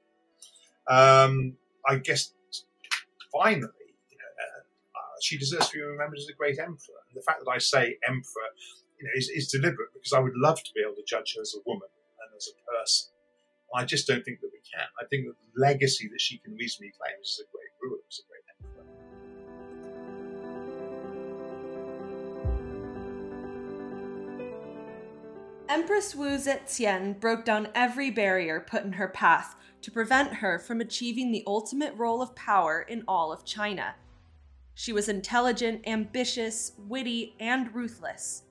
Um, 0.88 1.58
I 1.86 1.98
guess 1.98 2.32
finally, 3.32 3.90
you 4.10 4.18
know, 4.18 4.32
uh, 4.32 4.60
uh, 4.96 5.16
she 5.22 5.38
deserves 5.38 5.70
to 5.70 5.78
be 5.78 5.82
remembered 5.84 6.20
as 6.20 6.28
a 6.32 6.34
great 6.34 6.58
emperor. 6.58 7.04
And 7.10 7.16
the 7.16 7.22
fact 7.22 7.44
that 7.44 7.52
I 7.52 7.60
say 7.60 7.98
emperor, 8.08 8.50
you 8.98 9.06
know, 9.06 9.14
is, 9.16 9.30
is 9.30 9.52
deliberate 9.52 9.92
because 9.94 10.14
I 10.14 10.20
would 10.20 10.36
love 10.36 10.64
to 10.64 10.72
be 10.74 10.82
able 10.82 10.96
to 10.96 11.06
judge 11.06 11.36
her 11.36 11.42
as 11.42 11.54
a 11.54 11.62
woman 11.68 11.90
and 12.24 12.30
as 12.36 12.48
a 12.48 12.56
person. 12.66 13.12
I 13.76 13.84
just 13.84 14.08
don't 14.08 14.24
think 14.24 14.40
that 14.40 14.52
we 14.56 14.64
can. 14.64 14.88
I 14.96 15.04
think 15.12 15.28
that 15.28 15.36
the 15.36 15.52
legacy 15.60 16.08
that 16.08 16.22
she 16.22 16.40
can 16.40 16.56
reasonably 16.56 16.96
claim 16.96 17.20
is 17.20 17.44
a 17.44 17.48
great 17.52 17.76
ruler, 17.84 18.00
a 18.00 18.24
great 18.32 18.35
Empress 25.68 26.14
Wu 26.14 26.38
Zetian 26.38 27.20
broke 27.20 27.44
down 27.44 27.70
every 27.74 28.12
barrier 28.12 28.60
put 28.60 28.84
in 28.84 28.94
her 28.94 29.08
path 29.08 29.56
to 29.82 29.92
prevent 29.92 30.34
her 30.34 30.60
from 30.60 30.80
achieving 30.80 31.32
the 31.32 31.44
ultimate 31.48 31.94
role 31.98 32.22
of 32.22 32.36
power 32.36 32.82
in 32.88 33.04
all 33.08 33.32
of 33.32 33.46
China. 33.46 33.96
She 34.76 34.94
was 34.94 35.10
intelligent, 35.10 35.82
ambitious, 35.88 36.74
witty, 36.78 37.36
and 37.40 37.74
ruthless. 37.74 38.44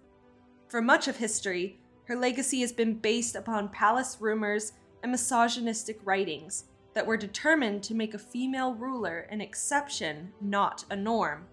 For 0.69 0.83
much 0.83 1.07
of 1.07 1.17
history, 1.17 1.79
her 2.05 2.17
legacy 2.17 2.61
has 2.63 2.73
been 2.73 2.95
based 2.95 3.37
upon 3.37 3.69
palace 3.69 4.19
rumors 4.21 4.73
and 5.03 5.13
misogynistic 5.13 6.01
writings 6.05 6.65
that 6.95 7.07
were 7.07 7.17
determined 7.17 7.83
to 7.85 7.95
make 7.95 8.15
a 8.15 8.19
female 8.19 8.75
ruler 8.75 9.27
an 9.31 9.41
exception, 9.41 10.33
not 10.41 10.85
a 10.91 10.97
norm. 10.97 11.47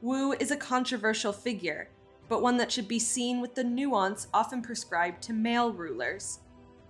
Wu 0.00 0.32
is 0.32 0.50
a 0.50 0.56
controversial 0.56 1.32
figure 1.32 1.88
but 2.28 2.42
one 2.42 2.56
that 2.56 2.72
should 2.72 2.88
be 2.88 2.98
seen 2.98 3.40
with 3.40 3.54
the 3.54 3.64
nuance 3.64 4.28
often 4.32 4.62
prescribed 4.62 5.22
to 5.22 5.32
male 5.32 5.72
rulers, 5.72 6.40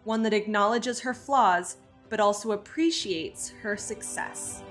one 0.04 0.22
that 0.22 0.34
acknowledges 0.34 1.00
her 1.00 1.14
flaws 1.14 1.76
but 2.10 2.20
also 2.20 2.52
appreciates 2.52 3.48
her 3.62 3.76
success. 3.76 4.62